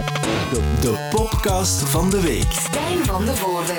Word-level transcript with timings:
De, 0.00 0.78
de 0.80 1.08
podcast 1.16 1.82
van 1.88 2.10
de 2.10 2.20
week. 2.22 2.42
Stijn 2.52 2.98
van 3.04 3.24
de 3.24 3.34
Voorde. 3.36 3.72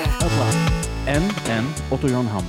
En, 1.04 1.22
en 1.46 1.64
Otto-Jan 1.90 2.26
Ham. 2.26 2.44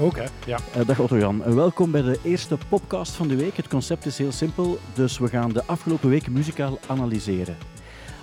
Oké, 0.00 0.24
ja. 0.46 0.58
Eh, 0.74 0.86
dag 0.86 0.98
Otto-Jan. 0.98 1.44
Eh, 1.44 1.54
welkom 1.54 1.90
bij 1.90 2.02
de 2.02 2.18
eerste 2.24 2.58
podcast 2.68 3.12
van 3.12 3.28
de 3.28 3.36
week. 3.36 3.56
Het 3.56 3.68
concept 3.68 4.06
is 4.06 4.18
heel 4.18 4.32
simpel, 4.32 4.78
dus 4.94 5.18
we 5.18 5.28
gaan 5.28 5.52
de 5.52 5.64
afgelopen 5.64 6.08
week 6.08 6.28
muzikaal 6.28 6.78
analyseren. 6.86 7.56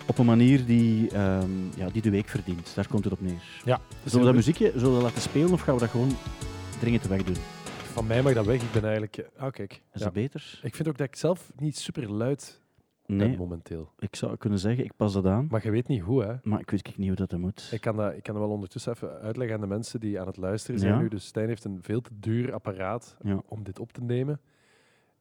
Op 0.07 0.17
een 0.17 0.25
manier 0.25 0.65
die, 0.65 1.09
ehm, 1.11 1.49
ja, 1.75 1.89
die 1.89 2.01
de 2.01 2.09
week 2.09 2.27
verdient. 2.29 2.71
Daar 2.75 2.87
komt 2.87 3.03
het 3.03 3.13
op 3.13 3.21
neer. 3.21 3.41
ja. 3.65 3.79
Zullen 4.03 4.19
we 4.19 4.25
dat 4.25 4.35
muziekje 4.35 4.71
zullen 4.75 4.87
we 4.89 4.93
dat 4.93 5.03
laten 5.03 5.21
spelen 5.21 5.51
of 5.51 5.61
gaan 5.61 5.73
we 5.73 5.79
dat 5.79 5.89
gewoon 5.89 6.17
dringend 6.79 7.07
weg 7.07 7.23
doen? 7.23 7.37
Van 7.93 8.07
mij 8.07 8.21
mag 8.21 8.33
dat 8.33 8.45
weg. 8.45 8.61
Ik 8.61 8.71
ben 8.71 8.83
eigenlijk... 8.83 9.25
Ah, 9.37 9.51
kijk. 9.51 9.71
Is 9.73 9.79
Ja. 9.99 10.03
dat 10.03 10.13
beter? 10.13 10.59
Ik 10.63 10.75
vind 10.75 10.87
ook 10.87 10.97
dat 10.97 11.07
ik 11.07 11.15
zelf 11.15 11.39
niet 11.55 11.77
super 11.77 12.11
luid 12.11 12.59
Nee, 13.17 13.37
momenteel. 13.37 13.91
ik 13.99 14.15
zou 14.15 14.37
kunnen 14.37 14.59
zeggen, 14.59 14.83
ik 14.83 14.91
pas 14.95 15.13
dat 15.13 15.25
aan. 15.25 15.47
Maar 15.49 15.63
je 15.63 15.71
weet 15.71 15.87
niet 15.87 16.01
hoe, 16.01 16.23
hè. 16.23 16.33
Maar 16.43 16.59
ik 16.59 16.69
weet 16.69 16.97
niet 16.97 17.07
hoe 17.07 17.15
dat 17.27 17.37
moet. 17.37 17.69
Ik 17.73 17.81
kan, 17.81 17.95
dat, 17.95 18.13
ik 18.15 18.23
kan 18.23 18.33
dat 18.33 18.43
wel 18.43 18.53
ondertussen 18.53 18.91
even 18.93 19.19
uitleggen 19.19 19.55
aan 19.55 19.61
de 19.61 19.67
mensen 19.67 19.99
die 19.99 20.19
aan 20.19 20.27
het 20.27 20.37
luisteren 20.37 20.79
zijn 20.79 20.93
Ja. 20.93 20.99
nu. 20.99 21.07
Dus 21.07 21.25
Stijn 21.25 21.47
heeft 21.47 21.63
een 21.63 21.79
veel 21.81 22.01
te 22.01 22.09
duur 22.19 22.53
apparaat 22.53 23.17
Ja. 23.23 23.41
om 23.45 23.63
dit 23.63 23.79
op 23.79 23.91
te 23.91 24.01
nemen. 24.03 24.39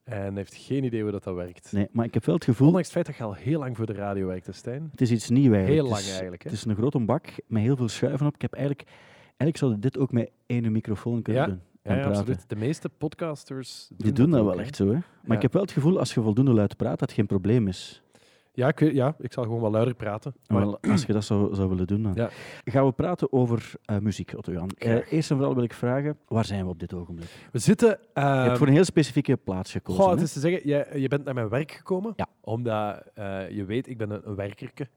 En 0.05 0.37
heeft 0.37 0.55
geen 0.55 0.85
idee 0.85 1.03
hoe 1.03 1.11
dat, 1.11 1.25
dat 1.25 1.35
werkt. 1.35 1.73
Nee, 1.73 1.89
maar 1.93 2.05
ik 2.05 2.15
heb 2.15 2.25
wel 2.25 2.35
het 2.35 2.45
gevoel, 2.45 2.67
Ondanks 2.67 2.87
het 2.89 2.97
feit 2.97 3.07
dat 3.07 3.17
je 3.17 3.23
al 3.23 3.35
heel 3.35 3.59
lang 3.59 3.77
voor 3.77 3.87
de 3.87 3.93
radio 3.93 4.27
werkt, 4.27 4.55
Stijn. 4.55 4.89
het 4.91 5.01
is 5.01 5.11
iets 5.11 5.31
nieuws 5.31 5.55
eigenlijk. 5.55 5.75
Heel 5.83 5.89
lang 5.91 6.05
eigenlijk, 6.05 6.43
hè. 6.43 6.51
Het 6.51 6.59
is 6.59 6.65
een 6.65 6.75
grote 6.77 6.99
bak 6.99 7.27
met 7.47 7.63
heel 7.63 7.77
veel 7.77 7.89
schuiven 7.89 8.27
op. 8.27 8.35
Ik 8.35 8.43
heb 8.43 8.53
eigenlijk, 8.53 8.89
eigenlijk 9.27 9.57
zou 9.57 9.79
dit 9.79 9.99
ook 9.99 10.13
met 10.13 10.31
één 10.47 10.73
microfoon 10.73 11.23
kunnen 11.23 11.43
Ja, 11.43 11.49
doen. 11.49 11.61
Ja, 11.89 11.97
ja, 11.97 12.05
absoluut. 12.09 12.45
De 12.49 12.57
meeste 12.57 12.89
podcasters 12.89 13.91
Die 13.97 14.13
doen 14.13 14.31
dat 14.31 14.41
ook, 14.41 14.47
wel 14.47 14.61
echt 14.61 14.77
zo, 14.77 14.85
hè. 14.87 14.93
Maar 14.93 15.03
Ja. 15.25 15.35
ik 15.35 15.43
heb 15.43 15.53
wel 15.53 15.63
het 15.63 15.73
gevoel, 15.73 15.99
als 15.99 16.15
je 16.15 16.23
voldoende 16.23 16.53
luid 16.53 16.77
praat, 16.77 16.99
dat 16.99 17.09
het 17.09 17.13
geen 17.13 17.27
probleem 17.27 17.69
is. 17.69 18.03
Ja, 18.53 18.69
ik, 18.69 18.93
ja, 18.93 19.15
ik 19.19 19.33
zal 19.33 19.43
gewoon 19.45 19.61
wat 19.61 19.71
luider 19.73 19.95
praten. 19.95 20.35
Maar 20.47 20.61
Wel, 20.61 20.79
als 20.81 21.05
je 21.05 21.13
dat 21.13 21.25
zou, 21.25 21.55
zou 21.55 21.69
willen 21.69 21.87
doen, 21.87 22.03
dan 22.03 22.13
Ja. 22.15 22.31
gaan 22.65 22.85
we 22.87 22.93
praten 22.93 23.33
over 23.33 23.73
eh, 23.85 23.99
muziek, 23.99 24.33
Otto-Jan. 24.37 24.69
Eh, 24.79 24.91
Graag. 24.91 25.11
eerst 25.11 25.31
en 25.31 25.37
vooral 25.37 25.55
wil 25.55 25.65
ik 25.65 25.73
vragen, 25.73 26.17
waar 26.29 26.45
zijn 26.45 26.65
we 26.65 26.71
op 26.71 26.79
dit 26.79 26.95
ogenblik? 26.95 27.29
we 27.53 27.59
zitten... 27.59 27.89
je 27.89 27.99
eh, 28.13 28.43
hebt 28.45 28.59
voor 28.59 28.67
een 28.67 28.73
heel 28.73 28.85
specifieke 28.85 29.37
plaats 29.37 29.73
gekozen. 29.73 30.03
Goh, 30.03 30.11
het 30.13 30.21
is 30.21 30.33
te 30.33 30.41
zeggen, 30.41 30.69
je, 30.69 31.01
je 31.01 31.09
bent 31.09 31.25
naar 31.25 31.35
mijn 31.35 31.49
werk 31.49 31.73
gekomen. 31.73 32.13
Ja. 32.17 32.27
Omdat 32.41 33.03
eh, 33.15 33.51
je 33.51 33.65
weet, 33.65 33.89
ik 33.89 33.99
ben 33.99 34.11
een, 34.11 34.21
een 34.25 34.35
werkerke. 34.35 34.89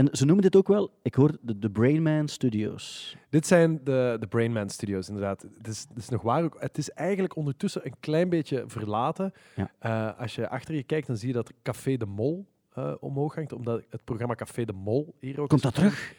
En 0.00 0.08
ze 0.12 0.24
noemen 0.24 0.42
dit 0.44 0.56
ook 0.56 0.68
wel, 0.68 0.90
ik 1.02 1.14
hoor 1.14 1.36
de, 1.40 1.58
de 1.58 1.70
Brainman 1.70 2.28
Studios. 2.28 3.16
Dit 3.30 3.46
zijn 3.46 3.80
de, 3.84 4.16
de 4.20 4.26
Brainman 4.26 4.68
Studios, 4.70 5.08
inderdaad. 5.08 5.42
Het 5.56 5.66
is, 5.66 5.86
het 5.88 5.98
is 5.98 6.08
nog 6.08 6.22
waar 6.22 6.44
ook. 6.44 6.56
Het 6.60 6.78
is 6.78 6.90
eigenlijk 6.90 7.36
ondertussen 7.36 7.86
een 7.86 7.94
klein 8.00 8.28
beetje 8.28 8.64
verlaten. 8.66 9.32
Ja. 9.56 9.70
Eh, 9.78 10.20
als 10.20 10.34
je 10.34 10.48
achter 10.48 10.74
je 10.74 10.82
kijkt, 10.82 11.06
dan 11.06 11.16
zie 11.16 11.28
je 11.28 11.34
dat 11.34 11.52
Café 11.62 11.96
de 11.96 12.06
Mol 12.06 12.46
eh, 12.72 12.92
omhoog 13.00 13.34
hangt. 13.34 13.52
Omdat 13.52 13.82
het 13.90 14.04
programma 14.04 14.34
Café 14.34 14.64
de 14.64 14.72
Mol 14.72 15.14
hier 15.18 15.40
ook... 15.40 15.48
Komt 15.48 15.62
dat 15.62 15.74
terug? 15.74 16.14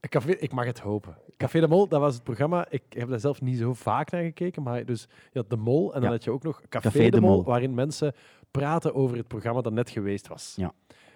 Café, 0.00 0.30
ik 0.32 0.52
mag 0.52 0.64
het 0.64 0.78
hopen. 0.78 1.16
Café 1.36 1.60
de 1.60 1.68
Mol, 1.68 1.88
dat 1.88 2.00
was 2.00 2.14
het 2.14 2.22
programma. 2.24 2.66
Ik 2.70 2.82
heb 2.88 3.08
daar 3.08 3.20
zelf 3.20 3.40
niet 3.40 3.58
zo 3.58 3.74
vaak 3.74 4.10
naar 4.10 4.22
gekeken. 4.22 4.62
Maar 4.62 4.84
dus 4.84 5.08
je 5.32 5.38
had 5.38 5.50
de 5.50 5.56
Mol 5.56 5.86
en 5.94 6.00
dan 6.00 6.10
Ja. 6.10 6.16
had 6.16 6.24
je 6.24 6.30
ook 6.30 6.42
nog 6.42 6.60
Café, 6.68 6.88
Café 6.88 7.04
de, 7.04 7.10
de 7.10 7.20
Mol, 7.20 7.30
Mol. 7.30 7.44
waarin 7.44 7.74
mensen 7.74 8.12
praten 8.50 8.94
over 8.94 9.16
het 9.16 9.28
programma 9.28 9.60
dat 9.60 9.72
net 9.72 9.90
geweest 9.90 10.28
was. 10.28 10.52
Ja. 10.56 10.72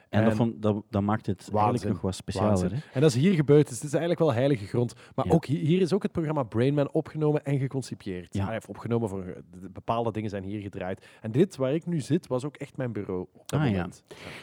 En, 0.08 0.22
dat, 0.22 0.30
En- 0.30 0.36
vond, 0.36 0.62
dat, 0.62 0.82
dat 0.90 1.02
maakt 1.02 1.26
het 1.26 1.38
Waanzin. 1.52 1.60
eigenlijk 1.68 1.92
nog 1.92 2.00
wat 2.02 2.14
specialer. 2.14 2.70
Hè? 2.72 2.78
En 2.92 3.00
dat 3.00 3.10
is 3.14 3.16
hier 3.16 3.34
gebeurd. 3.34 3.66
Dus 3.68 3.74
het 3.76 3.84
is 3.84 3.90
eigenlijk 3.90 4.20
wel 4.20 4.32
heilige 4.32 4.66
grond. 4.66 4.94
Maar 5.14 5.26
Ja. 5.26 5.32
ook 5.32 5.44
hier, 5.46 5.60
hier 5.60 5.80
is 5.80 5.92
ook 5.92 6.02
het 6.02 6.12
programma 6.12 6.42
Brainman 6.42 6.90
opgenomen 6.92 7.44
en 7.44 7.58
geconcipieerd. 7.58 8.34
Ja. 8.34 8.44
Hij 8.44 8.52
heeft 8.52 8.66
opgenomen 8.68 9.08
voor 9.08 9.24
de- 9.24 9.68
bepaalde 9.70 10.12
dingen 10.12 10.30
zijn 10.30 10.42
hier 10.44 10.60
gedraaid. 10.60 11.06
En 11.20 11.32
dit 11.32 11.56
waar 11.56 11.74
ik 11.74 11.86
nu 11.86 12.00
zit 12.00 12.26
was 12.26 12.44
ook 12.44 12.56
echt 12.56 12.76
mijn 12.76 12.92
bureau 12.92 13.20
op 13.32 13.42
dat 13.48 13.60
Ah, 13.60 13.70
ja. 13.70 13.88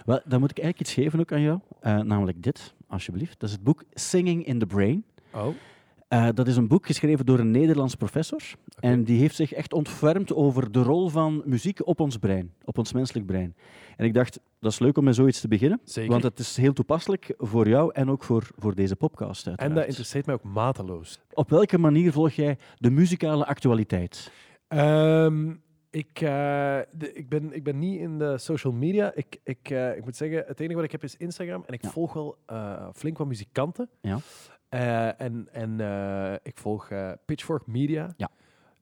Wel, 0.05 0.19
dan 0.25 0.39
moet 0.39 0.51
ik 0.51 0.59
eigenlijk 0.59 0.79
iets 0.79 0.93
geven 0.93 1.19
ook 1.19 1.31
aan 1.31 1.41
jou. 1.41 1.59
Eh, 1.79 1.99
namelijk 1.99 2.43
dit, 2.43 2.73
alsjeblieft. 2.87 3.39
Dat 3.39 3.49
is 3.49 3.55
het 3.55 3.63
boek 3.63 3.83
Singing 3.93 4.45
in 4.45 4.59
the 4.59 4.65
Brain. 4.65 5.03
Oh, 5.33 5.47
Eh, 6.07 6.27
dat 6.33 6.47
is 6.47 6.55
een 6.55 6.67
boek 6.67 6.85
geschreven 6.85 7.25
door 7.25 7.39
een 7.39 7.51
Nederlands 7.51 7.95
professor. 7.95 8.41
En 8.79 9.03
die 9.03 9.19
heeft 9.19 9.35
zich 9.35 9.53
echt 9.53 9.73
ontfermd 9.73 10.33
over 10.33 10.71
de 10.71 10.81
rol 10.83 11.09
van 11.09 11.41
muziek 11.45 11.87
op 11.87 11.99
ons 11.99 12.17
brein, 12.17 12.53
op 12.63 12.77
ons 12.77 12.93
menselijk 12.93 13.25
brein. 13.25 13.55
En 13.97 14.05
ik 14.05 14.13
dacht, 14.13 14.39
dat 14.59 14.71
is 14.71 14.79
leuk 14.79 14.97
om 14.97 15.03
met 15.03 15.15
zoiets 15.15 15.41
te 15.41 15.47
beginnen. 15.47 15.79
zeker. 15.83 16.11
Want 16.11 16.23
het 16.23 16.39
is 16.39 16.57
heel 16.57 16.73
toepasselijk 16.73 17.33
voor 17.37 17.67
jou 17.67 17.91
en 17.93 18.09
ook 18.09 18.23
voor, 18.23 18.47
voor 18.57 18.75
deze 18.75 18.95
podcast. 18.95 19.43
en 19.43 19.49
Uiteraard. 19.49 19.75
dat 19.79 19.85
interesseert 19.87 20.25
mij 20.25 20.35
ook 20.35 20.43
mateloos. 20.43 21.19
Op 21.33 21.49
welke 21.49 21.77
manier 21.77 22.11
volg 22.11 22.31
jij 22.31 22.57
de 22.77 22.89
muzikale 22.89 23.45
actualiteit? 23.45 24.31
Ehm, 24.67 25.49
ik, 25.89 26.09
eh, 26.21 26.79
de- 26.91 27.13
ik, 27.13 27.29
ben, 27.29 27.53
ik 27.53 27.63
ben 27.63 27.79
niet 27.79 27.99
in 27.99 28.17
de 28.17 28.37
social 28.37 28.73
media. 28.73 29.11
Ik, 29.15 29.39
ik, 29.43 29.69
eh, 29.69 29.97
ik 29.97 30.03
moet 30.03 30.15
zeggen, 30.15 30.43
het 30.47 30.59
enige 30.59 30.75
wat 30.75 30.83
ik 30.83 30.91
heb 30.91 31.03
is 31.03 31.17
Instagram. 31.17 31.63
En 31.67 31.73
ik 31.73 31.81
Ja. 31.83 31.89
volg 31.89 32.13
wel 32.13 32.37
flink 32.93 33.17
wat 33.17 33.27
muzikanten. 33.27 33.89
Ja. 34.01 34.19
Eh, 34.75 35.21
en 35.21 35.47
en 35.51 35.79
eh, 35.79 36.33
ik 36.43 36.57
volg 36.57 36.89
eh, 36.89 37.11
Pitchfork 37.25 37.67
Media. 37.67 38.13
Ja. 38.17 38.29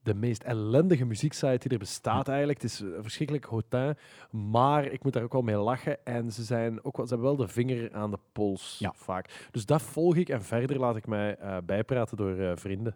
De 0.03 0.13
meest 0.13 0.43
ellendige 0.43 1.05
muzieksite 1.05 1.57
die 1.57 1.71
er 1.71 1.77
bestaat 1.77 2.27
eigenlijk. 2.27 2.61
Het 2.61 2.71
is 2.71 2.83
verschrikkelijk 3.01 3.45
hotin. 3.45 3.97
Maar 4.29 4.85
ik 4.85 5.03
moet 5.03 5.13
daar 5.13 5.23
ook 5.23 5.31
wel 5.33 5.41
mee 5.41 5.55
lachen. 5.55 6.05
En 6.05 6.31
ze, 6.31 6.43
zijn 6.43 6.83
ook 6.83 6.97
wel, 6.97 7.07
ze 7.07 7.13
hebben 7.13 7.35
wel 7.35 7.45
de 7.45 7.53
vinger 7.53 7.93
aan 7.93 8.11
de 8.11 8.19
pols 8.31 8.75
Ja. 8.79 8.93
vaak. 8.95 9.47
Dus 9.51 9.65
dat 9.65 9.81
volg 9.81 10.15
ik. 10.15 10.29
En 10.29 10.41
verder 10.41 10.79
laat 10.79 10.95
ik 10.95 11.07
mij 11.07 11.37
bijpraten 11.65 12.17
door 12.17 12.57
vrienden. 12.57 12.95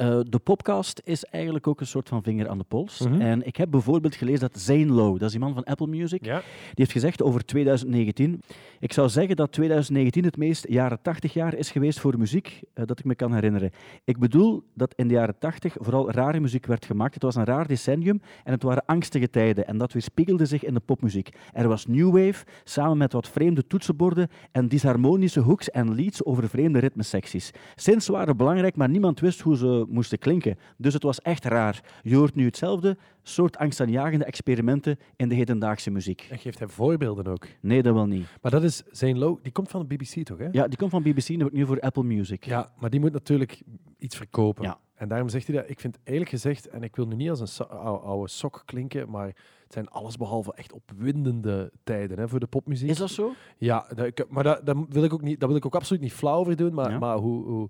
Eh, 0.00 0.20
de 0.28 0.38
podcast 0.38 1.00
is 1.04 1.24
eigenlijk 1.24 1.66
ook 1.66 1.80
een 1.80 1.86
soort 1.86 2.08
van 2.08 2.22
vinger 2.22 2.48
aan 2.48 2.58
de 2.58 2.64
pols. 2.64 3.00
Mhm. 3.00 3.20
En 3.20 3.46
ik 3.46 3.56
heb 3.56 3.70
bijvoorbeeld 3.70 4.14
gelezen 4.14 4.40
dat 4.40 4.60
Zane 4.60 4.86
Lowe, 4.86 5.18
dat 5.18 5.26
is 5.26 5.30
die 5.30 5.40
man 5.40 5.54
van 5.54 5.64
Apple 5.64 5.86
Music, 5.86 6.24
Ja? 6.24 6.38
Die 6.38 6.74
heeft 6.74 6.92
gezegd 6.92 7.22
over 7.22 7.44
2019. 7.44 8.40
Ik 8.78 8.92
zou 8.92 9.08
zeggen 9.08 9.36
dat 9.36 9.52
2019 9.52 10.24
het 10.24 10.36
meest 10.36 10.68
jaren 10.68 11.02
80 11.02 11.32
jaar 11.32 11.54
is 11.54 11.70
geweest 11.70 12.00
voor 12.00 12.18
muziek 12.18 12.60
eh, 12.74 12.86
dat 12.86 12.98
ik 12.98 13.04
me 13.04 13.14
kan 13.14 13.34
herinneren. 13.34 13.70
Ik 14.04 14.18
bedoel 14.18 14.62
dat 14.74 14.94
in 14.94 15.08
de 15.08 15.14
jaren 15.14 15.38
80 15.38 15.76
vooral 15.78 16.10
rare 16.10 16.40
muziek 16.40 16.66
werd 16.66 16.84
gemaakt. 16.84 17.14
Het 17.14 17.22
was 17.22 17.34
een 17.34 17.44
raar 17.44 17.66
decennium 17.66 18.20
en 18.44 18.52
het 18.52 18.62
waren 18.62 18.84
angstige 18.86 19.30
tijden. 19.30 19.66
En 19.66 19.78
dat 19.78 19.92
weerspiegelde 19.92 20.46
zich 20.46 20.64
in 20.64 20.74
de 20.74 20.80
popmuziek. 20.80 21.28
Er 21.52 21.68
was 21.68 21.86
new 21.86 22.10
wave, 22.10 22.44
samen 22.64 22.98
met 22.98 23.12
wat 23.12 23.28
vreemde 23.28 23.66
toetsenborden 23.66 24.28
en 24.52 24.68
disharmonische 24.68 25.40
hooks 25.40 25.70
en 25.70 25.94
leads 25.94 26.24
over 26.24 26.48
vreemde 26.48 26.78
ritmesecties. 26.78 27.50
Synths 27.74 28.08
waren 28.08 28.36
belangrijk, 28.36 28.76
maar 28.76 28.88
niemand 28.88 29.20
wist 29.20 29.40
hoe 29.40 29.56
ze 29.56 29.88
moesten 29.90 30.18
klinken. 30.18 30.58
Dus 30.76 30.94
het 30.94 31.02
was 31.02 31.20
echt 31.22 31.44
raar. 31.44 31.80
Je 32.02 32.16
hoort 32.16 32.34
nu 32.34 32.44
hetzelfde 32.44 32.96
soort 33.22 33.56
angstaanjagende 33.56 34.24
experimenten 34.24 34.98
in 35.16 35.28
de 35.28 35.34
hedendaagse 35.34 35.90
muziek. 35.90 36.26
En 36.30 36.38
geeft 36.38 36.58
hij 36.58 36.68
voorbeelden 36.68 37.26
ook. 37.26 37.46
Nee, 37.60 37.82
dat 37.82 37.94
wel 37.94 38.06
niet. 38.06 38.26
Maar 38.42 38.50
dat 38.50 38.62
is 38.62 38.82
zijn 38.90 39.18
low. 39.18 39.38
Die 39.42 39.52
komt 39.52 39.68
van 39.70 39.86
de 39.86 39.94
BBC 39.96 40.24
toch? 40.24 40.38
Hè? 40.38 40.48
Ja, 40.52 40.68
die 40.68 40.78
komt 40.78 40.90
van 40.90 41.02
BBC 41.02 41.28
en 41.28 41.38
wordt 41.40 41.54
nu 41.54 41.66
voor 41.66 41.80
Apple 41.80 42.02
Music. 42.04 42.44
Ja, 42.44 42.72
maar 42.78 42.90
die 42.90 43.00
moet 43.00 43.12
natuurlijk 43.12 43.62
iets 43.98 44.16
verkopen. 44.16 44.64
Ja. 44.64 44.78
En 44.94 45.08
daarom 45.08 45.28
zegt 45.28 45.46
hij 45.46 45.56
dat. 45.56 45.70
Ik 45.70 45.80
vind 45.80 45.98
eerlijk 46.04 46.30
gezegd, 46.30 46.68
en 46.68 46.82
ik 46.82 46.96
wil 46.96 47.06
nu 47.06 47.14
niet 47.16 47.30
als 47.30 47.40
een 47.40 47.48
so- 47.48 47.64
oude 47.64 48.28
sok 48.28 48.62
klinken, 48.64 49.10
maar 49.10 49.26
het 49.26 49.72
zijn 49.72 49.88
allesbehalve 49.88 50.52
echt 50.54 50.72
opwindende 50.72 51.72
tijden 51.84 52.18
hè, 52.18 52.28
voor 52.28 52.40
de 52.40 52.46
popmuziek. 52.46 52.90
Is 52.90 52.96
dat 52.98 53.10
zo? 53.10 53.32
Ja, 53.58 53.86
dat, 53.94 54.24
maar 54.28 54.44
dat, 54.44 54.66
dat, 54.66 54.76
wil 54.88 55.04
ik 55.04 55.12
ook 55.12 55.22
niet, 55.22 55.40
dat 55.40 55.48
wil 55.48 55.58
ik 55.58 55.66
ook 55.66 55.74
absoluut 55.74 56.02
niet 56.02 56.12
flauw 56.12 56.38
over 56.38 56.56
doen. 56.56 56.74
Maar, 56.74 56.90
Ja. 56.90 56.98
maar 56.98 57.16
hoe, 57.16 57.44
hoe, 57.44 57.68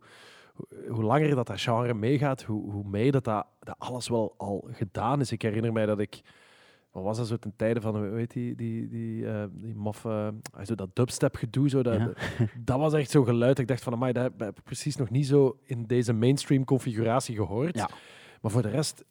hoe, 0.88 1.04
langer 1.04 1.34
dat, 1.34 1.46
dat 1.46 1.60
genre 1.60 1.94
meegaat, 1.94 2.42
hoe, 2.42 2.70
hoe 2.70 2.84
meer 2.84 3.12
dat, 3.12 3.24
dat, 3.24 3.46
dat 3.60 3.74
alles 3.78 4.08
wel 4.08 4.34
al 4.36 4.68
gedaan 4.70 5.20
is. 5.20 5.32
Ik 5.32 5.42
herinner 5.42 5.72
mij 5.72 5.86
dat 5.86 5.98
ik. 5.98 6.20
Wat 6.90 7.02
was 7.02 7.16
dat 7.16 7.26
zo 7.26 7.36
ten 7.36 7.52
tijde 7.56 7.80
van, 7.80 8.14
heet 8.16 8.32
die, 8.32 8.54
die, 8.54 8.88
die, 8.88 9.26
eh, 9.26 9.44
die 9.52 9.74
maffe, 9.74 10.34
ah, 10.52 10.64
zo 10.66 10.74
dat 10.74 10.96
dubstep 10.96 11.36
gedoe, 11.36 11.68
zo, 11.68 11.82
dat, 11.82 11.98
Ja. 11.98 12.12
dat 12.58 12.78
was 12.78 12.92
echt 12.92 13.10
zo 13.10 13.24
geluid. 13.24 13.58
Ik 13.58 13.68
dacht 13.68 13.82
van, 13.82 13.92
amai, 13.92 14.12
dat 14.12 14.32
heb 14.38 14.58
ik 14.58 14.64
precies 14.64 14.96
nog 14.96 15.10
niet 15.10 15.26
zo 15.26 15.58
in 15.64 15.86
deze 15.86 16.12
mainstream 16.12 16.64
configuratie 16.64 17.36
gehoord. 17.36 17.76
Ja. 17.76 17.90
Maar 18.40 18.50
voor 18.50 18.62
de 18.62 18.68
rest, 18.68 19.04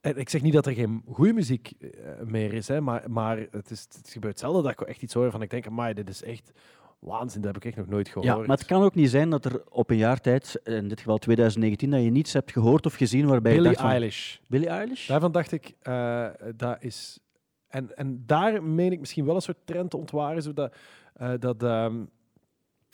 ik 0.00 0.28
zeg 0.28 0.42
niet 0.42 0.52
dat 0.52 0.66
er 0.66 0.72
geen 0.72 1.02
goede 1.12 1.32
muziek 1.32 1.72
eh, 1.78 1.90
meer 2.24 2.52
is, 2.52 2.68
hè, 2.68 2.80
maar, 2.80 3.10
maar 3.10 3.46
het, 3.50 3.70
is, 3.70 3.86
het 3.96 4.08
gebeurt 4.10 4.38
zelden 4.38 4.62
dat 4.62 4.72
ik 4.72 4.80
echt 4.80 5.02
iets 5.02 5.14
hoor 5.14 5.30
van, 5.30 5.42
ik 5.42 5.50
denk, 5.50 5.66
amai, 5.66 5.94
dit 5.94 6.08
is 6.08 6.22
echt 6.22 6.52
waanzin, 6.98 7.40
dat 7.40 7.54
heb 7.54 7.62
ik 7.64 7.68
echt 7.68 7.76
nog 7.76 7.86
nooit 7.86 8.08
gehoord. 8.08 8.26
Ja, 8.26 8.36
maar 8.36 8.56
het 8.56 8.66
kan 8.66 8.82
ook 8.82 8.94
niet 8.94 9.10
zijn 9.10 9.30
dat 9.30 9.44
er 9.44 9.62
op 9.68 9.90
een 9.90 9.96
jaar 9.96 10.20
tijd, 10.20 10.60
in 10.64 10.88
dit 10.88 10.98
geval 10.98 11.18
2019, 11.18 11.90
dat 11.90 12.02
je 12.02 12.10
niets 12.10 12.32
hebt 12.32 12.52
gehoord 12.52 12.86
of 12.86 12.94
gezien 12.94 13.26
waarbij 13.26 13.52
je 13.52 13.58
Billie 13.58 13.72
dacht 13.72 13.82
van... 13.82 13.90
Eilish. 13.90 14.36
Billie 14.48 14.68
Eilish? 14.68 15.08
Daarvan 15.08 15.32
dacht 15.32 15.52
ik, 15.52 15.74
eh, 15.82 16.28
dat 16.56 16.76
is... 16.80 17.20
En, 17.68 17.96
en 17.96 18.22
daar 18.26 18.62
meen 18.62 18.92
ik 18.92 19.00
misschien 19.00 19.24
wel 19.24 19.34
een 19.34 19.40
soort 19.40 19.66
trend 19.66 19.90
te 19.90 19.96
ontwaren, 19.96 20.42
zodat, 20.42 20.74
eh, 21.14 21.32
dat, 21.38 21.62
ehm, 21.62 22.04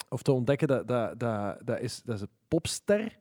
of 0.09 0.23
te 0.23 0.33
ontdekken 0.33 0.69
dat, 0.69 0.89
dat, 0.89 1.19
dat, 1.19 1.59
dat, 1.65 1.81
is, 1.81 2.03
dat 2.03 2.15
is 2.15 2.21
een 2.21 2.29
popster, 2.49 3.19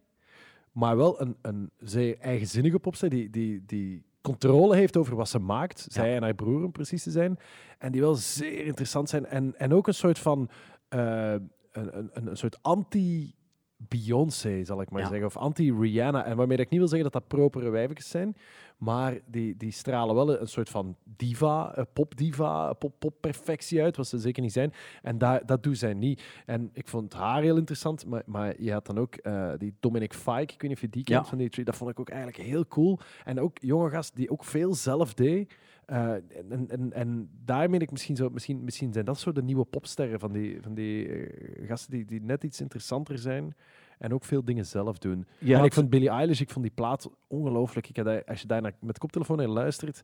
maar 0.72 0.98
wel 0.98 1.22
een, 1.22 1.38
een 1.42 1.72
zeer 1.80 2.18
eigenzinnige 2.20 2.80
popster 2.80 3.10
die, 3.10 3.30
die, 3.30 3.64
die 3.66 4.04
controle 4.22 4.76
heeft 4.76 4.98
over 4.98 5.16
wat 5.16 5.30
ze 5.30 5.40
maakt, 5.40 5.86
zij 5.90 6.16
en 6.16 6.22
haar 6.22 6.34
broer 6.34 6.64
om 6.64 6.72
precies 6.72 7.04
te 7.04 7.12
zijn, 7.12 7.40
en 7.78 7.92
die 7.92 8.02
wel 8.02 8.16
zeer 8.16 8.66
interessant 8.66 9.10
zijn 9.10 9.26
en, 9.26 9.54
en 9.58 9.74
ook 9.74 9.88
een 9.88 9.94
soort 9.94 10.20
van... 10.20 10.50
eh, 10.92 11.32
een, 11.72 11.98
een, 11.98 12.28
een 12.28 12.38
soort 12.38 12.58
anti 12.62 13.36
anti-Beyoncé, 13.82 14.64
zal 14.66 14.82
ik 14.82 14.90
maar 14.90 15.02
Ja. 15.02 15.08
zeggen. 15.08 15.26
Of 15.26 15.38
anti-Rihanna. 15.38 16.26
En 16.26 16.38
waarmee 16.38 16.58
ik 16.58 16.70
niet 16.70 16.80
wil 16.80 16.88
zeggen 16.90 17.12
dat 17.12 17.22
dat 17.22 17.28
propere 17.38 17.70
wijfjes 17.70 18.10
zijn. 18.10 18.36
Maar 18.78 19.20
die, 19.26 19.58
die 19.58 19.72
stralen 19.72 20.16
wel 20.16 20.40
een 20.42 20.48
soort 20.48 20.70
van 20.70 20.96
diva, 21.04 21.76
eh, 21.76 21.84
popdiva, 21.94 22.74
pop- 22.74 23.00
popperfectie 23.00 23.82
uit. 23.82 23.98
Wat 23.98 24.08
ze 24.08 24.18
zeker 24.20 24.42
niet 24.42 24.52
zijn. 24.52 24.74
En 25.02 25.18
daar 25.18 25.46
dat 25.46 25.64
doen 25.64 25.76
zij 25.76 25.94
niet. 25.94 26.24
En 26.46 26.70
ik 26.74 26.88
vond 26.88 27.14
haar 27.14 27.42
heel 27.42 27.58
interessant. 27.58 28.06
Maar, 28.06 28.24
maar 28.26 28.62
je 28.62 28.72
had 28.72 28.86
dan 28.86 28.98
ook 29.00 29.16
eh, 29.16 29.52
die 29.58 29.76
Dominic 29.80 30.14
Fike. 30.14 30.42
Ik 30.54 30.62
weet 30.62 30.62
niet 30.62 30.72
of 30.74 30.82
je 30.82 30.90
die 30.90 31.04
kent 31.04 31.24
Ja. 31.24 31.30
van 31.30 31.38
die 31.38 31.50
tree. 31.50 31.66
Dat 31.66 31.76
vond 31.76 31.90
ik 31.90 32.00
ook 32.00 32.10
eigenlijk 32.10 32.44
heel 32.44 32.68
cool. 32.68 33.00
En 33.24 33.40
ook 33.40 33.58
jonge 33.62 33.90
gast 33.90 34.16
die 34.16 34.32
ook 34.32 34.44
veel 34.44 34.74
zelf 34.74 35.14
deed. 35.14 35.54
Eh, 35.92 36.12
en, 36.50 36.66
en, 36.70 36.94
en 36.94 37.30
daar 37.46 37.70
meen 37.70 37.80
ik 37.82 37.92
misschien 37.92 38.16
zo, 38.16 38.30
misschien, 38.30 38.64
misschien 38.64 38.94
zijn 38.94 39.06
dat 39.06 39.20
zo 39.20 39.32
de 39.32 39.44
nieuwe 39.44 39.66
popsterren 39.66 40.20
van 40.20 40.32
die, 40.32 40.62
van 40.62 40.74
die 40.74 41.08
eh, 41.08 41.68
gasten 41.68 41.92
die, 41.92 42.06
die 42.06 42.22
net 42.22 42.44
iets 42.44 42.62
interessanter 42.62 43.18
zijn 43.18 43.56
en 43.98 44.14
ook 44.14 44.24
veel 44.24 44.44
dingen 44.46 44.66
zelf 44.66 44.98
doen. 44.98 45.26
En 45.54 45.58
had- 45.58 45.66
ik 45.66 45.74
vond 45.74 45.90
Billie 45.90 46.10
Eilish, 46.10 46.42
ik 46.42 46.50
vond 46.50 46.66
die 46.66 46.74
plaat 46.76 47.10
ongelooflijk. 47.28 47.90
Ik 47.90 47.98
had 47.98 48.26
als 48.28 48.42
je 48.42 48.48
daar 48.48 48.62
naar, 48.62 48.74
met 48.80 48.98
koptelefoon 48.98 49.38
naar 49.38 49.48
luistert, 49.48 50.02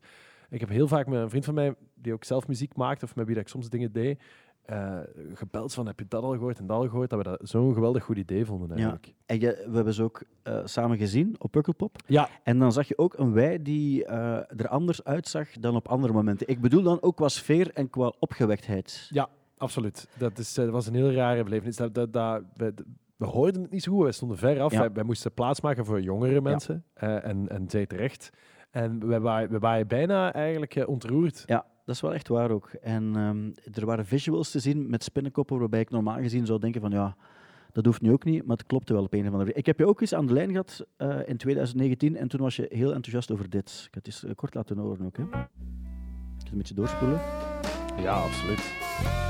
ik 0.50 0.60
heb 0.60 0.68
heel 0.68 0.88
vaak 0.88 1.06
met 1.06 1.20
een 1.20 1.30
vriend 1.30 1.44
van 1.44 1.54
mij 1.54 1.74
die 1.94 2.12
ook 2.12 2.24
zelf 2.24 2.48
muziek 2.48 2.76
maakt 2.76 3.02
of 3.02 3.14
met 3.16 3.26
wie 3.26 3.34
dat 3.34 3.44
ik 3.44 3.50
soms 3.50 3.68
dingen 3.68 3.92
deed, 3.92 4.22
eh, 4.68 4.98
gebeld 5.34 5.74
van 5.74 5.86
heb 5.86 5.98
je 5.98 6.04
dat 6.08 6.22
al 6.22 6.32
gehoord 6.32 6.58
en 6.58 6.66
dat 6.66 6.76
al 6.76 6.88
gehoord, 6.88 7.10
dat 7.10 7.18
we 7.18 7.24
dat 7.24 7.40
zo'n 7.42 7.74
geweldig 7.74 8.04
goed 8.04 8.16
idee 8.16 8.44
vonden 8.44 8.70
eigenlijk. 8.70 9.14
En 9.26 9.40
je, 9.40 9.64
we 9.68 9.74
hebben 9.74 9.94
ze 9.94 10.02
ook 10.02 10.22
eh, 10.42 10.60
samen 10.64 10.96
gezien 10.96 11.36
op 11.38 11.50
Pukkelpop. 11.50 11.96
Ja, 12.06 12.28
En 12.42 12.58
dan 12.58 12.72
zag 12.72 12.88
je 12.88 12.98
ook 12.98 13.18
een 13.18 13.32
wij 13.32 13.62
die 13.62 14.04
eh, 14.04 14.60
er 14.60 14.68
anders 14.68 15.04
uitzag 15.04 15.50
dan 15.50 15.76
op 15.76 15.88
andere 15.88 16.12
momenten. 16.12 16.48
Ik 16.48 16.60
bedoel 16.60 16.82
dan 16.82 17.02
ook 17.02 17.16
qua 17.16 17.28
sfeer 17.28 17.70
en 17.74 17.90
qua 17.90 18.12
opgewektheid. 18.18 19.08
Ja, 19.10 19.28
absoluut. 19.56 20.08
Dat, 20.18 20.38
is, 20.38 20.54
dat 20.54 20.68
was 20.68 20.86
een 20.86 20.94
heel 20.94 21.12
rare 21.12 21.44
belevenis. 21.44 21.76
Dat, 21.76 21.94
dat, 21.94 22.12
dat, 22.12 22.42
we, 22.54 22.74
we 23.16 23.26
hoorden 23.26 23.62
het 23.62 23.70
niet 23.70 23.82
zo 23.82 23.92
goed. 23.92 24.02
Wij 24.02 24.12
stonden 24.12 24.38
ver 24.38 24.60
af. 24.60 24.72
Ja. 24.72 24.78
Wij, 24.78 24.92
wij 24.92 25.04
moesten 25.04 25.32
plaats 25.32 25.60
maken 25.60 25.84
voor 25.84 26.00
jongere 26.00 26.40
mensen. 26.40 26.84
en, 26.94 27.48
en 27.48 27.70
zij 27.70 27.86
terecht. 27.86 28.30
En 28.70 29.08
we 29.08 29.20
waren, 29.20 29.50
we 29.50 29.58
waren 29.58 29.86
bijna 29.86 30.32
eigenlijk 30.32 30.84
ontroerd. 30.86 31.42
Ja, 31.46 31.64
dat 31.88 31.96
is 31.96 32.02
wel 32.02 32.14
echt 32.14 32.28
waar 32.28 32.50
ook. 32.50 32.68
En 32.80 33.16
ehm, 33.16 33.76
er 33.78 33.86
waren 33.86 34.06
visuals 34.06 34.50
te 34.50 34.58
zien 34.58 34.90
met 34.90 35.04
spinnenkoppen 35.04 35.58
waarbij 35.58 35.80
ik 35.80 35.90
normaal 35.90 36.16
gezien 36.16 36.46
zou 36.46 36.58
denken 36.58 36.80
van 36.80 36.90
ja, 36.90 37.16
dat 37.72 37.84
hoeft 37.84 38.00
nu 38.00 38.12
ook 38.12 38.24
niet, 38.24 38.46
maar 38.46 38.56
het 38.56 38.66
klopte 38.66 38.92
wel 38.92 39.02
op 39.02 39.12
een 39.12 39.18
of 39.18 39.24
andere 39.24 39.44
manier. 39.44 39.56
Ik 39.56 39.66
heb 39.66 39.78
je 39.78 39.86
ook 39.86 40.00
eens 40.00 40.14
aan 40.14 40.26
de 40.26 40.32
lijn 40.32 40.50
gehad 40.50 40.86
eh, 40.96 41.18
in 41.26 41.36
2019 41.36 42.16
en 42.16 42.28
toen 42.28 42.40
was 42.40 42.56
je 42.56 42.66
heel 42.70 42.92
enthousiast 42.92 43.30
over 43.30 43.50
dit. 43.50 43.84
Ik 43.86 43.94
had 43.94 44.06
het 44.06 44.06
eens 44.06 44.24
eh, 44.24 44.34
kort 44.34 44.54
laten 44.54 44.78
horen 44.78 45.06
ook. 45.06 45.16
Hè. 45.16 45.22
Een 46.52 46.58
beetje 46.58 46.74
doorspoelen. 46.74 47.20
Ja, 48.02 48.22
absoluut. 48.22 49.27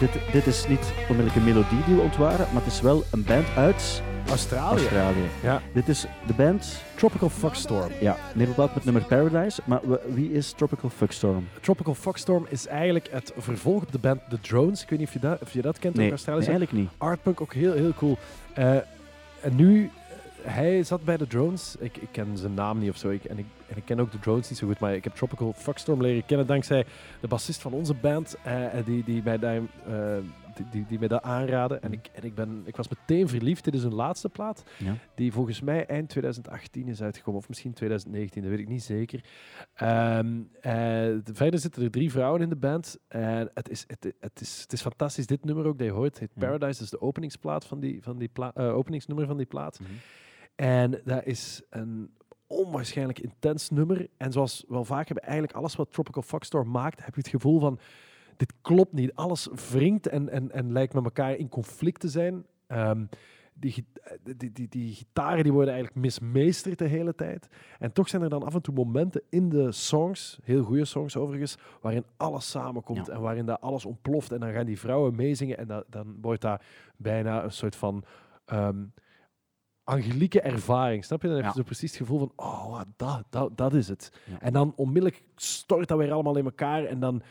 Dit, 0.00 0.32
dit 0.32 0.46
is 0.46 0.66
niet 0.68 0.92
onmiddellijk 1.00 1.36
een 1.36 1.44
melodie 1.44 1.84
die 1.86 1.94
we 1.94 2.00
ontwaren, 2.00 2.46
maar 2.52 2.62
het 2.62 2.72
is 2.72 2.80
wel 2.80 3.02
een 3.12 3.24
band 3.24 3.46
uit 3.56 4.02
Australië. 4.28 4.80
Australië. 4.80 5.28
Ja. 5.42 5.62
Dit 5.72 5.88
is 5.88 6.06
de 6.26 6.32
band, 6.34 6.82
Tropical 6.94 7.28
Fuckstorm. 7.28 7.90
ja, 8.00 8.16
bepaald 8.34 8.74
met 8.74 8.84
nummer 8.84 9.02
Paradise, 9.04 9.60
maar 9.64 9.80
wie 10.14 10.32
is 10.32 10.52
Tropical 10.52 10.90
Fuckstorm? 10.90 11.48
Tropical 11.60 11.94
Fuckstorm 11.94 12.46
is 12.48 12.66
eigenlijk 12.66 13.08
het 13.10 13.32
vervolg 13.36 13.82
op 13.82 13.92
de 13.92 13.98
band 13.98 14.20
The 14.28 14.40
Drones. 14.40 14.82
Ik 14.82 14.88
weet 14.88 14.98
niet 14.98 15.08
of 15.08 15.14
je 15.14 15.20
dat, 15.20 15.40
of 15.42 15.52
je 15.52 15.62
dat 15.62 15.78
kent, 15.78 15.94
ook 15.94 16.00
Nee, 16.00 16.10
Australië. 16.10 16.38
nee, 16.38 16.48
eigenlijk 16.48 16.78
niet. 16.78 16.90
Artpunk 16.98 17.40
ook 17.40 17.54
heel, 17.54 17.72
heel 17.72 17.94
cool. 17.94 18.18
Eh, 18.54 18.74
en 19.40 19.56
nu, 19.56 19.90
eh, 20.44 20.54
hij 20.54 20.82
zat 20.82 21.04
bij 21.04 21.16
de 21.16 21.26
Drones. 21.26 21.76
Ik, 21.78 21.96
ik 21.96 22.08
ken 22.10 22.38
zijn 22.38 22.54
naam 22.54 22.78
niet 22.78 22.90
of 22.90 22.96
zo. 22.96 23.08
Ik, 23.08 23.24
en, 23.24 23.38
ik, 23.38 23.46
en 23.70 23.76
ik 23.76 23.84
ken 23.84 24.00
ook 24.00 24.12
de 24.12 24.18
Drones 24.18 24.48
niet 24.48 24.58
zo 24.58 24.66
goed. 24.66 24.80
Maar 24.80 24.94
ik 24.94 25.04
heb 25.04 25.14
Tropical 25.14 25.52
Fuckstorm 25.52 26.02
leren 26.02 26.26
kennen 26.26 26.46
dankzij 26.46 26.84
de 27.20 27.28
bassist 27.28 27.60
van 27.60 27.72
onze 27.72 27.94
band. 27.94 28.36
eh, 28.44 28.84
die, 28.84 29.04
die, 29.04 29.22
mij 29.22 29.38
daar, 29.38 29.56
eh, 29.86 30.16
die, 30.54 30.66
die, 30.70 30.84
die 30.88 30.98
mij 30.98 31.08
dat 31.08 31.22
aanraden. 31.22 31.82
En, 31.82 31.92
ik, 31.92 32.10
en 32.12 32.22
ik, 32.22 32.34
ben, 32.34 32.62
ik 32.64 32.76
was 32.76 32.88
meteen 32.88 33.28
verliefd. 33.28 33.64
Dit 33.64 33.74
is 33.74 33.82
hun 33.82 33.94
laatste 33.94 34.28
plaat. 34.28 34.64
Ja. 34.78 34.94
Die 35.14 35.32
volgens 35.32 35.60
mij 35.60 35.86
eind 35.86 36.08
2018 36.08 36.88
is 36.88 37.02
uitgekomen. 37.02 37.40
Of 37.40 37.48
misschien 37.48 37.72
2019, 37.72 38.42
dat 38.42 38.50
weet 38.50 38.60
ik 38.60 38.68
niet 38.68 38.82
zeker. 38.82 39.24
Ehm, 39.74 40.40
eh, 40.60 40.72
de- 40.72 41.22
verder 41.32 41.60
zitten 41.60 41.82
er 41.82 41.90
drie 41.90 42.10
vrouwen 42.10 42.40
in 42.40 42.48
de 42.48 42.56
band. 42.56 42.98
En 43.08 43.50
het 43.54 43.68
is, 43.70 43.84
het, 43.86 44.12
het, 44.20 44.40
is, 44.40 44.60
het 44.62 44.72
is 44.72 44.80
fantastisch. 44.80 45.26
Dit 45.26 45.44
nummer 45.44 45.66
ook 45.66 45.78
dat 45.78 45.86
je 45.86 45.92
hoort. 45.92 46.20
Paradise. 46.38 46.82
is 46.82 46.90
de 46.90 47.00
openingsplaat 47.00 47.64
van 47.66 47.80
die, 47.80 48.02
van 48.02 48.18
die 48.18 48.30
openingsnummer 48.54 49.26
van 49.26 49.36
die 49.36 49.46
plaat. 49.46 49.80
Mhm. 49.80 49.90
En 50.56 51.00
dat 51.04 51.24
is 51.24 51.62
een 51.70 52.10
onwaarschijnlijk 52.50 53.18
intens 53.18 53.70
nummer. 53.70 54.08
En 54.16 54.32
zoals 54.32 54.64
we 54.68 54.74
wel 54.74 54.84
vaak 54.84 55.06
hebben, 55.06 55.24
eigenlijk 55.24 55.54
alles 55.56 55.76
wat 55.76 55.92
Tropical 55.92 56.22
Fuckstorm 56.22 56.70
maakt, 56.70 57.04
heb 57.04 57.14
je 57.14 57.20
het 57.20 57.30
gevoel 57.30 57.60
van, 57.60 57.78
dit 58.36 58.52
klopt 58.60 58.92
niet. 58.92 59.14
Alles 59.14 59.48
wringt 59.70 60.06
en, 60.06 60.28
en, 60.28 60.52
en 60.52 60.72
lijkt 60.72 60.94
met 60.94 61.04
elkaar 61.04 61.36
in 61.36 61.48
conflict 61.48 62.00
te 62.00 62.08
zijn. 62.08 62.46
Ehm, 62.66 63.04
die, 63.54 63.86
eh, 64.02 64.12
die, 64.36 64.52
die, 64.52 64.68
die 64.68 64.94
gitaren 64.94 65.42
die 65.42 65.52
worden 65.52 65.74
eigenlijk 65.74 66.02
mismeesterd 66.04 66.78
de 66.78 66.86
hele 66.86 67.14
tijd. 67.14 67.48
En 67.78 67.92
toch 67.92 68.08
zijn 68.08 68.22
er 68.22 68.28
dan 68.28 68.42
af 68.42 68.54
en 68.54 68.62
toe 68.62 68.74
momenten 68.74 69.22
in 69.28 69.48
de 69.48 69.72
songs, 69.72 70.38
heel 70.42 70.62
goede 70.62 70.84
songs 70.84 71.16
overigens, 71.16 71.56
waarin 71.80 72.04
alles 72.16 72.50
samenkomt 72.50 73.06
Ja. 73.06 73.12
en 73.12 73.20
waarin 73.20 73.46
dat 73.46 73.60
alles 73.60 73.84
ontploft. 73.84 74.32
En 74.32 74.40
dan 74.40 74.52
gaan 74.52 74.66
die 74.66 74.78
vrouwen 74.78 75.14
meezingen 75.14 75.58
en 75.58 75.66
dat, 75.66 75.84
dan 75.88 76.16
wordt 76.20 76.40
daar 76.40 76.66
bijna 76.96 77.44
een 77.44 77.52
soort 77.52 77.76
van 77.76 78.04
ehm, 78.44 78.84
angelieke 79.90 80.40
ervaring. 80.40 81.04
Snap 81.04 81.22
je? 81.22 81.26
Dan 81.28 81.36
heb 81.36 81.44
je 81.44 81.50
Ja. 81.52 81.56
zo 81.56 81.62
precies 81.66 81.90
het 81.90 82.00
gevoel 82.00 82.18
van, 82.18 82.32
oh, 82.36 82.80
dat, 82.96 83.24
dat, 83.30 83.56
dat 83.56 83.74
is 83.74 83.88
het. 83.88 84.12
Ja. 84.24 84.40
En 84.40 84.52
dan 84.52 84.72
onmiddellijk 84.76 85.22
stort 85.36 85.88
dat 85.88 85.98
weer 85.98 86.12
allemaal 86.12 86.36
in 86.36 86.44
elkaar 86.44 86.84
en 86.84 87.00
dan 87.00 87.22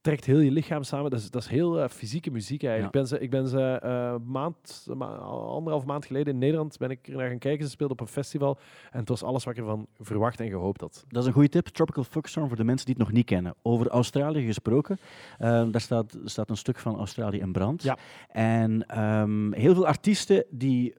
trekt 0.00 0.24
heel 0.24 0.38
je 0.38 0.50
lichaam 0.50 0.82
samen. 0.82 1.10
Dat 1.10 1.20
is, 1.20 1.30
dat 1.30 1.42
is 1.42 1.48
heel 1.48 1.80
eh, 1.80 1.88
fysieke 1.88 2.30
muziek 2.30 2.62
eigenlijk. 2.62 2.94
Ik 2.94 3.00
ben 3.00 3.08
ze, 3.08 3.18
ik 3.24 3.30
ben 3.30 3.48
ze 3.48 3.60
eh, 3.82 4.14
maand, 4.26 4.86
ma- 4.94 5.16
anderhalf 5.16 5.84
maand 5.84 6.06
geleden 6.06 6.32
in 6.32 6.38
Nederland 6.38 6.78
ben 6.78 6.90
ik 6.90 7.08
er 7.08 7.16
naar 7.16 7.28
gaan 7.28 7.38
kijken. 7.38 7.64
Ze 7.64 7.70
speelden 7.70 7.96
op 7.98 8.06
een 8.06 8.12
festival 8.12 8.58
en 8.90 8.98
het 9.00 9.08
was 9.08 9.22
alles 9.22 9.44
wat 9.44 9.54
ik 9.54 9.60
ervan 9.60 9.86
verwacht 9.98 10.40
en 10.40 10.48
gehoopt 10.48 10.80
had. 10.80 11.04
Dat 11.08 11.22
is 11.22 11.26
een 11.28 11.34
goede 11.34 11.48
tip. 11.48 11.66
Tropical 11.66 12.04
Fuckstorm 12.04 12.48
voor 12.48 12.56
de 12.56 12.64
mensen 12.64 12.86
die 12.86 12.94
het 12.94 13.04
nog 13.04 13.12
niet 13.12 13.26
kennen. 13.26 13.54
Over 13.62 13.88
Australië 13.88 14.46
gesproken. 14.46 14.98
eh, 15.38 15.48
daar 15.70 15.80
staat, 15.80 16.18
staat 16.24 16.50
een 16.50 16.56
stuk 16.56 16.78
van 16.78 16.96
Australië 16.96 17.38
in 17.38 17.52
brand. 17.52 17.82
Ja. 17.82 17.96
En 18.28 18.86
ehm, 18.86 19.52
heel 19.52 19.74
veel 19.74 19.86
artiesten 19.86 20.44
die 20.50 20.94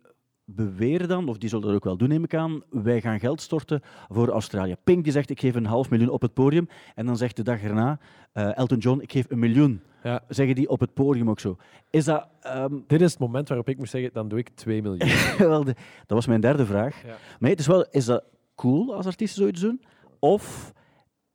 beweren 0.56 1.08
dan, 1.08 1.28
of 1.30 1.38
die 1.38 1.50
zullen 1.50 1.66
dat 1.68 1.76
ook 1.76 1.84
wel 1.84 1.98
doen, 1.98 2.10
neem 2.10 2.24
ik 2.24 2.34
aan, 2.34 2.62
wij 2.70 3.02
gaan 3.02 3.20
geld 3.20 3.42
storten 3.42 3.82
voor 4.10 4.28
Australië. 4.30 4.76
Pink 4.84 5.04
die 5.04 5.14
zegt, 5.14 5.30
ik 5.30 5.40
geef 5.40 5.56
een 5.56 5.66
half 5.66 5.90
miljoen 5.90 6.10
op 6.10 6.22
het 6.22 6.34
podium. 6.34 6.68
En 6.96 7.06
dan 7.06 7.18
zegt 7.18 7.36
de 7.36 7.44
dag 7.44 7.62
erna, 7.62 8.00
eh, 8.32 8.58
Elton 8.58 8.78
John, 8.78 9.00
ik 9.02 9.12
geef 9.12 9.26
een 9.30 9.40
miljoen. 9.40 9.82
Ja. 10.04 10.24
Zeggen 10.28 10.56
die 10.56 10.70
op 10.70 10.80
het 10.80 10.94
podium 10.94 11.30
ook 11.30 11.40
zo. 11.40 11.58
Is 11.90 12.06
dat... 12.06 12.28
ehm, 12.42 12.74
Dit 12.88 13.02
is 13.02 13.12
het 13.12 13.20
moment 13.20 13.48
waarop 13.48 13.70
ik 13.70 13.78
moet 13.78 13.90
zeggen, 13.90 14.14
dan 14.14 14.28
doe 14.28 14.40
ik 14.40 14.50
2 14.50 14.82
miljoen. 14.82 15.10
wel 15.48 15.64
de- 15.64 15.76
dat 16.00 16.18
was 16.18 16.28
mijn 16.28 16.42
derde 16.42 16.66
vraag. 16.66 17.04
Ja. 17.04 17.16
Maar 17.40 17.50
het 17.50 17.60
is 17.60 17.68
wel, 17.68 17.86
is 17.90 18.06
dat 18.06 18.24
cool 18.56 18.96
als 18.96 19.06
artiesten 19.06 19.40
zoiets 19.42 19.62
doen? 19.62 19.82
Of 20.20 20.74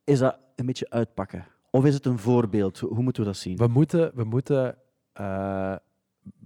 is 0.03 0.19
dat 0.19 0.37
een 0.55 0.65
beetje 0.65 0.89
uitpakken? 0.89 1.45
Of 1.71 1.85
is 1.85 1.93
het 1.93 2.05
een 2.05 2.19
voorbeeld? 2.19 2.79
Hoe 2.79 3.03
moeten 3.03 3.23
we 3.23 3.29
dat 3.29 3.37
zien? 3.37 3.57
We 3.57 3.67
moeten, 3.67 4.11
we 4.15 4.23
moeten, 4.23 4.77
eh, 5.13 5.75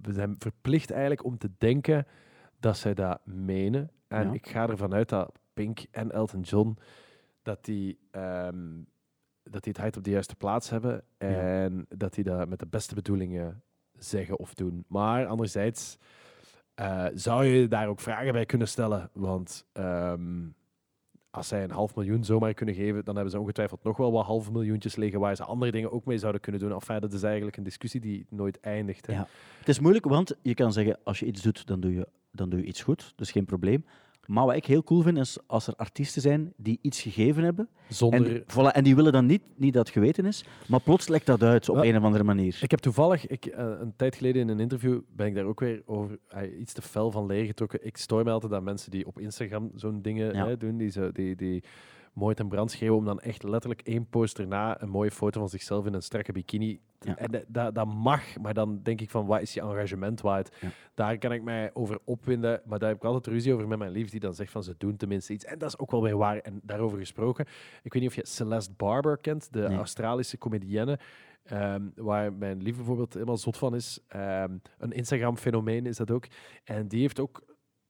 we 0.02 0.12
zijn 0.12 0.34
verplicht 0.38 0.90
eigenlijk 0.90 1.24
om 1.24 1.38
te 1.38 1.50
denken 1.58 2.06
dat 2.60 2.76
zij 2.78 2.94
dat 2.94 3.20
menen. 3.26 3.90
En 4.08 4.26
Ja. 4.26 4.32
ik 4.32 4.48
ga 4.48 4.68
ervan 4.68 4.94
uit 4.94 5.08
dat 5.08 5.32
Pink 5.54 5.86
en 5.90 6.10
Elton 6.12 6.40
John, 6.40 6.78
dat 7.42 7.64
die, 7.64 7.98
ehm, 8.10 8.78
dat 9.42 9.62
die 9.62 9.72
het 9.72 9.80
hart 9.82 9.96
op 9.96 10.04
de 10.04 10.10
juiste 10.10 10.36
plaats 10.36 10.70
hebben. 10.70 11.04
En 11.18 11.86
dat 11.88 12.14
die 12.14 12.24
dat 12.24 12.48
met 12.48 12.58
de 12.58 12.66
beste 12.66 12.94
bedoelingen 12.94 13.62
zeggen 13.98 14.38
of 14.38 14.54
doen. 14.54 14.84
Maar 14.88 15.26
anderzijds 15.26 15.98
eh, 16.74 17.06
zou 17.14 17.44
je 17.44 17.68
daar 17.68 17.88
ook 17.88 18.00
vragen 18.00 18.32
bij 18.32 18.46
kunnen 18.46 18.68
stellen. 18.68 19.10
Want 19.12 19.66
ehm, 19.72 20.48
als 21.30 21.48
zij 21.48 21.62
een 21.62 21.70
half 21.70 21.94
miljoen 21.94 22.24
zomaar 22.24 22.54
kunnen 22.54 22.74
geven, 22.74 23.04
dan 23.04 23.14
hebben 23.14 23.32
ze 23.32 23.40
ongetwijfeld 23.40 23.82
nog 23.82 23.96
wel 23.96 24.12
wat 24.12 24.24
halve 24.24 24.52
miljoentjes 24.52 24.96
liggen 24.96 25.20
waar 25.20 25.36
ze 25.36 25.44
andere 25.44 25.72
dingen 25.72 25.92
ook 25.92 26.04
mee 26.04 26.18
zouden 26.18 26.40
kunnen 26.40 26.60
doen. 26.60 26.72
Enfin, 26.72 27.00
dat 27.00 27.12
is 27.12 27.22
eigenlijk 27.22 27.56
een 27.56 27.62
discussie 27.62 28.00
die 28.00 28.26
nooit 28.28 28.60
eindigt. 28.60 29.06
Hè. 29.06 29.12
Ja. 29.12 29.26
Het 29.58 29.68
is 29.68 29.78
moeilijk, 29.78 30.04
want 30.04 30.36
je 30.42 30.54
kan 30.54 30.72
zeggen, 30.72 30.98
als 31.04 31.18
je 31.18 31.26
iets 31.26 31.42
doet, 31.42 31.66
dan 31.66 31.80
doe 31.80 31.94
je, 31.94 32.08
dan 32.30 32.48
doe 32.48 32.60
je 32.60 32.66
iets 32.66 32.82
goed. 32.82 33.12
Dus 33.16 33.30
geen 33.30 33.44
probleem. 33.44 33.84
Maar 34.30 34.46
wat 34.46 34.54
ik 34.54 34.66
heel 34.66 34.82
cool 34.82 35.02
vind, 35.02 35.18
is 35.18 35.38
als 35.46 35.66
er 35.66 35.74
artiesten 35.76 36.22
zijn 36.22 36.52
die 36.56 36.78
iets 36.82 37.00
gegeven 37.02 37.42
hebben. 37.42 37.68
Zonder... 37.88 38.34
En, 38.34 38.42
voilà, 38.42 38.72
en 38.72 38.84
die 38.84 38.94
willen 38.96 39.12
dan 39.12 39.26
niet, 39.26 39.42
niet 39.56 39.72
dat 39.72 39.86
het 39.86 39.96
geweten 39.96 40.26
is, 40.26 40.44
maar 40.68 40.80
plots 40.80 41.08
lekt 41.08 41.26
dat 41.26 41.42
uit 41.42 41.68
op 41.68 41.76
een 41.76 41.96
of 41.96 42.02
andere 42.02 42.24
manier. 42.24 42.58
Ik 42.62 42.70
heb 42.70 42.80
toevallig, 42.80 43.26
ik, 43.26 43.46
eh, 43.46 43.72
een 43.80 43.92
tijd 43.96 44.16
geleden 44.16 44.42
in 44.42 44.48
een 44.48 44.60
interview, 44.60 45.00
ben 45.16 45.26
ik 45.26 45.34
daar 45.34 45.44
ook 45.44 45.60
weer 45.60 45.82
over 45.86 46.18
eh, 46.28 46.60
iets 46.60 46.72
te 46.72 46.82
fel 46.82 47.10
van 47.10 47.26
leer 47.26 47.44
getrokken. 47.44 47.86
Ik 47.86 47.96
stoor 47.96 48.24
me 48.24 48.30
altijd 48.30 48.52
aan 48.52 48.64
mensen 48.64 48.90
die 48.90 49.06
op 49.06 49.18
Instagram 49.18 49.70
zo'n 49.74 50.02
dingen 50.02 50.34
Ja. 50.34 50.46
hè, 50.46 50.56
doen, 50.56 50.76
die, 50.76 50.90
zo, 50.90 51.12
die, 51.12 51.36
die 51.36 51.62
mooi 52.12 52.34
ten 52.34 52.48
brand 52.48 52.70
schreeuwen 52.70 52.98
om 52.98 53.04
dan 53.04 53.20
echt 53.20 53.42
letterlijk 53.42 53.80
één 53.82 54.06
poster 54.08 54.46
na 54.46 54.82
een 54.82 54.88
mooie 54.88 55.10
foto 55.10 55.40
van 55.40 55.48
zichzelf 55.48 55.86
in 55.86 55.94
een 55.94 56.02
strakke 56.02 56.32
bikini. 56.32 56.80
Ja. 56.98 57.16
En 57.16 57.44
dat- 57.48 57.74
dat, 57.74 57.86
mag, 57.86 58.38
maar 58.40 58.54
dan 58.54 58.80
denk 58.82 59.00
ik 59.00 59.10
van, 59.10 59.26
wat 59.26 59.40
is 59.40 59.54
je 59.54 59.60
engagement 59.60 60.20
waard? 60.20 60.56
Ja. 60.60 60.68
Daar 60.94 61.18
kan 61.18 61.32
ik 61.32 61.42
mij 61.42 61.70
over 61.74 61.98
opwinden, 62.04 62.62
maar 62.64 62.78
daar 62.78 62.88
heb 62.88 62.98
ik 62.98 63.04
altijd 63.04 63.26
ruzie 63.26 63.54
over 63.54 63.68
met 63.68 63.78
mijn 63.78 63.90
lief, 63.90 64.10
die 64.10 64.20
dan 64.20 64.34
zegt 64.34 64.52
van, 64.52 64.62
ze 64.62 64.74
doen 64.78 64.96
tenminste 64.96 65.32
iets. 65.32 65.44
En 65.44 65.58
dat 65.58 65.68
is 65.68 65.78
ook 65.78 65.90
wel 65.90 66.02
weer 66.02 66.16
waar. 66.16 66.36
En 66.38 66.60
daarover 66.62 66.98
gesproken, 66.98 67.46
ik 67.82 67.92
weet 67.92 68.02
niet 68.02 68.10
of 68.10 68.16
je 68.16 68.26
Celeste 68.26 68.72
Barber 68.76 69.18
kent, 69.18 69.52
de 69.52 69.60
Nee. 69.68 69.76
Australische 69.76 70.38
comedienne. 70.38 70.98
ehm, 71.42 71.88
waar 71.94 72.32
mijn 72.32 72.62
lief 72.62 72.76
bijvoorbeeld 72.76 73.12
helemaal 73.14 73.36
zot 73.36 73.56
van 73.56 73.74
is. 73.74 74.00
Ehm, 74.08 74.58
een 74.78 74.92
Instagram-fenomeen 74.92 75.86
is 75.86 75.96
dat 75.96 76.10
ook. 76.10 76.26
En 76.64 76.88
die 76.88 77.00
heeft 77.00 77.20
ook 77.20 77.42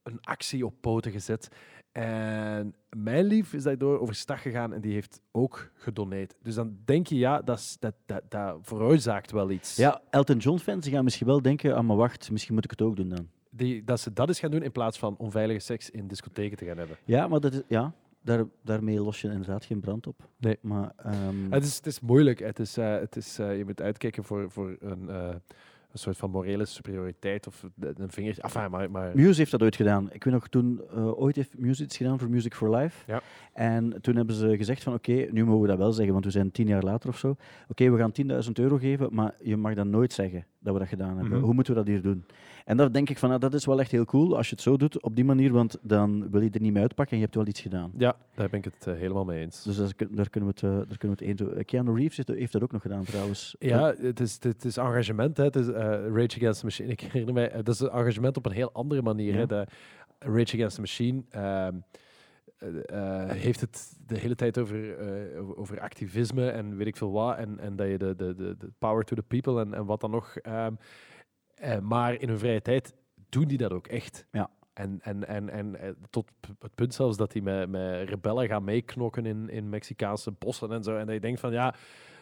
een 0.02 0.18
actie 0.20 0.66
op 0.66 0.74
poten 0.80 1.12
gezet. 1.12 1.48
En 1.92 2.74
mijn 2.96 3.24
lief 3.24 3.52
is 3.52 3.62
daardoor 3.62 4.00
overstag 4.00 4.42
gegaan 4.42 4.72
en 4.72 4.80
die 4.80 4.92
heeft 4.92 5.20
ook 5.30 5.70
gedoneerd. 5.74 6.34
Dus 6.42 6.54
dan 6.54 6.76
denk 6.84 7.06
je, 7.06 7.16
ja, 7.16 7.42
dat, 7.42 7.76
dat, 7.80 7.94
dat, 8.06 8.22
dat 8.28 8.58
veroorzaakt 8.62 9.30
wel 9.30 9.50
iets. 9.50 9.76
Ja, 9.76 10.00
Elton 10.10 10.36
John-fans 10.36 10.88
gaan 10.88 11.04
misschien 11.04 11.26
wel 11.26 11.42
denken, 11.42 11.74
ah, 11.74 11.84
maar 11.84 11.96
wacht, 11.96 12.30
misschien 12.30 12.54
moet 12.54 12.64
ik 12.64 12.70
het 12.70 12.82
ook 12.82 12.96
doen 12.96 13.08
dan. 13.08 13.28
Die, 13.50 13.84
dat 13.84 14.00
ze 14.00 14.12
dat 14.12 14.28
eens 14.28 14.40
gaan 14.40 14.50
doen 14.50 14.62
in 14.62 14.72
plaats 14.72 14.98
van 14.98 15.16
onveilige 15.16 15.60
seks 15.60 15.90
in 15.90 16.08
discotheken 16.08 16.56
te 16.56 16.64
gaan 16.64 16.78
hebben. 16.78 16.96
Ja, 17.04 17.28
maar 17.28 17.40
dat 17.40 17.52
is, 17.52 17.62
ja, 17.68 17.94
daar, 18.22 18.44
daarmee 18.62 19.00
los 19.00 19.20
je 19.20 19.28
inderdaad 19.28 19.64
geen 19.64 19.80
brand 19.80 20.06
op. 20.06 20.28
Nee. 20.36 20.58
Maar, 20.60 20.92
ehm, 20.96 21.50
Het, 21.50 21.64
is, 21.64 21.76
het 21.76 21.86
is 21.86 22.00
moeilijk. 22.00 22.38
Het 22.38 22.58
is, 22.58 22.76
eh, 22.76 22.98
het 22.98 23.16
is, 23.16 23.38
eh, 23.38 23.56
je 23.56 23.64
moet 23.64 23.82
uitkijken 23.82 24.24
voor, 24.24 24.50
voor 24.50 24.76
een, 24.80 25.08
eh, 25.08 25.34
een 25.92 25.98
soort 25.98 26.16
van 26.16 26.30
morele 26.30 26.64
superioriteit 26.64 27.46
of 27.46 27.66
een 27.80 28.10
vingertje. 28.10 28.42
Enfin, 28.42 28.70
maar, 28.70 28.90
maar 28.90 29.10
Muse 29.14 29.38
heeft 29.38 29.50
dat 29.50 29.62
ooit 29.62 29.76
gedaan. 29.76 30.12
Ik 30.12 30.24
weet 30.24 30.34
nog 30.34 30.48
toen, 30.48 30.80
eh, 30.94 31.20
ooit 31.20 31.36
heeft 31.36 31.58
Muse 31.58 31.82
iets 31.82 31.96
gedaan 31.96 32.18
voor 32.18 32.28
Music 32.28 32.54
for 32.54 32.76
Life. 32.76 33.04
Ja. 33.06 33.22
En 33.52 34.00
toen 34.00 34.16
hebben 34.16 34.34
ze 34.34 34.56
gezegd 34.56 34.82
van, 34.82 34.94
oké, 34.94 35.26
nu 35.30 35.44
mogen 35.44 35.60
we 35.60 35.68
dat 35.68 35.78
wel 35.78 35.92
zeggen, 35.92 36.12
want 36.12 36.24
we 36.24 36.30
zijn 36.30 36.50
tien 36.50 36.66
jaar 36.66 36.82
later 36.82 37.08
of 37.08 37.18
zo. 37.18 37.36
Oké, 37.68 37.90
we 37.90 37.98
gaan 37.98 38.12
10.000 38.12 38.52
euro 38.52 38.76
geven, 38.76 39.08
maar 39.14 39.34
je 39.42 39.56
mag 39.56 39.74
dan 39.74 39.90
nooit 39.90 40.12
zeggen 40.12 40.46
dat 40.58 40.72
we 40.72 40.78
dat 40.78 40.88
gedaan 40.88 41.16
hebben. 41.16 41.36
Mhm. 41.36 41.44
Hoe 41.44 41.54
moeten 41.54 41.74
we 41.74 41.78
dat 41.78 41.88
hier 41.88 42.02
doen? 42.02 42.24
En 42.70 42.76
dan 42.76 42.92
denk 42.92 43.10
ik 43.10 43.18
van, 43.18 43.28
nou, 43.28 43.40
dat 43.40 43.54
is 43.54 43.64
wel 43.64 43.80
echt 43.80 43.90
heel 43.90 44.04
cool 44.04 44.36
als 44.36 44.48
je 44.48 44.54
het 44.54 44.62
zo 44.64 44.76
doet, 44.76 45.02
op 45.02 45.16
die 45.16 45.24
manier, 45.24 45.52
want 45.52 45.78
dan 45.82 46.30
wil 46.30 46.40
je 46.40 46.50
er 46.50 46.60
niet 46.60 46.72
mee 46.72 46.82
uitpakken 46.82 47.12
en 47.12 47.18
je 47.18 47.24
hebt 47.24 47.36
wel 47.36 47.46
iets 47.46 47.60
gedaan. 47.60 47.92
ja, 47.98 48.16
daar 48.34 48.48
ben 48.48 48.58
ik 48.58 48.64
het 48.64 48.86
eh, 48.86 48.94
helemaal 48.94 49.24
mee 49.24 49.40
eens. 49.40 49.62
Dus 49.62 49.76
dat 49.76 49.94
daar 50.10 50.30
kunnen 50.30 50.54
we 50.54 50.66
het, 50.66 50.72
eh, 50.80 50.88
daar 50.88 50.98
kunnen 50.98 51.18
we 51.18 51.24
het 51.24 51.40
eens 51.40 51.54
doen. 51.54 51.64
Keanu 51.64 51.94
Reeves 51.94 52.16
heeft, 52.16 52.28
heeft 52.28 52.52
dat 52.52 52.62
ook 52.62 52.72
nog 52.72 52.82
gedaan 52.82 53.04
trouwens. 53.04 53.56
Ja, 53.58 53.94
het 54.00 54.20
is, 54.20 54.36
het 54.40 54.64
is 54.64 54.76
engagement. 54.76 55.36
Hè. 55.36 55.44
Het 55.44 55.56
is 55.56 55.68
eh, 55.68 55.88
Rage 55.88 56.36
Against 56.36 56.58
the 56.60 56.64
Machine. 56.64 56.88
Ik 56.88 57.00
herinner 57.00 57.34
mij, 57.34 57.50
eh, 57.50 57.64
dat 57.64 57.74
is 57.74 57.80
een 57.80 57.90
engagement 57.90 58.36
op 58.36 58.46
een 58.46 58.52
heel 58.52 58.72
andere 58.72 59.02
manier. 59.02 59.32
Ja. 59.32 59.38
Hè. 59.38 59.46
De 59.46 59.66
Rage 60.18 60.54
Against 60.54 60.74
the 60.74 60.80
Machine 60.80 61.22
ehm, 61.30 61.74
eh, 62.58 63.22
eh, 63.24 63.30
heeft 63.30 63.60
het 63.60 63.96
de 64.06 64.18
hele 64.18 64.34
tijd 64.34 64.58
over, 64.58 64.98
eh, 64.98 65.58
over- 65.58 65.80
activisme 65.80 66.50
en 66.50 66.76
weet 66.76 66.86
ik 66.86 66.96
veel 66.96 67.10
wat. 67.12 67.36
En, 67.36 67.58
en 67.58 67.76
dat 67.76 67.88
je 67.88 67.98
de, 67.98 68.14
de, 68.16 68.34
de, 68.34 68.56
de 68.58 68.70
power 68.78 69.04
to 69.04 69.16
the 69.16 69.22
people 69.22 69.60
en, 69.60 69.74
en 69.74 69.84
wat 69.84 70.00
dan 70.00 70.10
nog. 70.10 70.36
ehm, 70.36 70.72
eh, 71.60 71.78
maar 71.78 72.20
in 72.20 72.28
hun 72.28 72.38
vrije 72.38 72.62
tijd 72.62 72.94
doen 73.28 73.44
die 73.44 73.58
dat 73.58 73.72
ook 73.72 73.86
echt. 73.86 74.26
Ja. 74.30 74.50
En, 74.72 74.98
en, 75.02 75.28
en, 75.28 75.50
en 75.50 75.80
eh, 75.80 75.90
tot 76.10 76.30
het 76.58 76.74
punt 76.74 76.94
zelfs 76.94 77.16
dat 77.16 77.32
die 77.32 77.42
met, 77.42 77.68
met 77.68 78.08
rebellen 78.08 78.48
gaan 78.48 78.64
meeknokken 78.64 79.26
in, 79.26 79.48
in 79.48 79.68
Mexicaanse 79.68 80.30
bossen 80.30 80.72
en 80.72 80.82
zo. 80.82 80.96
En 80.96 81.06
dat 81.06 81.14
je 81.14 81.20
denkt 81.20 81.40
van 81.40 81.52
ja, 81.52 81.74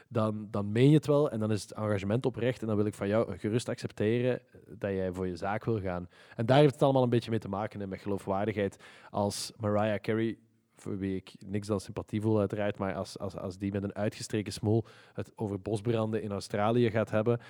dan, 0.09 0.49
dan 0.51 0.73
meen 0.73 0.89
je 0.89 0.95
het 0.95 1.07
wel 1.07 1.31
en 1.31 1.41
dan 1.41 1.51
is 1.51 1.63
het 1.63 1.73
engagement 1.73 2.27
oprecht. 2.27 2.61
En 2.61 2.67
dan 2.67 2.77
wil 2.77 2.87
ik 2.87 2.95
van 2.95 3.09
jou 3.09 3.39
gerust 3.39 3.69
accepteren 3.69 4.41
dat 4.67 4.91
jij 4.91 5.13
voor 5.13 5.27
je 5.27 5.37
zaak 5.37 5.65
wil 5.65 5.81
gaan. 5.81 6.09
En 6.37 6.47
daar 6.47 6.59
heeft 6.59 6.73
het 6.73 6.83
allemaal 6.83 7.03
een 7.03 7.11
beetje 7.11 7.31
mee 7.31 7.39
te 7.39 7.49
maken, 7.49 7.89
met 7.89 8.01
geloofwaardigheid. 8.01 8.77
Als 9.11 9.53
Mariah 9.57 10.01
Carey, 10.01 10.39
voor 10.81 10.99
wie 10.99 11.17
ik 11.17 11.35
niks 11.47 11.67
dan 11.67 11.81
sympathie 11.81 12.21
voel 12.21 12.39
uiteraard, 12.39 12.79
maar 12.79 12.95
als, 12.95 13.19
als, 13.19 13.37
als 13.37 13.59
die 13.59 13.73
met 13.73 13.83
een 13.83 13.95
uitgestreken 13.95 14.53
smoel 14.53 14.85
het 15.13 15.33
over 15.37 15.61
bosbranden 15.61 16.23
in 16.23 16.33
Australië 16.33 16.91
gaat 16.91 17.11
hebben, 17.11 17.41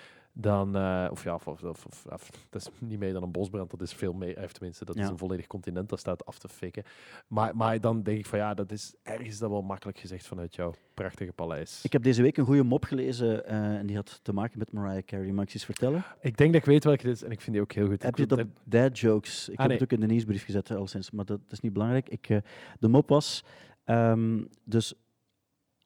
dan, 0.40 0.76
eh, 0.76 1.08
of 1.10 1.24
ja, 1.24 1.34
of, 1.34 1.46
of, 1.48 1.62
of, 1.62 1.86
of- 1.86 2.04
of- 2.12 2.30
dat 2.50 2.60
is 2.60 2.68
niet 2.80 2.98
meer 2.98 3.12
dan 3.12 3.22
een 3.22 3.30
bosbrand, 3.32 3.70
dat 3.70 3.80
is 3.82 3.92
veel 3.92 4.12
meer, 4.12 4.32
hij 4.32 4.40
heeft 4.42 4.54
tenminste, 4.54 4.84
dat 4.84 4.96
is 4.96 5.08
een 5.08 5.18
volledig 5.18 5.46
continent 5.46 5.88
dat 5.88 5.98
staat 5.98 6.26
af 6.26 6.38
te 6.38 6.48
fikken. 6.48 6.82
Maar, 7.26 7.56
maar 7.56 7.80
dan 7.80 8.02
denk 8.02 8.18
ik 8.18 8.26
van 8.26 8.38
ja, 8.38 8.54
dat 8.54 8.72
is 8.72 8.94
ergens 9.02 9.38
dat 9.38 9.50
wel 9.50 9.62
makkelijk 9.62 9.98
gezegd 9.98 10.26
vanuit 10.26 10.54
jouw 10.54 10.74
prachtige 10.94 11.32
paleis. 11.32 11.80
Ik 11.84 11.92
heb 11.92 12.02
deze 12.02 12.22
week 12.22 12.36
een 12.36 12.44
goede 12.44 12.62
mop 12.62 12.84
gelezen 12.84 13.46
eh, 13.46 13.76
en 13.76 13.86
die 13.86 13.96
had 13.96 14.20
te 14.22 14.32
maken 14.32 14.58
met 14.58 14.72
Mariah 14.72 15.04
Carey. 15.04 15.32
Mag 15.32 15.44
ik 15.44 15.52
eens 15.54 15.64
vertellen? 15.64 16.04
Ik 16.20 16.36
denk 16.36 16.52
dat 16.52 16.60
ik 16.60 16.66
weet 16.68 16.84
welke 16.84 17.06
het 17.06 17.16
is 17.16 17.22
en 17.22 17.30
ik 17.30 17.40
vind 17.40 17.52
die 17.52 17.62
ook 17.64 17.72
heel 17.72 17.86
goed. 17.86 18.02
Heb 18.02 18.16
je 18.16 18.30
op 18.30 18.44
dad 18.64 18.98
jokes? 18.98 19.48
Ik 19.48 19.54
Ah, 19.54 19.58
heb 19.58 19.68
nee. 19.68 19.76
het 19.78 19.84
ook 19.92 19.98
in 20.00 20.06
de 20.06 20.12
nieuwsbrief 20.12 20.44
gezet, 20.44 20.70
al 20.70 20.86
sinds, 20.86 21.10
maar 21.10 21.24
dat 21.24 21.40
is 21.48 21.60
niet 21.60 21.72
belangrijk. 21.72 22.08
Ik, 22.08 22.28
eh, 22.28 22.38
de 22.80 22.88
mop 22.88 23.08
was, 23.08 23.44
ehm, 23.84 24.44
dus 24.64 24.94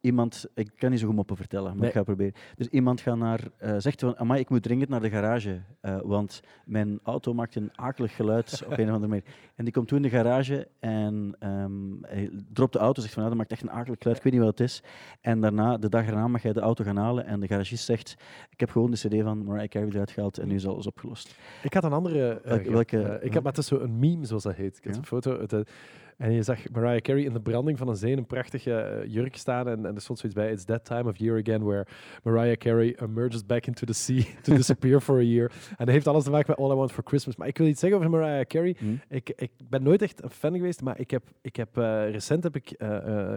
iemand, 0.07 0.47
ik 0.55 0.71
kan 0.77 0.91
niet 0.91 1.01
zo 1.01 1.07
goed 1.07 1.15
moppen 1.15 1.37
vertellen, 1.37 1.67
maar 1.71 1.77
Nee. 1.77 1.87
ik 1.87 1.93
ga 1.93 1.99
het 1.99 2.07
proberen. 2.09 2.35
Dus 2.57 2.67
iemand 2.69 3.01
gaat 3.01 3.17
naar, 3.17 3.41
eh, 3.59 3.75
zegt 3.79 4.01
van, 4.01 4.19
amai, 4.19 4.41
ik 4.41 4.49
moet 4.49 4.63
dringend 4.63 4.89
naar 4.89 5.01
de 5.01 5.11
garage, 5.11 5.61
eh, 5.81 5.99
want 6.03 6.41
mijn 6.65 7.01
auto 7.03 7.35
maakt 7.35 7.55
een 7.55 7.71
akelig 7.75 8.17
geluid 8.17 8.63
op 8.67 8.73
een 8.79 8.85
of 8.89 8.91
andere 8.95 9.07
manier. 9.07 9.25
En 9.57 9.65
die 9.65 9.73
komt 9.73 9.89
toen 9.89 9.97
in 9.97 10.03
de 10.03 10.09
garage 10.17 10.69
en 10.81 11.37
ehm, 11.39 11.73
hij 12.03 12.31
dropt 12.53 12.73
de 12.73 12.79
auto, 12.79 13.01
zegt 13.01 13.15
van, 13.15 13.23
nou, 13.23 13.35
dat 13.37 13.43
maakt 13.49 13.61
echt 13.61 13.71
een 13.71 13.77
akelig 13.79 13.99
geluid, 13.99 14.17
ik 14.17 14.23
weet 14.23 14.33
niet 14.33 14.43
wat 14.43 14.59
het 14.59 14.61
is. 14.69 14.83
En 15.21 15.41
daarna, 15.41 15.79
de 15.79 15.89
dag 15.89 16.07
erna 16.07 16.29
mag 16.29 16.43
hij 16.43 16.53
de 16.53 16.61
auto 16.61 16.85
gaan 16.85 16.97
halen 16.97 17.27
en 17.27 17.41
de 17.41 17.47
garagist 17.47 17.85
zegt, 17.85 18.17
ik 18.51 18.61
heb 18.61 18.71
gewoon 18.71 18.91
de 18.91 18.97
cd 18.97 19.23
van 19.23 19.45
Mariah 19.45 19.69
Carey 19.69 19.89
eruit 19.89 20.11
gehaald 20.11 20.39
en 20.39 20.49
nu 20.49 20.55
is 20.55 20.67
alles 20.67 20.87
opgelost. 20.87 21.37
Ik 21.63 21.75
had 21.75 21.85
een 21.85 21.93
andere. 21.93 22.41
eh, 22.41 22.67
Welke- 22.67 23.19
ik 23.23 23.33
heb, 23.33 23.43
maar 23.43 23.53
het 23.53 23.61
is 23.61 23.67
zo 23.67 23.79
een 23.79 23.99
meme, 23.99 24.25
zoals 24.27 24.43
dat 24.43 24.55
heet. 24.55 24.77
Ik 24.77 24.85
Ja? 24.93 24.97
een 24.99 25.07
foto. 25.07 25.47
En 26.23 26.33
je 26.33 26.43
zag 26.43 26.71
Mariah 26.73 27.01
Carey 27.01 27.23
in 27.23 27.33
de 27.33 27.41
branding 27.41 27.79
van 27.79 27.89
een 27.89 27.97
zee 27.97 28.11
in 28.11 28.19
een 28.19 28.27
prachtige 28.27 28.75
eh, 28.75 29.13
jurk 29.13 29.37
staan. 29.37 29.69
En, 29.69 29.87
en 29.87 29.95
er 29.95 30.01
stond 30.01 30.19
zoiets 30.19 30.39
bij: 30.39 30.53
It's 30.53 30.65
that 30.65 30.85
time 30.85 31.09
of 31.09 31.17
year 31.17 31.39
again 31.39 31.65
where 31.65 31.87
Mariah 32.23 32.57
Carey 32.57 32.97
emerges 33.01 33.47
back 33.47 33.67
into 33.67 33.87
the 33.87 33.93
sea 33.93 34.25
to 34.43 34.55
disappear 34.55 35.01
for 35.01 35.17
a 35.17 35.23
year. 35.23 35.53
En 35.69 35.85
dat 35.85 35.89
heeft 35.89 36.07
alles 36.07 36.25
te 36.25 36.31
maken 36.31 36.55
met 36.57 36.59
All 36.59 36.73
I 36.73 36.75
Want 36.75 36.93
for 36.93 37.05
Christmas. 37.07 37.37
Maar 37.37 37.49
ik 37.49 37.59
wil 37.59 37.67
iets 37.67 37.81
zeggen 37.81 37.99
over 37.99 38.11
Mariah 38.11 38.47
Carey. 38.47 38.77
Hm? 38.79 38.95
Ik, 39.09 39.33
ik 39.37 39.51
ben 39.69 39.83
nooit 39.83 40.03
echt 40.03 40.23
een 40.23 40.31
fan 40.31 40.55
geweest, 40.55 40.83
maar 40.83 41.01
ik 41.01 41.11
heb, 41.11 41.23
ik 41.41 41.57
heb, 41.57 41.77
eh, 41.77 42.11
recent 42.11 42.43
heb 42.43 42.57
ik 42.57 42.71
eh, 42.71 42.89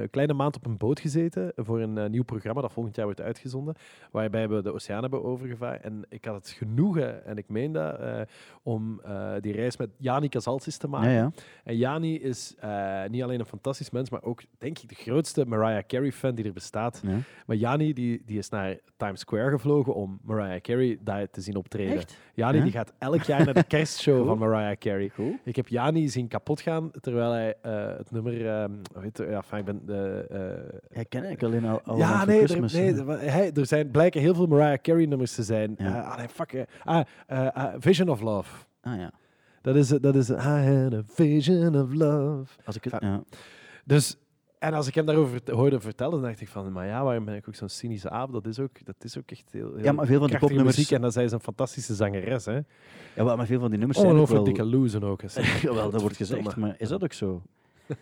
een 0.02 0.10
kleine 0.10 0.34
maand 0.34 0.56
op 0.56 0.66
een 0.66 0.78
boot 0.78 1.00
gezeten 1.00 1.52
voor 1.56 1.82
een 1.82 2.12
nieuw 2.12 2.24
programma 2.24 2.62
dat 2.62 2.72
volgend 2.72 2.96
jaar 2.96 3.06
wordt 3.06 3.22
uitgezonden, 3.22 3.76
waarbij 4.12 4.50
we 4.50 4.62
de 4.62 4.74
oceaan 4.74 5.02
hebben 5.02 5.24
overgevaren. 5.24 5.84
En 5.84 6.06
ik 6.10 6.26
had 6.26 6.36
het 6.36 6.50
genoegen, 6.50 7.26
en 7.26 7.38
ik 7.38 7.50
meen 7.50 7.72
dat, 7.72 8.00
om 8.64 9.02
die 9.40 9.54
reis 9.54 9.78
met 9.78 9.90
Jani 9.98 10.30
Casalsis 10.30 10.78
te 10.78 10.88
maken. 10.88 11.12
Ja, 11.12 11.18
ja. 11.18 11.32
En 11.64 11.78
Jani 11.78 12.20
is 12.20 12.56
eh, 13.04 13.10
niet 13.10 13.24
alleen 13.24 13.40
een 13.40 13.46
fantastisch 13.46 13.90
mens, 13.90 14.10
maar 14.10 14.24
ook, 14.24 14.42
denk 14.58 14.80
ik, 14.80 14.90
de 14.90 14.96
grootste 14.96 15.46
Mariah 15.46 15.84
Carey-fan 15.88 16.36
die 16.36 16.46
er 16.46 16.54
bestaat. 16.54 17.02
ja. 17.04 17.18
Maar 17.46 17.56
Jani 17.56 17.94
die, 17.94 18.22
die 18.26 18.38
is 18.38 18.50
naar 18.50 18.78
Times 18.98 19.20
Square 19.20 19.50
gevlogen 19.50 19.96
om 19.96 20.20
Mariah 20.24 20.62
Carey 20.62 20.98
daar 21.02 21.30
te 21.30 21.42
zien 21.42 21.56
optreden. 21.56 21.96
Echt? 21.96 22.18
Jani 22.34 22.58
Ja? 22.58 22.64
die 22.64 22.72
gaat 22.72 22.94
elk 22.98 23.22
jaar 23.24 23.46
naar 23.46 23.54
de 23.54 23.64
kerstshow 23.78 24.28
van 24.28 24.38
Mariah 24.38 24.78
Carey. 24.78 25.10
Cool. 25.10 25.36
Ik 25.44 25.56
heb 25.56 25.68
Jani 25.68 26.10
zien 26.10 26.28
kapot 26.28 26.62
gaan 26.62 26.92
terwijl 27.02 27.32
hij 27.32 27.54
eh, 27.62 27.98
het 27.98 28.12
nummer. 28.12 28.48
ehm 28.48 28.72
weet 28.94 29.18
je, 29.18 29.26
ja, 29.26 29.58
ik 29.58 29.66
ben. 29.66 29.82
de 29.86 30.26
eh, 30.92 31.00
Ik 31.02 31.10
ken 31.10 31.24
eigenlijk 31.24 31.44
alleen 31.44 31.72
al, 31.72 31.82
al 31.84 31.98
ja, 31.98 32.18
van 32.18 32.28
nee, 32.28 32.42
er, 32.48 32.60
nee 32.74 32.94
er- 32.94 33.32
hij, 33.32 33.52
er 33.54 33.66
zijn 33.66 33.92
blijken 33.92 34.22
heel 34.22 34.36
veel 34.36 34.48
Mariah 34.48 34.78
Carey 34.82 35.06
nummers 35.06 35.36
te 35.36 35.44
zijn. 35.44 35.76
Ja. 35.78 35.86
Eh, 36.04 36.10
ah, 36.12 36.18
nee, 36.18 36.28
fuck. 36.30 36.54
eh, 36.54 36.64
ah, 36.84 37.06
ah, 37.54 37.74
Vision 37.80 38.10
of 38.10 38.22
Love. 38.22 38.66
Ah 38.82 38.98
ja. 38.98 39.12
Dat 39.66 39.76
is, 39.76 39.88
dat 39.88 40.16
is 40.16 40.30
I 40.30 40.34
had 40.34 40.94
a 40.94 41.02
vision 41.08 41.76
of 41.82 41.94
love. 41.94 42.46
Als 42.66 42.76
ik 42.76 42.84
het, 42.84 42.94
Ja. 43.00 43.08
ja. 43.08 43.24
Dus, 43.86 44.18
en 44.60 44.74
als 44.74 44.88
ik 44.88 44.96
hem 44.96 45.06
daarover 45.06 45.40
hoorde 45.52 45.80
vertellen, 45.80 46.12
dan 46.14 46.22
dacht 46.22 46.42
ik 46.42 46.48
van, 46.48 46.72
maar 46.72 46.86
ja, 46.88 47.04
waarom 47.04 47.26
ben 47.26 47.36
ik 47.36 47.48
ook 47.48 47.56
zo'n 47.56 47.70
cynische 47.70 48.10
aap? 48.10 48.32
Dat 48.34 48.46
is 48.46 48.60
ook, 48.60 48.86
dat 48.86 48.96
is 49.00 49.18
ook 49.18 49.32
echt 49.32 49.52
heel, 49.52 49.74
heel 49.76 49.84
ja, 49.84 49.92
maar 49.92 50.06
veel 50.06 50.20
van 50.20 50.28
die 50.28 50.38
krachtige 50.38 50.40
popnummers... 50.40 50.76
muziek. 50.78 50.92
En 50.92 51.02
dat 51.02 51.14
zij 51.14 51.24
is 51.24 51.32
een 51.32 51.40
fantastische 51.40 51.96
zangeres, 51.96 52.46
hè. 52.46 52.60
Ja, 53.16 53.24
maar 53.24 53.38
maar 53.38 53.46
veel 53.46 53.60
van 53.60 53.70
die 53.70 53.78
nummers 53.80 54.00
zijn 54.00 54.16
ook 54.16 54.28
wel... 54.28 54.44
dikke 54.44 54.66
lozen 54.66 55.04
ook. 55.04 55.22
hè. 55.22 55.42
Jawel, 55.68 55.90
dat 55.92 56.02
wordt 56.02 56.16
gezegd, 56.16 56.56
maar 56.56 56.76
is 56.78 56.90
dat 56.90 57.04
ook 57.04 57.14
zo? 57.14 57.42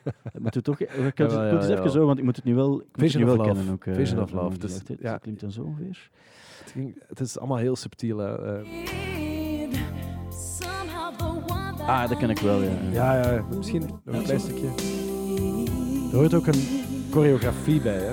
Dat 0.04 0.40
moet 0.40 0.56
u 0.56 0.62
toch... 0.62 0.80
Ik 0.80 0.88
kan 1.16 1.26
het 1.26 1.36
ja, 1.36 1.52
eens 1.52 1.68
ja. 1.68 1.78
even 1.78 1.92
zo, 1.92 2.06
want 2.06 2.18
ik 2.18 2.24
moet 2.24 2.36
het 2.36 2.46
nu 2.46 2.56
wel, 2.56 2.80
ik 2.80 2.86
het 2.92 3.02
Vision 3.02 3.24
nu 3.24 3.30
of 3.30 3.36
wel 3.38 3.46
Love. 3.46 3.58
kennen. 3.58 3.74
Ook, 3.74 3.86
eh, 3.86 3.94
Vision 3.94 4.22
of 4.22 4.32
Love, 4.32 4.58
dus, 4.58 4.80
ja. 5.00 5.12
Dat 5.12 5.22
klinkt 5.22 5.42
dan 5.42 5.52
zo 5.52 5.62
ongeveer. 5.62 6.10
Het, 6.60 6.72
ging- 6.72 7.02
het 7.08 7.20
is 7.20 7.38
allemaal 7.40 7.58
heel 7.58 7.76
subtiel. 7.76 8.18
hè. 8.18 8.58
Eh, 8.60 9.33
Ah, 11.88 12.10
dat 12.10 12.18
ken 12.18 12.30
ik 12.30 12.40
wel, 12.40 12.62
ja. 12.62 12.72
ja, 12.92 13.46
misschien 13.58 13.82
nog 14.06 14.16
een 14.16 14.24
klein 14.24 14.40
stukje. 14.40 14.68
Er 16.12 16.18
hoort 16.18 16.34
ook 16.34 16.48
een 16.48 16.64
choreografie 17.12 17.82
bij, 17.82 17.98
hè. 17.98 18.12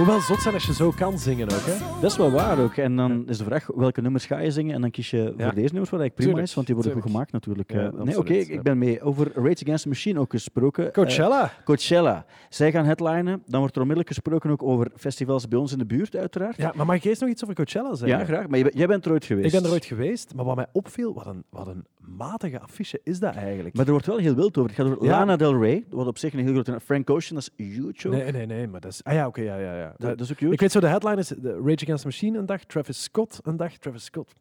Ja. 0.00 0.06
Hoewel 0.06 0.20
zot 0.20 0.40
zijn 0.42 0.54
als 0.54 0.66
je 0.66 0.72
zo 0.74 0.90
kan 0.90 1.18
zingen 1.18 1.50
ook, 1.52 1.60
hè. 1.64 2.00
Dat 2.00 2.10
is 2.10 2.16
wel 2.16 2.30
waar 2.30 2.58
ook. 2.58 2.74
En 2.76 2.96
dan 2.96 3.28
is 3.28 3.38
de 3.38 3.44
vraag, 3.44 3.66
welke 3.74 4.00
nummers 4.00 4.26
ga 4.26 4.38
je 4.38 4.50
zingen? 4.50 4.74
En 4.74 4.80
dan 4.80 4.90
kies 4.90 5.10
je 5.10 5.16
Ja. 5.16 5.22
voor 5.24 5.34
deze 5.34 5.72
nummers, 5.72 5.90
wat 5.90 6.00
eigenlijk 6.00 6.14
prima 6.14 6.28
Tuurlijk, 6.30 6.46
is, 6.48 6.54
want 6.54 6.66
die 6.66 6.74
worden 6.76 6.92
goed 6.92 7.02
gemaakt 7.02 7.32
natuurlijk. 7.32 7.72
Ja, 7.72 7.78
Eh, 7.92 8.02
nee, 8.02 8.18
oké, 8.18 8.32
ik, 8.34 8.62
ben 8.62 8.78
mee. 8.78 9.02
Over 9.02 9.32
Rage 9.34 9.62
Against 9.62 9.82
the 9.82 9.88
Machine 9.88 10.18
ook 10.20 10.30
gesproken. 10.30 10.86
Eh, 10.86 10.92
Coachella. 10.92 11.52
Coachella. 11.64 12.24
Zij 12.48 12.70
gaan 12.72 12.84
headlinen. 12.84 13.42
Dan 13.46 13.60
wordt 13.60 13.74
er 13.74 13.80
onmiddellijk 13.80 14.14
gesproken 14.14 14.50
ook 14.50 14.62
over 14.62 14.90
festivals 14.96 15.48
bij 15.48 15.58
ons 15.58 15.72
in 15.72 15.78
de 15.78 15.86
buurt, 15.86 16.16
uiteraard. 16.16 16.56
Ja, 16.56 16.72
maar 16.76 16.86
mag 16.86 16.96
ik 16.96 17.04
eerst 17.04 17.20
nog 17.20 17.30
iets 17.30 17.42
over 17.42 17.54
Coachella 17.54 17.94
zeggen? 17.94 18.18
Ja, 18.18 18.24
graag. 18.24 18.48
Maar 18.48 18.74
jij 18.74 18.86
bent 18.86 19.04
er 19.04 19.12
ooit 19.12 19.24
geweest. 19.24 19.46
Ik 19.54 19.60
ben 19.60 19.64
er 19.64 19.74
ooit 19.74 19.84
geweest, 19.84 20.34
maar 20.34 20.44
wat 20.44 20.56
mij 20.56 20.66
opviel, 20.72 21.14
wat 21.14 21.26
een, 21.26 21.44
wat 21.50 21.66
een 21.66 21.84
matige 22.16 22.60
affiche 22.60 23.00
is 23.04 23.18
dat 23.18 23.34
eigenlijk? 23.34 23.76
Maar 23.76 23.84
er 23.84 23.90
wordt 23.90 24.06
wel 24.06 24.16
heel 24.16 24.34
wild 24.34 24.58
over. 24.58 24.70
Het 24.70 24.80
gaat 24.80 24.86
over 24.90 25.04
Ja. 25.04 25.10
Lana 25.10 25.36
Del 25.36 25.60
Rey, 25.62 25.84
wat 25.90 26.06
op 26.06 26.18
zich 26.18 26.32
een 26.32 26.38
heel 26.38 26.52
grote... 26.52 26.80
Frank 26.80 27.10
Ocean, 27.10 27.34
dat 27.40 27.50
is 27.56 27.66
huge 27.66 28.08
ook. 28.08 28.14
nee, 28.14 28.32
nee, 28.32 28.46
nee, 28.46 28.66
maar 28.68 28.80
dat 28.80 28.92
is... 28.92 29.04
Ah 29.04 29.12
ja, 29.14 29.26
oké, 29.26 29.40
ja, 29.40 29.56
ja, 29.56 29.76
ja. 29.76 29.94
Dat, 29.96 30.20
is 30.20 30.30
ook 30.32 30.38
huge. 30.38 30.52
ik 30.52 30.60
weet 30.60 30.72
zo, 30.72 30.80
de 30.80 30.86
headline 30.86 31.16
is 31.18 31.30
Rage 31.42 31.82
Against 31.82 32.00
the 32.02 32.06
Machine 32.06 32.38
een 32.38 32.46
dag, 32.46 32.64
Travis 32.64 33.02
Scott 33.02 33.40
een 33.42 33.56
dag, 33.56 33.76
Travis 33.76 34.04
Scott. 34.04 34.34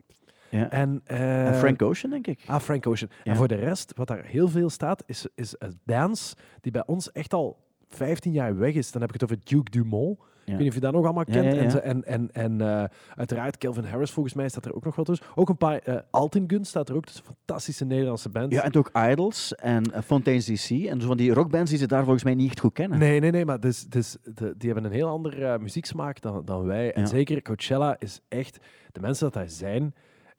ja. 0.50 0.70
En, 0.70 1.02
eh, 1.06 1.48
En 1.48 1.56
Frank 1.56 1.82
Ocean, 1.82 2.12
denk 2.12 2.28
ik. 2.28 2.40
Ah, 2.46 2.60
Frank 2.60 2.88
Ocean. 2.88 3.10
Ja. 3.24 3.32
En 3.32 3.38
voor 3.38 3.48
de 3.48 3.56
rest, 3.56 3.94
wat 3.96 4.08
daar 4.08 4.24
heel 4.26 4.48
veel 4.48 4.70
staat, 4.70 5.04
is, 5.06 5.28
is 5.36 5.56
een 5.60 5.80
dance 5.84 6.36
die 6.62 6.72
bij 6.72 6.84
ons 6.86 7.12
echt 7.12 7.34
al 7.34 7.58
15 7.88 8.32
jaar 8.32 8.58
weg 8.58 8.74
is. 8.74 8.92
Dan 8.92 9.02
heb 9.02 9.14
ik 9.14 9.22
het 9.22 9.32
over 9.32 9.44
Duke 9.46 9.70
Dumont. 9.72 10.20
Ik 10.52 10.58
weet 10.58 10.60
niet 10.60 10.70
of 10.70 10.74
je 10.74 10.80
dat 10.80 10.94
nog 10.94 11.06
allemaal 11.06 11.24
kent. 11.24 11.74
En, 11.74 11.84
en, 11.84 12.04
en, 12.04 12.30
en 12.32 12.62
eh, 12.62 12.84
uiteraard 13.16 13.58
Kelvin 13.58 13.84
Harris, 13.84 14.12
volgens 14.12 14.36
mij, 14.36 14.50
staat 14.50 14.66
er 14.66 14.76
ook 14.76 14.86
nog 14.86 14.96
wat 14.96 15.06
tussen. 15.06 15.26
Ook 15.36 15.50
een 15.50 15.58
paar... 15.58 15.78
eh 15.78 15.98
Altin 16.10 16.44
Gun 16.48 16.66
staat 16.66 16.90
er 16.90 16.96
ook 16.96 17.06
tussen. 17.06 17.24
Fantastische 17.26 17.86
Nederlandse 17.86 18.30
bands. 18.30 18.56
Ja, 18.56 18.64
en 18.64 18.76
ook 18.76 18.90
Idols 18.94 19.56
en 19.56 19.84
uh, 19.92 20.02
Fontaine's 20.02 20.46
DC. 20.46 20.70
En 20.70 21.02
zo 21.02 21.08
van 21.08 21.18
die 21.18 21.34
rockbands 21.34 21.70
die 21.70 21.80
ze 21.80 21.88
daar 21.88 22.04
volgens 22.04 22.24
mij 22.24 22.36
niet 22.36 22.48
echt 22.48 22.60
goed 22.60 22.74
kennen. 22.74 23.00
Nee, 23.00 23.20
nee, 23.20 23.32
nee, 23.32 23.46
maar 23.46 23.60
dus, 23.60 23.86
dus, 23.86 24.18
de, 24.24 24.54
die 24.58 24.72
hebben 24.72 24.86
een 24.86 24.98
heel 24.98 25.08
andere 25.08 25.46
eh, 25.46 25.60
muzieksmaak 25.60 26.22
dan, 26.22 26.46
dan 26.46 26.66
wij. 26.66 26.94
En 26.94 27.08
zeker 27.08 27.42
Coachella 27.42 27.96
is 28.00 28.22
echt... 28.28 28.58
De 28.92 29.00
mensen 29.00 29.24
dat 29.24 29.34
daar 29.34 29.50
zijn, 29.50 29.94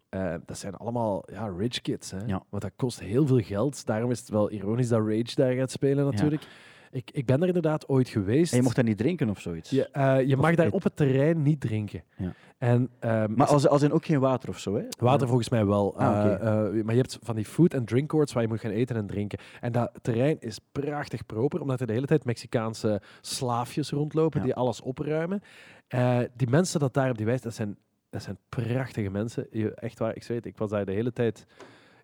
eh, 0.08 0.34
dat 0.44 0.58
zijn 0.58 0.74
allemaal 0.74 1.24
ja, 1.32 1.52
rich 1.58 1.80
kids. 1.80 2.10
Hè? 2.10 2.18
Ja. 2.26 2.42
Want 2.48 2.62
dat 2.62 2.72
kost 2.76 3.00
heel 3.00 3.26
veel 3.26 3.40
geld. 3.40 3.86
Daarom 3.86 4.10
is 4.10 4.18
het 4.18 4.28
wel 4.28 4.50
ironisch 4.50 4.88
dat 4.88 5.06
Rage 5.06 5.34
daar 5.34 5.52
gaat 5.52 5.70
spelen 5.70 6.04
natuurlijk. 6.04 6.42
Ik, 6.92 7.10
ik 7.12 7.26
ben 7.26 7.40
er 7.40 7.46
inderdaad 7.46 7.88
ooit 7.88 8.08
geweest. 8.08 8.50
En 8.52 8.56
je 8.58 8.62
mocht 8.64 8.76
dat 8.76 8.84
niet 8.84 8.98
drinken 8.98 9.30
of 9.30 9.40
zoiets. 9.40 9.70
Je, 9.70 9.88
eh, 9.90 10.20
je 10.26 10.36
mag 10.36 10.54
daar 10.54 10.64
het- 10.64 10.74
op 10.74 10.82
het 10.82 10.96
terrein 10.96 11.42
niet 11.42 11.60
drinken. 11.60 12.02
Ja. 12.16 12.32
En, 12.58 12.90
ehm, 12.98 13.32
Maar 13.34 13.46
als, 13.46 13.68
als 13.68 13.82
in 13.82 13.92
ook 13.92 14.04
geen 14.04 14.20
water 14.20 14.48
of 14.48 14.58
zo, 14.58 14.74
hè? 14.76 14.82
Water 14.98 15.26
volgens 15.26 15.48
mij 15.48 15.66
wel. 15.66 15.96
Ah. 15.98 16.24
Eh, 16.26 16.32
eh, 16.34 16.84
maar 16.84 16.94
je 16.94 17.00
hebt 17.00 17.18
van 17.22 17.34
die 17.34 17.44
food- 17.44 17.74
en 17.74 17.84
drink 17.84 18.08
courts 18.08 18.32
waar 18.32 18.42
je 18.42 18.48
moet 18.48 18.60
gaan 18.60 18.70
eten 18.70 18.96
en 18.96 19.06
drinken. 19.06 19.38
En 19.60 19.72
dat 19.72 19.90
terrein 20.02 20.36
is 20.40 20.58
prachtig 20.72 21.26
proper, 21.26 21.60
omdat 21.60 21.80
er 21.80 21.86
de 21.86 21.92
hele 21.92 22.06
tijd 22.06 22.24
Mexicaanse 22.24 23.00
slaafjes 23.20 23.90
rondlopen 23.90 24.38
Ja. 24.40 24.44
die 24.46 24.54
alles 24.54 24.80
opruimen. 24.80 25.42
Eh, 25.88 26.18
die 26.36 26.48
mensen 26.48 26.80
dat 26.80 26.94
daar 26.94 27.10
op 27.10 27.16
die 27.16 27.26
wijze, 27.26 27.42
dat 27.42 27.54
zijn, 27.54 27.76
dat 28.10 28.22
zijn 28.22 28.38
prachtige 28.48 29.10
mensen. 29.10 29.46
Je, 29.50 29.74
echt 29.74 29.98
waar, 29.98 30.16
ik 30.16 30.22
zweer 30.22 30.36
het, 30.36 30.46
ik 30.46 30.58
was 30.58 30.70
daar 30.70 30.84
de 30.84 30.92
hele 30.92 31.12
tijd 31.12 31.46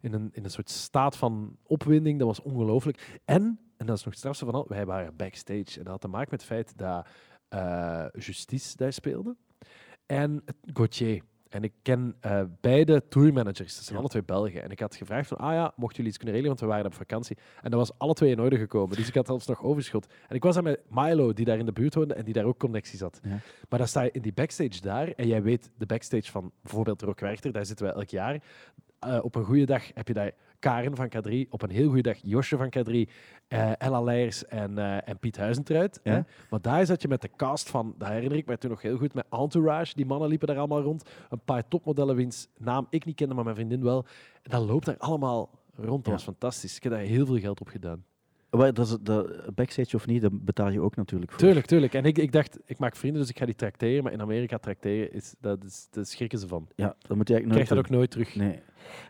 in 0.01 0.13
een, 0.13 0.29
in 0.33 0.45
een 0.45 0.51
soort 0.51 0.71
staat 0.71 1.17
van 1.17 1.57
opwinding. 1.63 2.19
Dat 2.19 2.27
was 2.29 2.43
ongelooflijk. 2.43 3.21
En, 3.25 3.59
en 3.77 3.87
dat 3.87 3.97
is 3.97 4.05
nog 4.05 4.11
het 4.11 4.19
strafste 4.19 4.45
van 4.45 4.55
al, 4.55 4.65
wij 4.69 4.87
waren 4.87 5.17
backstage. 5.17 5.79
En 5.79 5.83
dat 5.83 5.87
had 5.87 6.01
te 6.01 6.09
maken 6.09 6.29
met 6.31 6.41
het 6.41 6.51
feit 6.51 6.79
dat 6.79 7.07
eh, 7.49 8.05
Justice 8.19 8.77
daar 8.77 8.93
speelde. 8.93 9.37
En 10.07 10.45
Gauthier. 10.73 11.23
En 11.49 11.63
ik 11.63 11.73
ken 11.83 12.17
eh, 12.21 12.43
beide 12.61 13.09
tourmanagers. 13.09 13.75
Dat 13.75 13.85
zijn 13.85 13.95
Ja. 13.95 14.01
alle 14.01 14.09
twee 14.09 14.23
Belgen. 14.25 14.63
En 14.63 14.71
ik 14.71 14.81
had 14.81 14.97
gevraagd 14.97 15.29
van, 15.29 15.37
ah 15.37 15.53
ja, 15.53 15.73
mochten 15.77 15.97
jullie 15.97 16.07
iets 16.07 16.17
kunnen 16.17 16.35
regelen? 16.35 16.57
Want 16.57 16.61
we 16.61 16.67
waren 16.77 16.87
op 16.91 16.95
vakantie. 16.99 17.37
En 17.63 17.71
dat 17.71 17.79
was 17.81 17.99
alle 17.99 18.15
twee 18.15 18.31
in 18.31 18.41
orde 18.41 18.57
gekomen. 18.59 18.97
Dus 18.97 19.09
ik 19.09 19.15
had 19.15 19.27
zelfs 19.27 19.47
nog 19.47 19.63
overschot. 19.63 20.07
En 20.29 20.37
ik 20.37 20.43
was 20.43 20.55
daar 20.55 20.63
met 20.63 20.81
Milo, 20.89 21.33
die 21.33 21.45
daar 21.45 21.59
in 21.59 21.67
de 21.67 21.73
buurt 21.73 21.95
woonde 21.95 22.15
en 22.15 22.25
die 22.25 22.35
daar 22.35 22.45
ook 22.45 22.59
connecties 22.59 23.01
had. 23.01 23.21
Ja. 23.23 23.39
Maar 23.69 23.79
dan 23.79 23.89
sta 23.89 24.03
je 24.03 24.11
in 24.11 24.23
die 24.23 24.33
backstage 24.33 24.81
daar. 24.81 25.09
En 25.09 25.27
jij 25.27 25.43
weet, 25.43 25.71
de 25.79 25.87
backstage 25.87 26.31
van 26.31 26.53
bijvoorbeeld 26.63 27.03
Rock 27.03 27.21
Werchter, 27.21 27.53
daar 27.53 27.67
zitten 27.67 27.87
wij 27.87 27.95
elk 27.95 28.09
jaar. 28.09 28.43
Eh, 28.99 29.19
op 29.23 29.35
een 29.35 29.45
goede 29.45 29.65
dag 29.67 29.91
heb 29.95 30.09
je 30.09 30.15
daar 30.15 30.33
Karen 30.67 30.97
van 30.97 31.09
K3. 31.17 31.49
Op 31.51 31.63
een 31.63 31.71
heel 31.71 31.87
goede 31.87 32.03
dag 32.03 32.17
Josje 32.23 32.57
van 32.57 32.73
K3. 32.79 33.11
eh, 33.49 33.81
Ella 33.81 34.01
Leijers 34.03 34.47
en, 34.47 34.79
eh, 34.79 35.09
en 35.09 35.19
Piet 35.19 35.37
Huizentruid. 35.37 36.01
Ja. 36.03 36.13
Hè? 36.13 36.21
Maar 36.51 36.61
daar 36.61 36.87
zat 36.87 37.03
je 37.03 37.09
met 37.09 37.21
de 37.23 37.31
cast 37.37 37.71
van, 37.71 37.95
dat 37.99 38.09
herinner 38.09 38.39
ik 38.39 38.47
mij 38.47 38.57
toen 38.57 38.71
nog 38.71 38.83
heel 38.83 38.97
goed, 38.97 39.15
met 39.15 39.27
Entourage. 39.31 39.93
Die 39.97 40.07
mannen 40.07 40.29
liepen 40.29 40.47
daar 40.49 40.59
allemaal 40.59 40.83
rond. 40.83 41.11
Een 41.31 41.41
paar 41.45 41.69
topmodellen 41.69 42.17
wiens 42.17 42.49
naam 42.59 42.87
ik 42.91 43.05
niet 43.05 43.17
kende, 43.17 43.35
maar 43.35 43.45
mijn 43.45 43.57
vriendin 43.57 43.83
wel. 43.83 44.05
En 44.43 44.51
dat 44.51 44.67
loopt 44.67 44.85
daar 44.87 44.99
allemaal 44.99 45.51
rond. 45.75 45.97
Dat 45.99 46.07
Ja. 46.07 46.13
was 46.13 46.23
fantastisch. 46.25 46.77
Ik 46.77 46.83
heb 46.83 46.93
daar 46.93 47.01
heel 47.01 47.27
veel 47.27 47.39
geld 47.39 47.61
op 47.61 47.69
gedaan. 47.69 48.05
Wel, 48.51 48.73
dat 48.73 48.87
is, 48.87 48.97
de 49.03 49.51
backstage 49.55 49.97
of 49.97 50.07
niet, 50.07 50.23
dat 50.23 50.45
betaal 50.45 50.71
je 50.71 50.81
ook 50.81 50.97
natuurlijk 50.97 51.31
voor. 51.31 51.41
Tuurlijk, 51.41 51.67
tuurlijk. 51.67 51.95
En 51.95 52.05
ik, 52.05 52.19
ik 52.19 52.33
dacht, 52.33 52.59
ik 52.65 52.79
maak 52.79 52.97
vrienden, 52.97 53.21
dus 53.21 53.31
ik 53.31 53.39
ga 53.39 53.45
die 53.45 53.55
tracteren. 53.55 54.03
Maar 54.03 54.13
in 54.13 54.21
Amerika 54.21 54.59
tracteren, 54.59 55.13
is, 55.13 55.35
dat 55.41 55.65
is, 55.65 55.87
daar 55.91 56.07
schrikken 56.07 56.39
ze 56.39 56.49
van. 56.49 56.69
Ja, 56.75 56.97
dat 57.09 57.17
moet 57.17 57.29
je 57.29 57.35
eigenlijk 57.35 57.65
krijg 57.67 57.83
dat 57.83 57.91
nooit 57.91 57.91
ook 57.91 57.97
nooit 57.97 58.11
terug. 58.11 58.35
Nee. 58.35 58.61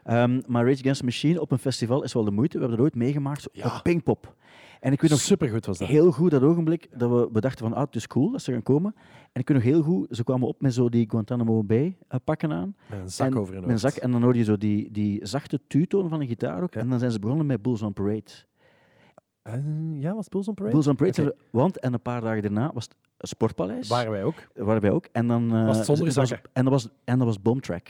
Ehm, 0.05 0.41
maar 0.47 0.65
Rage 0.67 0.79
Against 0.81 0.99
the 1.01 1.05
Machine 1.05 1.41
op 1.41 1.51
een 1.51 1.59
festival 1.59 2.03
is 2.03 2.13
wel 2.13 2.25
de 2.25 2.31
moeite. 2.31 2.53
We 2.55 2.59
hebben 2.61 2.77
dat 2.79 2.87
ooit 2.87 2.97
meegemaakt 3.05 3.49
Ja. 3.53 3.67
op 3.77 3.83
Pinkpop. 3.83 4.35
En 4.81 4.93
ik 4.93 5.01
weet 5.01 5.11
nog 5.11 5.21
Supergoed 5.21 5.67
was 5.67 5.79
dat. 5.79 5.89
heel 5.89 6.13
goed 6.13 6.31
dat 6.31 6.43
ogenblik 6.43 6.89
dat 6.99 7.11
we, 7.11 7.29
we 7.33 7.41
dachten 7.41 7.65
van, 7.69 7.77
ah, 7.77 7.85
het 7.85 7.95
is 7.95 8.07
cool 8.07 8.31
dat 8.31 8.43
ze 8.43 8.53
gaan 8.53 8.63
komen. 8.63 8.95
En 9.33 9.41
ik 9.41 9.49
weet 9.49 9.57
nog 9.57 9.67
heel 9.67 9.83
goed, 9.83 10.07
ze 10.17 10.25
kwamen 10.25 10.49
op 10.49 10.61
met 10.61 10.75
zo 10.75 10.89
die 10.89 11.11
Guantanamo 11.11 11.65
Bay 11.65 11.97
eh, 12.09 12.19
pakken 12.25 12.53
aan. 12.53 12.77
Met 12.91 12.99
een 13.01 13.11
zak 13.11 13.27
en, 13.27 13.37
over 13.39 13.53
hun 13.55 13.63
met 13.67 13.71
een 13.71 13.81
hoofd. 13.81 13.95
zak. 13.95 14.03
En 14.03 14.11
dan 14.11 14.23
hoor 14.23 14.37
je 14.37 14.45
zo 14.45 14.57
die, 14.57 14.91
die 14.91 15.27
zachte 15.27 15.61
tutoon 15.67 16.09
van 16.09 16.21
een 16.21 16.27
gitaar 16.27 16.63
ook. 16.63 16.75
Ja. 16.75 16.81
En 16.81 16.89
dan 16.89 16.99
zijn 16.99 17.11
ze 17.11 17.19
begonnen 17.19 17.47
met 17.47 17.63
Bulls 17.63 17.83
on 17.83 17.93
Parade. 17.93 18.31
Eh, 19.47 19.53
ja, 20.01 20.15
was 20.15 20.29
Bulls 20.29 20.49
on 20.49 20.55
Parade? 20.55 20.75
Bulls 20.75 20.87
on 20.89 20.97
Parade, 20.97 21.35
want 21.51 21.79
en 21.79 21.93
een 21.93 22.01
paar 22.01 22.21
dagen 22.21 22.43
daarna 22.43 22.71
was 22.75 22.89
het 23.19 23.29
Sportpaleis. 23.29 23.89
Waren 23.89 24.11
wij 24.11 24.25
ook. 24.25 24.35
Waren 24.55 24.83
wij 24.83 24.91
ook. 24.91 25.07
En 25.13 25.27
dan, 25.27 25.55
eh, 25.55 25.67
Was 25.67 25.77
het 25.77 25.87
zonder 25.87 26.05
dat 26.07 26.15
was- 26.15 26.29
zakken? 26.29 26.51
En 26.53 26.63
dat 26.65 26.73
was, 26.73 26.89
en 27.05 27.19
dat 27.19 27.27
was 27.27 27.43
Boomtrack. 27.43 27.89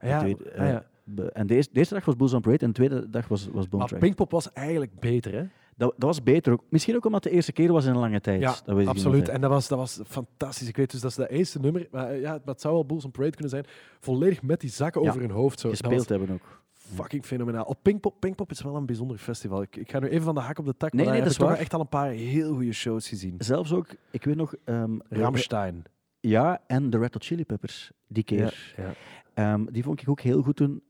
Ja, 0.00 0.18
tweede, 0.18 0.52
ah, 0.56 0.62
eh, 0.62 0.68
ja. 0.72 0.84
be- 1.04 1.30
En 1.32 1.46
de 1.46 1.54
eerste, 1.54 1.72
de 1.72 1.78
eerste 1.78 1.94
dag 1.94 2.04
was 2.04 2.16
Bulls 2.16 2.32
on 2.34 2.40
Parade 2.40 2.60
en 2.64 2.66
de 2.68 2.74
tweede 2.74 3.10
dag 3.10 3.28
was, 3.28 3.44
was 3.44 3.54
Maar 3.54 3.68
Boomtrack. 3.68 4.00
Pinkpop 4.00 4.30
was 4.30 4.52
eigenlijk 4.52 5.00
beter, 5.00 5.32
hè? 5.32 5.42
Dat, 5.76 5.92
dat 5.96 6.08
was 6.08 6.22
beter 6.22 6.52
ook. 6.52 6.62
Misschien 6.68 6.96
ook 6.96 7.04
omdat 7.04 7.22
het 7.22 7.30
de 7.32 7.36
eerste 7.38 7.52
keer 7.52 7.72
was 7.72 7.84
in 7.84 7.90
een 7.90 7.98
lange 7.98 8.20
tijd. 8.20 8.40
Ja, 8.40 8.54
dat 8.64 8.76
weet 8.76 8.86
absoluut. 8.86 9.28
En 9.28 9.40
dat 9.40 9.50
was, 9.50 9.68
dat 9.68 9.78
was 9.78 10.00
fantastisch. 10.06 10.68
Ik 10.68 10.76
weet 10.76 10.90
dus 10.90 11.00
dat 11.00 11.10
is 11.10 11.16
dat 11.16 11.28
eerste 11.28 11.58
nummer. 11.60 11.88
Maar 11.90 12.10
eh, 12.10 12.20
ja, 12.20 12.32
het- 12.32 12.42
het 12.44 12.60
zou 12.60 12.74
wel 12.74 12.86
Bulls 12.86 13.04
on 13.04 13.10
Parade 13.10 13.30
kunnen 13.32 13.50
zijn. 13.50 13.64
Volledig 14.00 14.42
met 14.42 14.60
die 14.60 14.70
zakken 14.70 15.02
Ja, 15.02 15.08
over 15.08 15.20
hun 15.20 15.30
hoofd. 15.30 15.60
Zo. 15.60 15.68
Dat 15.68 15.76
Gespeeld 15.78 16.08
was 16.08 16.18
hebben 16.18 16.34
ook. 16.36 16.62
Fucking 16.94 17.24
fenomenaal. 17.24 17.64
Op 17.64 17.78
Pinkpop, 17.82 18.20
Pinkpop 18.20 18.50
is 18.50 18.62
wel 18.62 18.76
een 18.76 18.86
bijzonder 18.86 19.18
festival. 19.18 19.62
Ik, 19.62 19.76
ik 19.76 19.90
ga 19.90 19.98
nu 19.98 20.08
even 20.08 20.24
van 20.24 20.34
de 20.34 20.40
hak 20.40 20.58
op 20.58 20.66
de 20.66 20.76
tak. 20.76 20.92
Nee, 20.92 21.04
maar 21.04 21.14
nee, 21.14 21.22
daar 21.22 21.32
dat 21.32 21.48
heb 21.48 21.56
ik 21.56 21.62
echt 21.62 21.74
al 21.74 21.80
een 21.80 21.88
paar 21.88 22.10
heel 22.10 22.54
goede 22.54 22.72
shows 22.72 23.08
gezien. 23.08 23.34
Zelfs 23.38 23.72
ook, 23.72 23.86
ik 24.10 24.24
weet 24.24 24.36
nog... 24.36 24.54
ehm, 24.64 24.98
Ramstein. 25.08 25.84
Ja, 26.20 26.62
en 26.66 26.90
de 26.90 26.98
Red 26.98 27.12
Hot 27.14 27.24
Chili 27.24 27.44
Peppers, 27.44 27.90
die 28.06 28.24
keer. 28.24 28.74
Ja. 28.76 28.92
Ehm, 29.34 29.64
die 29.64 29.82
vond 29.82 30.00
ik 30.00 30.08
ook 30.08 30.20
heel 30.20 30.42
goed 30.42 30.56
toen, 30.56 30.82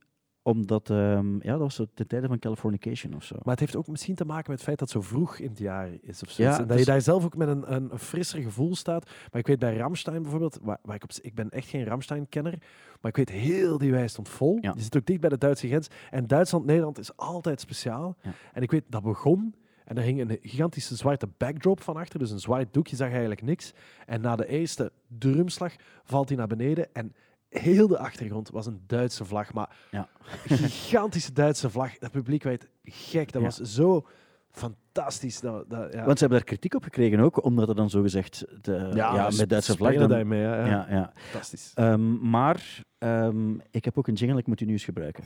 omdat... 0.47 0.91
ehm, 0.91 1.35
ja, 1.35 1.51
dat 1.51 1.59
was 1.59 1.75
zo 1.75 1.87
ten 1.95 2.07
tijde 2.07 2.27
van 2.27 2.39
Californication 2.39 3.15
of 3.15 3.25
zo. 3.25 3.35
Maar 3.35 3.53
het 3.53 3.61
heeft 3.61 3.77
ook 3.77 3.87
misschien 3.87 4.15
te 4.15 4.25
maken 4.25 4.51
met 4.51 4.57
het 4.57 4.67
feit 4.67 4.79
dat 4.79 4.93
het 4.93 5.03
zo 5.03 5.09
vroeg 5.09 5.39
in 5.39 5.49
het 5.49 5.59
jaar 5.59 5.89
is. 6.01 6.23
Of. 6.23 6.31
Ja, 6.31 6.53
en 6.53 6.59
dat 6.59 6.69
dus- 6.69 6.79
je 6.79 6.85
daar 6.85 7.01
zelf 7.01 7.25
ook 7.25 7.37
met 7.37 7.49
een, 7.49 7.75
een, 7.75 7.99
frisser 7.99 8.43
gevoel 8.43 8.77
staat. 8.77 9.05
Maar 9.05 9.41
ik 9.41 9.47
weet 9.47 9.59
bij 9.59 9.77
Ramstein 9.77 10.23
bijvoorbeeld, 10.23 10.59
waar, 10.63 10.79
waar 10.83 10.97
ik, 10.97 11.03
op, 11.03 11.11
ik 11.21 11.35
ben 11.35 11.51
echt 11.51 11.69
geen 11.69 11.85
Ramstein-kenner, 11.85 12.59
maar 13.01 13.11
ik 13.11 13.17
weet 13.17 13.31
heel 13.31 13.79
die 13.79 13.91
wij 13.91 14.09
stond 14.09 14.29
vol. 14.29 14.59
Ja. 14.61 14.73
Die 14.73 14.83
zit 14.83 14.97
ook 14.97 15.07
dicht 15.07 15.21
bij 15.21 15.31
de 15.31 15.39
Duitse 15.39 15.67
grens. 15.67 15.89
En 16.11 16.27
Duitsland-Nederland 16.27 16.99
is 16.99 17.17
altijd 17.17 17.61
speciaal. 17.61 18.17
Ja. 18.23 18.31
En 18.53 18.63
ik 18.63 18.71
weet, 18.71 18.85
dat 18.89 19.03
begon 19.03 19.55
en 19.87 19.97
er 19.97 20.03
hing 20.03 20.21
een 20.21 20.39
gigantische 20.43 20.97
zwarte 20.97 21.29
backdrop 21.37 21.81
van 21.81 21.97
achter, 21.97 22.19
dus 22.19 22.31
een 22.31 22.41
zwart 22.41 22.75
doek, 22.75 22.87
je 22.87 22.97
zag 22.97 23.11
eigenlijk 23.11 23.43
niks. 23.43 23.73
En 24.07 24.21
na 24.21 24.37
de 24.37 24.47
eerste 24.47 24.93
drumslag 25.19 25.75
valt 26.05 26.29
hij 26.29 26.39
naar 26.39 26.47
beneden 26.47 26.95
en 26.95 27.15
heel 27.59 27.87
de 27.89 27.99
achtergrond 27.99 28.51
was 28.51 28.67
een 28.67 28.81
Duitse 28.87 29.25
vlag, 29.25 29.53
maar 29.53 29.77
Ja. 29.91 30.09
gigantische 30.45 31.33
Duitse 31.33 31.71
vlag. 31.71 31.99
Dat 31.99 32.11
publiek 32.11 32.43
werd 32.43 32.69
gek, 32.85 33.33
dat 33.33 33.43
Ja. 33.43 33.49
was 33.49 33.57
zo 33.75 34.07
fantastisch. 34.51 35.41
Dat, 35.41 35.71
dat, 35.71 35.93
ja. 35.93 36.05
Want 36.05 36.19
ze 36.19 36.25
hebben 36.25 36.39
daar 36.39 36.45
kritiek 36.49 36.75
op 36.75 36.83
gekregen 36.83 37.21
ook, 37.21 37.45
omdat 37.45 37.69
er 37.69 37.75
dan 37.75 37.91
zo 37.91 38.03
gezegd 38.03 38.45
de, 38.61 38.91
ja, 38.95 39.31
ze 39.31 39.41
met 39.41 39.49
Duitse 39.49 39.77
vlag... 39.77 39.95
Dan, 39.95 40.09
daarmee, 40.09 40.41
ja, 40.41 40.57
ja. 40.57 40.67
ja, 40.67 40.87
ja. 40.91 41.13
Fantastisch. 41.15 41.73
Ehm, 41.75 42.29
maar 42.31 42.83
ehm, 42.99 43.55
ik 43.71 43.85
heb 43.85 43.99
ook 43.99 44.09
een 44.09 44.15
jingle, 44.15 44.39
ik 44.39 44.47
moet 44.47 44.59
die 44.59 44.67
nu 44.67 44.73
eens 44.73 44.85
gebruiken. 44.85 45.25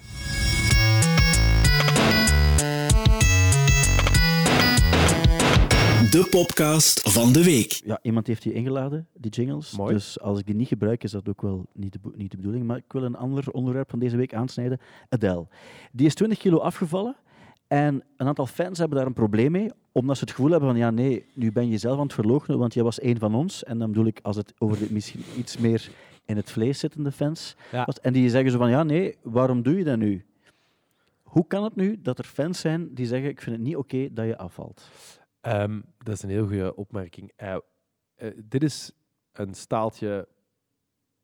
De 6.11 6.27
podcast 6.31 7.11
van 7.11 7.33
de 7.33 7.45
week. 7.45 7.81
Ja, 7.85 7.99
iemand 8.03 8.27
heeft 8.27 8.43
die 8.43 8.53
ingeladen, 8.53 9.07
die 9.15 9.31
jingles. 9.31 9.77
Mooi. 9.77 9.95
Dus 9.95 10.21
als 10.21 10.39
ik 10.39 10.47
die 10.47 10.55
niet 10.55 10.69
gebruik, 10.69 11.05
is 11.05 11.11
dat 11.11 11.29
ook 11.29 11.43
wel 11.43 11.67
niet 11.73 11.93
de, 11.93 11.99
niet 12.15 12.31
de 12.31 12.37
bedoeling. 12.37 12.65
Maar 12.67 12.77
ik 12.77 12.85
wil 12.93 13.03
een 13.03 13.17
ander 13.17 13.51
onderwerp 13.51 13.91
van 13.91 13.99
deze 13.99 14.17
week 14.17 14.35
aansnijden. 14.35 14.81
Adele. 15.09 15.47
Die 15.93 16.07
is 16.07 16.15
20 16.15 16.39
kilo 16.39 16.59
afgevallen. 16.59 17.17
En 17.67 18.03
een 18.17 18.27
aantal 18.27 18.47
fans 18.47 18.79
hebben 18.79 18.99
daar 18.99 19.07
een 19.07 19.13
probleem 19.13 19.51
mee, 19.53 19.71
omdat 19.93 20.17
ze 20.17 20.25
het 20.25 20.33
gevoel 20.33 20.51
hebben 20.51 20.69
van 20.69 20.79
ja, 20.79 20.91
nee, 20.91 21.25
nu 21.35 21.53
ben 21.53 21.69
je 21.69 21.79
zelf 21.79 21.97
aan 21.99 22.05
het 22.05 22.13
verloochenen, 22.15 22.59
want 22.59 22.75
jij 22.75 22.83
was 22.83 23.01
één 23.01 23.19
van 23.19 23.35
ons. 23.35 23.65
En 23.65 23.79
dan 23.79 23.89
bedoel 23.89 24.07
ik, 24.07 24.19
als 24.23 24.37
het 24.37 24.53
over 24.59 24.79
de 24.79 24.93
misschien 24.93 25.23
iets 25.37 25.57
meer 25.59 25.91
in 26.25 26.37
het 26.37 26.51
vlees 26.51 26.79
zittende 26.79 27.13
fans 27.13 27.57
Ja. 27.73 27.85
was. 27.85 28.01
En 28.01 28.13
die 28.13 28.31
zeggen 28.31 28.51
zo 28.51 28.59
van 28.59 28.71
ja, 28.71 28.83
nee, 28.83 29.17
waarom 29.23 29.63
doe 29.63 29.77
je 29.79 29.85
dat 29.85 29.99
nu? 29.99 30.25
Hoe 31.23 31.47
kan 31.47 31.65
het 31.65 31.77
nu 31.77 32.01
dat 32.03 32.19
er 32.19 32.25
fans 32.25 32.61
zijn 32.61 32.95
die 32.95 33.07
zeggen, 33.07 33.29
ik 33.31 33.41
vind 33.41 33.57
het 33.57 33.65
niet 33.65 33.77
oké 33.77 34.09
dat 34.13 34.27
je 34.27 34.39
afvalt? 34.39 34.91
Ehm, 35.41 35.81
dat 35.99 36.15
is 36.15 36.23
een 36.23 36.29
heel 36.29 36.47
goede 36.47 36.77
opmerking. 36.77 37.33
Eh, 37.37 37.57
eh, 38.15 38.31
dit 38.45 38.63
is 38.63 38.93
een 39.33 39.55
staaltje 39.55 40.29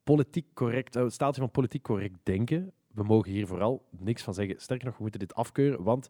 politiek 0.03 0.53
correct, 0.53 0.95
eh, 0.95 1.05
staaltje 1.07 1.41
van 1.41 1.51
politiek 1.51 1.83
correct 1.83 2.17
denken. 2.23 2.71
We 2.87 3.03
mogen 3.03 3.31
hier 3.31 3.47
vooral 3.47 3.85
niks 3.89 4.23
van 4.23 4.33
zeggen. 4.33 4.61
Sterker 4.61 4.85
nog, 4.85 4.95
we 4.95 5.01
moeten 5.01 5.19
dit 5.19 5.35
afkeuren, 5.35 5.83
want 5.83 6.09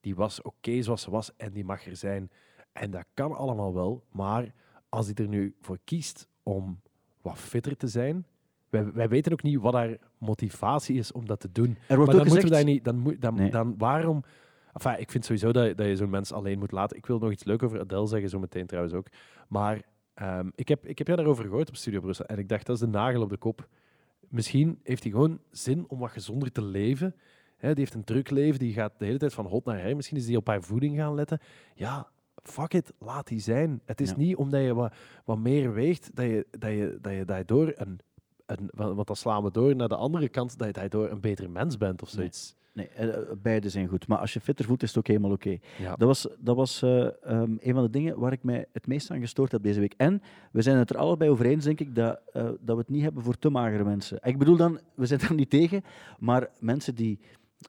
die 0.00 0.14
was 0.14 0.42
oké 0.42 0.82
zoals 0.82 1.02
ze 1.02 1.10
was 1.10 1.36
en 1.36 1.52
die 1.52 1.64
mag 1.64 1.86
er 1.86 1.96
zijn. 1.96 2.30
En 2.72 2.90
dat 2.90 3.04
kan 3.14 3.36
allemaal 3.36 3.74
wel, 3.74 4.04
maar 4.10 4.54
als 4.88 5.06
hij 5.06 5.14
er 5.14 5.28
nu 5.28 5.54
voor 5.60 5.78
kiest 5.84 6.28
om 6.42 6.80
wat 7.20 7.38
fitter 7.38 7.76
te 7.76 7.88
zijn, 7.88 8.26
wij, 8.68 8.92
wij 8.92 9.08
weten 9.08 9.32
ook 9.32 9.42
niet 9.42 9.60
wat 9.60 9.74
haar 9.74 9.96
motivatie 10.18 10.98
is 10.98 11.12
om 11.12 11.26
dat 11.26 11.40
te 11.40 11.52
doen. 11.52 11.76
Er 11.86 11.96
wordt 11.96 12.12
maar 12.12 12.20
ook 12.20 12.28
dan 12.28 12.40
gezegd... 12.40 12.42
moeten 12.42 12.50
we 12.50 12.64
dat 12.64 12.64
niet... 12.64 12.84
Dan, 12.84 12.98
moet, 12.98 13.20
dan, 13.20 13.34
Nee. 13.34 13.50
dan 13.50 13.74
waarom... 13.78 14.22
Enfin, 14.72 15.00
ik 15.00 15.10
vind 15.10 15.24
sowieso 15.24 15.52
dat, 15.52 15.76
dat 15.76 15.86
je 15.86 15.96
zo'n 15.96 16.10
mens 16.10 16.32
alleen 16.32 16.58
moet 16.58 16.72
laten. 16.72 16.96
Ik 16.96 17.06
wil 17.06 17.18
nog 17.18 17.30
iets 17.30 17.44
leuk 17.44 17.62
over 17.62 17.80
Adele 17.80 18.06
zeggen, 18.06 18.28
zo 18.28 18.38
meteen 18.38 18.66
trouwens 18.66 18.94
ook. 18.94 19.06
Maar 19.48 19.82
ehm, 20.14 20.50
ik, 20.54 20.68
heb, 20.68 20.86
ik 20.86 20.98
heb 20.98 21.06
jou 21.06 21.18
daarover 21.18 21.44
gehoord 21.44 21.68
op 21.68 21.76
Studio 21.76 22.00
Brussel. 22.00 22.24
En 22.24 22.38
ik 22.38 22.48
dacht, 22.48 22.66
dat 22.66 22.74
is 22.76 22.80
de 22.82 22.88
nagel 22.88 23.22
op 23.22 23.28
de 23.30 23.36
kop. 23.36 23.68
Misschien 24.28 24.78
heeft 24.82 25.02
hij 25.02 25.12
gewoon 25.12 25.38
zin 25.50 25.84
om 25.88 25.98
wat 25.98 26.10
gezonder 26.10 26.52
te 26.52 26.62
leven. 26.62 27.14
Hè, 27.56 27.68
die 27.68 27.78
heeft 27.78 27.94
een 27.94 28.04
druk 28.04 28.30
leven, 28.30 28.58
die 28.58 28.72
gaat 28.72 28.92
de 28.98 29.04
hele 29.04 29.18
tijd 29.18 29.34
van 29.34 29.46
hot 29.46 29.64
naar 29.64 29.80
her. 29.80 29.96
Misschien 29.96 30.16
is 30.16 30.26
die 30.26 30.36
op 30.36 30.46
haar 30.46 30.62
voeding 30.62 30.96
gaan 30.96 31.14
letten. 31.14 31.38
Ja, 31.74 32.08
fuck 32.42 32.74
it, 32.74 32.92
laat 32.98 33.26
die 33.26 33.38
zijn. 33.40 33.80
Het 33.84 34.00
is 34.00 34.10
Ja. 34.10 34.16
niet 34.16 34.36
omdat 34.36 34.62
je 34.62 34.74
wat, 34.74 34.94
wat 35.24 35.38
meer 35.38 35.72
weegt, 35.72 36.10
dat 36.16 36.24
je, 36.26 36.46
dat 36.58 36.70
je, 36.70 36.98
dat 37.00 37.12
je 37.12 37.24
daardoor 37.24 37.72
een, 37.74 37.98
een... 38.46 38.70
Want 38.74 39.06
dan 39.06 39.16
slaan 39.16 39.42
we 39.42 39.50
door 39.50 39.76
naar 39.76 39.88
de 39.88 39.96
andere 39.96 40.28
kant, 40.28 40.58
dat 40.58 40.66
je 40.66 40.72
daardoor 40.72 41.10
een 41.10 41.20
betere 41.20 41.48
mens 41.48 41.76
bent 41.76 42.02
of 42.02 42.08
zoiets. 42.08 42.54
Nee, 42.54 42.59
eh, 42.72 43.08
beide 43.42 43.68
zijn 43.68 43.88
goed. 43.88 44.08
Maar 44.08 44.18
als 44.18 44.32
je 44.32 44.40
fitter 44.40 44.64
voelt, 44.64 44.82
is 44.82 44.88
het 44.88 44.98
ook 44.98 45.06
helemaal 45.06 45.30
oké. 45.30 45.58
Ja. 45.78 45.96
Dat 45.96 46.08
was, 46.08 46.28
dat 46.38 46.56
was 46.56 46.82
eh, 46.82 47.24
ehm, 47.24 47.56
een 47.60 47.74
van 47.74 47.82
de 47.82 47.90
dingen 47.90 48.18
waar 48.18 48.32
ik 48.32 48.42
mij 48.42 48.66
het 48.72 48.86
meest 48.86 49.10
aan 49.10 49.20
gestoord 49.20 49.52
heb 49.52 49.62
deze 49.62 49.80
week. 49.80 49.94
En 49.96 50.22
we 50.52 50.62
zijn 50.62 50.76
het 50.76 50.90
er 50.90 50.96
allebei 50.96 51.30
over 51.30 51.46
eens, 51.46 51.64
denk 51.64 51.80
ik, 51.80 51.94
dat, 51.94 52.20
eh, 52.32 52.42
dat 52.42 52.76
we 52.76 52.76
het 52.76 52.88
niet 52.88 53.02
hebben 53.02 53.22
voor 53.22 53.38
te 53.38 53.50
magere 53.50 53.84
mensen. 53.84 54.18
Ik 54.22 54.38
bedoel 54.38 54.56
dan, 54.56 54.80
we 54.94 55.06
zijn 55.06 55.20
er 55.20 55.34
niet 55.42 55.50
tegen, 55.50 55.82
maar 56.18 56.48
mensen 56.58 56.94
die 56.94 57.20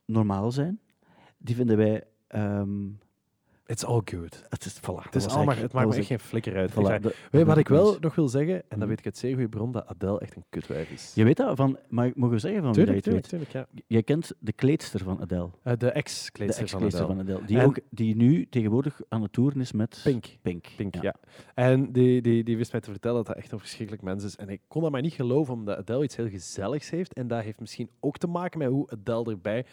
normaal 0.05 0.51
zijn, 0.51 0.79
die 1.37 1.55
vinden 1.55 1.77
wij... 1.77 2.03
ehm, 2.27 2.87
It's 3.71 3.83
all 3.83 4.01
good. 4.05 4.43
het 4.49 4.65
is, 4.65 4.77
voilà, 4.79 5.03
Het, 5.03 5.15
is 5.15 5.27
allemaal, 5.27 5.55
het 5.55 5.73
maakt 5.73 5.89
me 5.89 5.95
echt 5.95 6.07
geen 6.07 6.19
flikker 6.19 6.55
uit. 6.55 6.69
Ik 6.77 7.13
Weet 7.31 7.45
wat 7.45 7.57
ik 7.57 7.67
wel 7.67 7.97
nog 7.99 8.15
wil 8.15 8.27
zeggen, 8.29 8.55
en 8.55 8.63
Mhm. 8.69 8.79
dan 8.79 8.87
weet 8.87 8.99
ik 8.99 9.05
uit 9.05 9.17
zeer 9.17 9.33
goede 9.33 9.49
bron, 9.49 9.71
dat 9.71 9.87
Adele 9.87 10.19
echt 10.19 10.35
een 10.35 10.43
kutwijf 10.49 10.89
is. 10.91 11.11
Je 11.15 11.23
weet 11.23 11.37
dat 11.37 11.55
van, 11.55 11.77
maar 11.89 12.11
mogen 12.15 12.35
we 12.35 12.39
zeggen 12.41 12.61
van 12.61 12.73
wie 12.73 12.85
dat 12.85 12.95
je 12.95 13.01
tuurlijk, 13.01 13.25
weet? 13.25 13.29
tuurlijk, 13.29 13.49
tuurlijk, 13.51 13.71
ja. 13.77 13.83
Jij 13.87 14.03
kent 14.03 14.31
de 14.39 14.51
kleedster 14.53 14.99
van 15.03 15.21
Adele. 15.21 15.49
Eh, 15.63 15.73
de 15.77 15.91
ex-kleedster 15.91 16.67
van 16.67 16.83
Adele. 16.83 17.05
van 17.05 17.19
Adele. 17.19 17.45
Die, 17.45 17.59
En- 17.59 17.65
ook, 17.65 17.79
die 17.89 18.15
nu 18.15 18.47
tegenwoordig 18.49 19.01
aan 19.09 19.21
het 19.21 19.33
toeren 19.33 19.61
is 19.61 19.71
met 19.71 19.99
Pink. 20.03 20.25
Pink. 20.41 20.65
Pink, 20.75 20.95
ja. 21.01 21.15
En 21.55 21.91
die, 21.91 22.21
die, 22.21 22.43
die 22.43 22.57
wist 22.57 22.71
mij 22.71 22.81
te 22.81 22.91
vertellen 22.91 23.17
dat 23.17 23.25
dat 23.25 23.35
echt 23.35 23.51
een 23.51 23.59
verschrikkelijk 23.59 24.03
mens 24.03 24.23
is. 24.23 24.35
En 24.35 24.49
ik 24.49 24.61
kon 24.67 24.81
dat 24.81 24.91
maar 24.91 25.01
niet 25.01 25.13
geloven, 25.13 25.53
omdat 25.53 25.77
Adele 25.77 26.03
iets 26.03 26.15
heel 26.15 26.29
gezelligs 26.29 26.89
heeft. 26.89 27.13
En 27.13 27.27
dat 27.27 27.43
heeft 27.43 27.59
misschien 27.59 27.89
ook 27.99 28.17
te 28.17 28.27
maken 28.27 28.59
met 28.59 28.67
hoe 28.67 28.89
Adele 28.89 29.31
erbij 29.31 29.65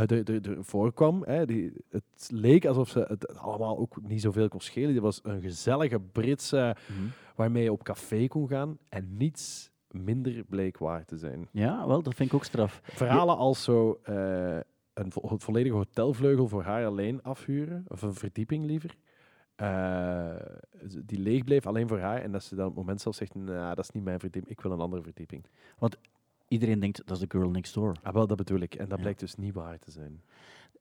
er, 0.00 0.48
er 0.50 0.64
voorkwam. 0.64 1.22
Hè. 1.26 1.46
Die, 1.46 1.72
het 1.90 2.28
leek 2.32 2.64
alsof 2.66 2.88
ze 2.88 3.04
het 3.08 3.38
allemaal 3.38 3.78
ook 3.78 4.02
niet 4.02 4.20
zoveel 4.20 4.48
kon 4.48 4.60
schelen. 4.60 4.90
Die 4.92 5.00
was 5.00 5.20
een 5.22 5.40
gezellige 5.40 6.00
Britse 6.00 6.76
Mhm. 6.88 7.06
waarmee 7.36 7.62
je 7.62 7.72
op 7.72 7.82
café 7.82 8.26
kon 8.26 8.48
gaan. 8.48 8.78
En 8.88 9.16
niets 9.16 9.70
minder 9.90 10.44
bleek 10.48 10.78
waar 10.78 11.04
te 11.04 11.16
zijn. 11.16 11.48
Ja, 11.50 11.86
wel, 11.86 12.02
dat 12.02 12.14
vind 12.14 12.28
ik 12.28 12.34
ook 12.34 12.44
straf. 12.44 12.80
Verhalen 12.84 13.36
als 13.36 13.62
zo 13.64 14.00
eh, 14.02 14.56
een 14.94 15.12
vo- 15.12 15.36
volledige 15.38 15.74
hotelvleugel 15.74 16.48
voor 16.48 16.62
haar 16.62 16.86
alleen 16.86 17.22
afhuren, 17.22 17.84
of 17.88 18.02
een 18.02 18.14
verdieping 18.14 18.64
liever, 18.64 18.94
eh, 19.56 20.34
die 21.04 21.18
leeg 21.18 21.44
bleef 21.44 21.66
alleen 21.66 21.88
voor 21.88 21.98
haar. 21.98 22.22
En 22.22 22.32
dat 22.32 22.42
ze 22.42 22.54
dan 22.54 22.64
op 22.64 22.70
het 22.70 22.80
moment 22.80 23.00
zelf 23.00 23.14
zegt, 23.14 23.34
nou, 23.34 23.74
dat 23.74 23.84
is 23.84 23.90
niet 23.90 24.04
mijn 24.04 24.20
verdieping, 24.20 24.52
ik 24.52 24.60
wil 24.60 24.72
een 24.72 24.80
andere 24.80 25.02
verdieping. 25.02 25.44
Iedereen 26.52 26.80
denkt, 26.80 27.02
dat 27.06 27.16
is 27.16 27.28
de 27.28 27.38
girl 27.38 27.50
next 27.50 27.74
door. 27.74 27.96
Ah, 28.02 28.14
wel, 28.14 28.26
dat 28.26 28.36
bedoel 28.36 28.60
ik. 28.60 28.74
En 28.74 28.88
dat 28.88 29.00
blijkt 29.00 29.20
dus 29.20 29.36
niet 29.36 29.54
waar 29.54 29.78
te 29.78 29.90
zijn. 29.90 30.22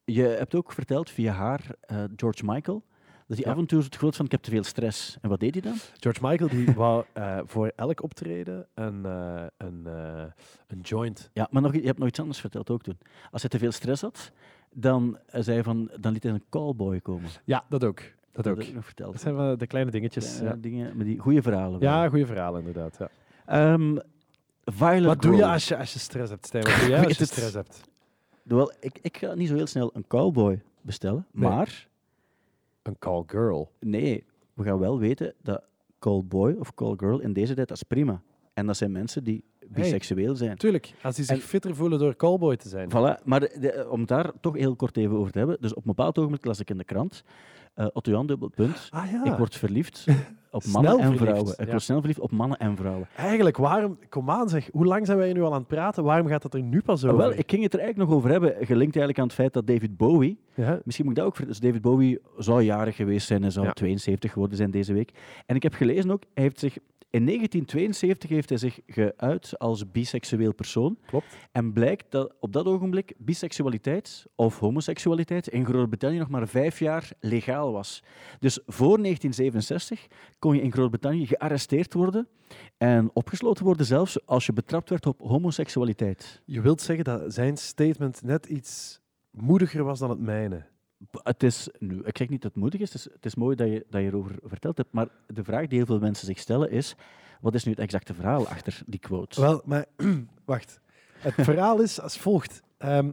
Je 0.06 0.22
hebt 0.24 0.56
ook 0.56 0.72
verteld 0.72 1.10
via 1.10 1.34
haar, 1.34 1.62
eh, 1.82 2.04
George 2.16 2.46
Michael, 2.46 2.84
dat 3.28 3.38
hij 3.38 3.46
Ja. 3.46 3.52
af 3.52 3.58
en 3.58 3.66
toe 3.66 3.82
het 3.84 3.96
groot 3.96 4.16
van, 4.16 4.26
ik 4.26 4.32
heb 4.32 4.42
te 4.42 4.50
veel 4.50 4.64
stress. 4.64 5.18
En 5.22 5.30
wat 5.30 5.40
deed 5.40 5.54
hij 5.54 5.62
dan? 5.62 5.76
George 6.00 6.20
Michael 6.28 6.50
die 6.50 6.72
wou 6.82 7.06
eh, 7.14 7.40
voor 7.46 7.72
elk 7.76 8.04
optreden 8.04 8.68
een, 8.74 9.06
eh, 9.06 9.44
een, 9.58 9.86
een 10.68 10.80
joint. 10.82 11.30
Ja, 11.34 11.48
maar 11.52 11.62
nog, 11.62 11.74
je 11.74 11.82
hebt 11.86 11.98
nog 12.00 12.08
iets 12.08 12.20
anders 12.20 12.40
verteld 12.40 12.70
ook 12.70 12.82
toen. 12.82 12.98
Als 13.32 13.42
hij 13.42 13.50
te 13.50 13.60
veel 13.60 13.72
stress 13.72 14.02
had, 14.02 14.32
dan, 14.74 15.18
zei 15.32 15.54
hij 15.56 15.64
van, 15.64 15.90
dan 16.00 16.14
liet 16.14 16.24
hij 16.24 16.32
een 16.32 16.44
callboy 16.50 17.00
komen. 17.00 17.30
Ja, 17.46 17.64
dat 17.70 17.84
ook. 17.84 18.02
Dat 18.32 18.48
ook. 18.48 18.58
heb 18.58 18.68
ik 18.68 18.74
nog 18.74 18.86
verteld. 18.86 19.12
Dat 19.12 19.22
zijn 19.22 19.36
wel 19.36 19.58
de 19.58 19.68
kleine 19.68 19.92
dingetjes. 19.92 20.26
Kleine 20.38 20.56
Ja, 20.56 20.62
dingen, 20.62 20.98
met 20.98 21.06
die 21.06 21.20
goede 21.20 21.42
verhalen. 21.42 21.80
ja 21.80 22.10
goede 22.10 22.26
verhalen 22.26 22.60
inderdaad. 22.60 22.98
Ja. 23.00 23.10
Ehm, 23.46 23.98
Wat 24.64 25.22
doe 25.22 25.36
je 25.36 25.46
als 25.46 25.68
je, 25.68 25.78
als 25.78 25.94
je 25.94 26.00
stress 26.00 26.30
hebt, 26.30 26.46
Stijn? 26.46 26.64
Wat 26.64 26.80
doe 26.80 26.90
jij 26.96 27.06
als 27.06 27.18
je 27.18 27.26
stress 27.26 27.54
hebt? 27.54 27.82
Wel, 28.44 28.72
ik, 28.80 29.00
ik 29.02 29.18
ga 29.18 29.34
niet 29.34 29.48
zo 29.48 29.56
heel 29.56 29.68
snel 29.68 29.90
een 29.94 30.08
cowboy 30.08 30.62
bestellen, 30.82 31.26
Nee. 31.32 31.50
maar 31.50 31.88
Een 32.82 33.00
call 33.00 33.24
girl. 33.28 33.72
nee, 33.80 34.24
we 34.54 34.64
gaan 34.64 34.80
wel 34.80 35.00
weten 35.00 35.34
dat 35.42 35.64
callboy 36.00 36.56
of 36.60 36.74
callgirl 36.74 37.20
in 37.20 37.34
deze 37.34 37.54
tijd, 37.54 37.68
dat 37.68 37.78
is 37.78 37.84
prima. 37.84 38.22
En 38.54 38.66
dat 38.66 38.78
zijn 38.78 38.92
mensen 38.92 39.24
die 39.24 39.44
biseksueel 39.68 40.36
zijn. 40.36 40.58
Tuurlijk, 40.58 40.94
als 41.04 41.16
die 41.16 41.26
zich 41.26 41.36
En- 41.36 41.42
fitter 41.42 41.76
voelen 41.76 42.00
door 42.00 42.16
callboy 42.16 42.58
te 42.58 42.70
zijn. 42.70 42.90
Voilà, 42.90 43.24
maar 43.24 43.40
de- 43.40 43.56
de- 43.60 43.88
om 43.90 44.00
het 44.00 44.10
daar 44.10 44.32
toch 44.42 44.56
heel 44.58 44.76
kort 44.76 44.98
even 44.98 45.16
over 45.18 45.32
te 45.32 45.38
hebben. 45.38 45.58
Dus 45.60 45.72
op 45.72 45.78
een 45.78 45.94
bepaald 45.96 46.18
ogenblik 46.18 46.46
las 46.46 46.60
ik 46.60 46.70
in 46.70 46.78
de 46.78 46.84
krant, 46.84 47.24
eh 47.82 47.88
Otto 47.94 48.12
Jan 48.12 48.28
dubbel 48.28 48.50
punt, 48.56 48.88
Ah 48.92 49.12
ja. 49.12 49.24
ik 49.24 49.38
word 49.38 49.56
verliefd 49.56 50.06
op 50.52 50.66
mannen 50.66 50.92
en 50.92 51.00
verliefd, 51.02 51.24
vrouwen. 51.24 51.52
Ik 51.58 51.66
ja. 51.66 51.72
word 51.72 51.82
snel 51.82 52.00
verliefd 52.00 52.20
op 52.20 52.32
mannen 52.32 52.58
en 52.58 52.76
vrouwen. 52.78 53.08
Eigenlijk, 53.16 53.58
waarom... 53.58 53.98
Kom 54.10 54.30
aan 54.30 54.50
zeg, 54.50 54.70
hoe 54.72 54.86
lang 54.86 55.06
zijn 55.06 55.18
wij 55.18 55.34
nu 55.34 55.42
al 55.42 55.54
aan 55.54 55.60
het 55.60 55.68
praten? 55.68 56.04
Waarom 56.04 56.28
gaat 56.28 56.44
het 56.44 56.54
er 56.54 56.62
nu 56.62 56.82
pas 56.82 57.06
over? 57.06 57.18
Ah, 57.18 57.28
wel, 57.28 57.38
ik 57.38 57.50
ging 57.50 57.64
het 57.64 57.74
er 57.74 57.80
eigenlijk 57.80 58.10
nog 58.10 58.18
over 58.18 58.30
hebben, 58.32 58.50
gelinkt 58.50 58.78
eigenlijk 58.96 59.18
aan 59.20 59.26
het 59.26 59.34
feit 59.34 59.54
dat 59.54 59.68
David 59.68 59.98
Bowie, 59.98 60.40
Ja? 60.54 60.80
misschien 60.84 61.06
moet 61.06 61.18
ik 61.18 61.24
dat 61.24 61.34
ook 61.40 61.48
dus 61.48 61.60
David 61.60 61.82
Bowie 61.82 62.20
zou 62.38 62.62
jarig 62.62 62.96
geweest 62.96 63.28
zijn 63.28 63.44
en 63.44 63.52
zou 63.52 63.66
Ja. 63.66 63.72
72 63.74 64.32
geworden 64.32 64.58
zijn 64.58 64.72
deze 64.72 64.94
week. 64.94 65.12
En 65.46 65.56
ik 65.56 65.64
heb 65.64 65.74
gelezen 65.74 66.12
ook, 66.12 66.24
hij 66.34 66.44
heeft 66.44 66.60
zich, 66.60 66.78
in 67.12 67.26
1972 67.26 68.30
heeft 68.30 68.50
hij 68.50 68.58
zich 68.58 68.80
geuit 68.86 69.60
als 69.60 69.92
biseksueel 69.92 70.54
persoon. 70.54 70.98
Klopt. 71.06 71.38
En 71.52 71.74
blijkt 71.74 72.06
dat 72.12 72.34
op 72.40 72.54
dat 72.54 72.66
ogenblik 72.66 73.14
biseksualiteit 73.18 74.26
of 74.36 74.60
homoseksualiteit 74.60 75.48
in 75.48 75.66
Groot-Brittannië 75.66 76.18
nog 76.18 76.30
maar 76.30 76.48
vijf 76.48 76.80
jaar 76.80 77.12
legaal 77.20 77.72
was. 77.72 78.04
Dus 78.40 78.60
voor 78.66 79.02
1967 79.02 80.08
kon 80.40 80.56
je 80.56 80.62
in 80.62 80.72
Groot-Brittannië 80.72 81.28
gearresteerd 81.28 81.94
worden 81.94 82.28
en 82.78 83.10
opgesloten 83.14 83.66
worden 83.66 83.86
zelfs 83.86 84.26
als 84.26 84.46
je 84.46 84.54
betrapt 84.54 84.90
werd 84.90 85.06
op 85.06 85.20
homoseksualiteit. 85.20 86.42
Je 86.46 86.62
wilt 86.62 86.82
zeggen 86.82 87.06
dat 87.06 87.34
zijn 87.34 87.58
statement 87.58 88.24
net 88.24 88.46
iets 88.46 89.02
moediger 89.32 89.84
was 89.84 90.00
dan 90.00 90.10
het 90.10 90.20
mijne. 90.20 90.66
Het 91.12 91.44
is, 91.44 91.70
nu, 91.80 92.04
ik 92.04 92.18
zeg 92.18 92.30
niet 92.30 92.42
dat 92.42 92.52
het 92.52 92.62
moedig 92.62 92.82
is, 92.82 92.94
het 92.94 93.06
is, 93.06 93.14
het 93.14 93.26
is 93.26 93.36
mooi 93.36 93.56
dat 93.56 93.68
je, 93.68 93.86
dat 93.90 94.02
je 94.02 94.08
erover 94.08 94.36
verteld 94.44 94.78
hebt, 94.78 94.92
maar 94.92 95.08
de 95.28 95.44
vraag 95.44 95.68
die 95.68 95.78
heel 95.78 95.86
veel 95.86 96.00
mensen 96.00 96.26
zich 96.26 96.40
stellen 96.40 96.72
is, 96.72 96.96
wat 97.42 97.54
is 97.56 97.64
nu 97.64 97.72
het 97.72 97.80
exacte 97.80 98.14
verhaal 98.14 98.48
achter 98.48 98.82
die 98.86 99.00
quote? 99.00 99.42
Wel, 99.42 99.62
maar 99.66 99.86
wacht. 100.46 100.80
Het 101.14 101.34
verhaal 101.50 101.82
is 101.82 102.02
als 102.02 102.18
volgt. 102.18 102.62
Ehm, 102.78 103.12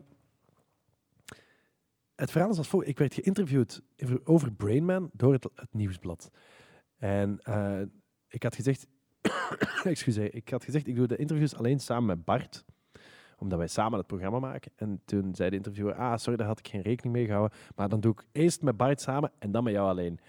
het 2.15 2.31
verhaal 2.31 2.51
is 2.51 2.59
als 2.59 2.69
volgt. 2.69 2.87
Ik 2.89 2.99
werd 2.99 3.15
geïnterviewd 3.15 3.83
over- 4.25 4.53
Brainman 4.53 5.11
door 5.13 5.33
het, 5.33 5.49
het 5.55 5.73
nieuwsblad. 5.75 6.31
En 6.99 7.39
eh, 7.43 7.81
ik 8.29 8.43
had 8.43 8.55
gezegd, 8.55 8.87
excuseer, 9.85 10.35
ik 10.35 10.49
had 10.49 10.65
gezegd, 10.65 10.87
ik 10.87 10.97
doe 10.97 11.07
de 11.07 11.17
interviews 11.17 11.55
alleen 11.55 11.81
samen 11.81 12.07
met 12.07 12.25
Bart, 12.25 12.65
omdat 13.39 13.59
wij 13.59 13.67
samen 13.67 13.99
het 13.99 14.07
programma 14.07 14.39
maken. 14.39 14.73
En 14.77 15.01
toen 15.05 15.35
zei 15.35 15.51
de 15.51 15.57
interviewer, 15.57 15.95
ah, 15.95 16.17
sorry, 16.17 16.37
daar 16.39 16.47
had 16.47 16.59
ik 16.59 16.69
geen 16.69 16.83
rekening 16.83 17.15
mee 17.15 17.27
gehouden, 17.27 17.59
maar 17.77 17.89
dan 17.89 18.01
doe 18.01 18.13
ik 18.13 18.25
eerst 18.33 18.63
met 18.63 18.77
Bart 18.77 19.01
samen 19.01 19.33
en 19.39 19.51
dan 19.51 19.65
met 19.65 19.73
jou 19.73 19.89
alleen. 19.89 20.21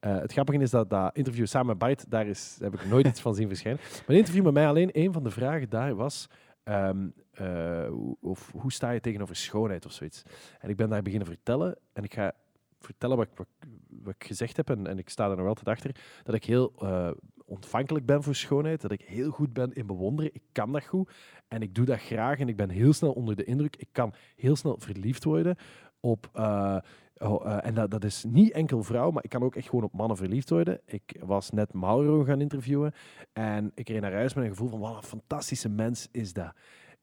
Eh, 0.00 0.18
het 0.18 0.32
grappige 0.32 0.58
is 0.58 0.70
dat 0.70 0.90
dat 0.90 1.16
interview 1.16 1.46
samen 1.46 1.66
met 1.66 1.78
Bart, 1.78 2.10
daar 2.10 2.26
is, 2.26 2.58
heb 2.60 2.74
ik 2.74 2.84
nooit 2.84 3.06
iets 3.06 3.20
van 3.20 3.34
zien 3.34 3.48
verschijnen. 3.48 3.80
Maar 3.82 4.00
het 4.06 4.16
interview 4.16 4.44
met 4.44 4.52
mij 4.52 4.66
alleen, 4.66 4.88
een 4.92 5.12
van 5.12 5.22
de 5.22 5.30
vragen 5.30 5.68
daar 5.68 5.94
was, 5.94 6.28
ehm, 6.62 7.08
eh, 7.30 7.92
of, 8.20 8.52
hoe 8.52 8.72
sta 8.72 8.90
je 8.90 9.00
tegenover 9.00 9.36
schoonheid 9.36 9.86
of 9.86 9.92
zoiets. 9.92 10.22
En 10.58 10.68
ik 10.68 10.76
ben 10.76 10.88
daar 10.88 11.02
beginnen 11.02 11.28
vertellen 11.28 11.76
en 11.92 12.04
ik 12.04 12.14
ga 12.14 12.32
vertellen 12.78 13.16
wat 13.16 13.26
ik, 13.26 13.46
wat, 14.02 14.14
gezegd 14.18 14.56
heb 14.56 14.70
en, 14.70 14.86
en 14.86 14.98
ik 14.98 15.08
sta 15.08 15.30
er 15.30 15.36
nog 15.36 15.46
altijd 15.46 15.68
achter, 15.68 15.96
dat 16.22 16.34
ik 16.34 16.44
heel 16.44 16.72
eh, 16.78 17.10
ontvankelijk 17.50 18.06
ben 18.06 18.22
voor 18.22 18.34
schoonheid, 18.34 18.80
dat 18.80 18.90
ik 18.90 19.02
heel 19.02 19.30
goed 19.30 19.52
ben 19.52 19.72
in 19.72 19.86
bewonderen, 19.86 20.34
ik 20.34 20.42
kan 20.52 20.72
dat 20.72 20.84
goed 20.84 21.10
en 21.48 21.62
ik 21.62 21.74
doe 21.74 21.84
dat 21.84 21.98
graag 22.00 22.38
en 22.38 22.48
ik 22.48 22.56
ben 22.56 22.70
heel 22.70 22.92
snel 22.92 23.12
onder 23.12 23.36
de 23.36 23.44
indruk, 23.44 23.76
ik 23.76 23.88
kan 23.92 24.12
heel 24.36 24.56
snel 24.56 24.76
verliefd 24.78 25.24
worden 25.24 25.56
op... 26.00 26.30
eh, 26.32 26.76
Oh, 27.22 27.46
eh, 27.46 27.66
en 27.66 27.74
dat, 27.74 27.90
dat 27.90 28.04
is 28.04 28.24
niet 28.28 28.52
enkel 28.52 28.82
vrouw, 28.82 29.10
maar 29.10 29.24
ik 29.24 29.30
kan 29.30 29.42
ook 29.42 29.54
echt 29.56 29.68
gewoon 29.68 29.84
op 29.84 29.92
mannen 29.92 30.16
verliefd 30.16 30.50
worden. 30.50 30.80
Ik 30.86 31.16
was 31.24 31.50
net 31.50 31.72
Mauro 31.72 32.24
gaan 32.24 32.40
interviewen 32.40 32.92
en 33.32 33.72
ik 33.74 33.88
reed 33.88 34.00
naar 34.00 34.12
huis 34.12 34.34
met 34.34 34.44
een 34.44 34.50
gevoel 34.50 34.68
van 34.68 34.78
wat 34.80 34.96
een 34.96 35.02
fantastische 35.02 35.68
mens 35.68 36.08
is 36.12 36.32
dat. 36.32 36.52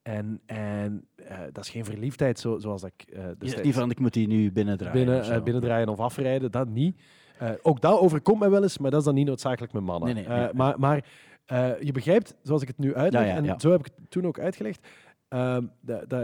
En, 0.02 0.42
en 0.46 1.08
eh, 1.16 1.40
dat 1.52 1.64
is 1.64 1.70
geen 1.70 1.86
verliefdheid 1.86 2.40
zo, 2.40 2.58
zoals 2.60 2.82
dat 2.82 2.92
ik... 2.98 3.06
destijds- 3.08 3.52
zegt 3.52 3.64
niet 3.64 3.74
van, 3.74 3.90
ik 3.90 4.00
moet 4.00 4.14
die 4.14 4.28
nu 4.28 4.52
binnendraaien. 4.52 5.06
binnen, 5.06 5.44
binnendraaien 5.44 5.90
of 5.90 6.00
afrijden, 6.00 6.52
dat 6.52 6.68
niet. 6.68 7.02
Eh, 7.40 7.50
ook 7.62 7.82
dat 7.82 8.00
overkomt 8.00 8.40
mij 8.40 8.50
wel 8.50 8.64
eens, 8.64 8.78
maar 8.78 8.92
dat 8.92 9.00
is 9.00 9.06
dan 9.06 9.16
niet 9.16 9.28
noodzakelijk 9.28 9.74
met 9.74 9.84
mannen. 9.84 10.16
Nee, 10.16 10.26
nee, 10.28 10.36
Eh, 10.36 10.54
maar 10.54 10.80
maar 10.80 11.06
eh, 11.46 11.82
je 11.82 11.92
begrijpt, 11.92 12.36
zoals 12.42 12.62
ik 12.62 12.68
het 12.68 12.78
nu 12.78 12.96
uitleg, 12.96 13.22
Ja, 13.22 13.28
ja, 13.38 13.54
en 13.54 13.60
zo 13.60 13.72
heb 13.72 13.80
ik 13.80 13.86
het 13.86 14.12
toen 14.12 14.28
ook 14.28 14.40
uitgelegd, 14.40 14.88
Ehm, 15.28 15.66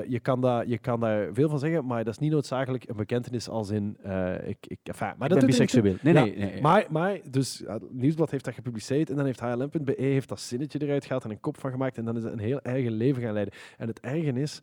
je, 0.08 0.20
kan 0.22 0.42
daar, 0.42 0.68
je 0.68 0.78
kan 0.78 1.00
daar 1.00 1.30
veel 1.34 1.50
van 1.50 1.60
zeggen, 1.60 1.86
maar 1.86 2.04
dat 2.04 2.14
is 2.14 2.20
niet 2.20 2.32
noodzakelijk 2.32 2.90
een 2.90 2.96
bekentenis 2.96 3.50
als 3.50 3.70
in... 3.70 3.98
eh, 4.04 4.48
ik, 4.48 4.58
ik, 4.68 4.80
enfin, 4.84 5.14
maar 5.18 5.32
ik 5.32 5.36
dat 5.36 5.46
biseksueel. 5.46 5.96
Nee, 6.02 6.14
Ja, 6.14 6.24
nee, 6.24 6.38
nee. 6.38 6.62
Maar, 6.62 6.86
maar 6.90 7.20
dus, 7.30 7.64
Nieuwsblad 7.90 8.32
heeft 8.32 8.46
dat 8.46 8.54
gepubliceerd 8.54 9.10
en 9.10 9.16
dan 9.16 9.26
heeft 9.26 9.40
HLM.be 9.40 9.94
heeft 9.98 10.30
dat 10.30 10.40
zinnetje 10.40 10.82
eruit 10.82 11.06
gehaald 11.06 11.24
en 11.24 11.30
een 11.30 11.40
kop 11.40 11.60
van 11.60 11.72
gemaakt 11.72 11.98
en 11.98 12.06
dan 12.06 12.18
is 12.18 12.24
het 12.24 12.34
een 12.34 12.40
heel 12.40 12.60
eigen 12.60 12.92
leven 12.92 13.22
gaan 13.24 13.34
leiden. 13.34 13.54
En 13.78 13.88
het 13.88 14.00
erge 14.00 14.42
is, 14.42 14.62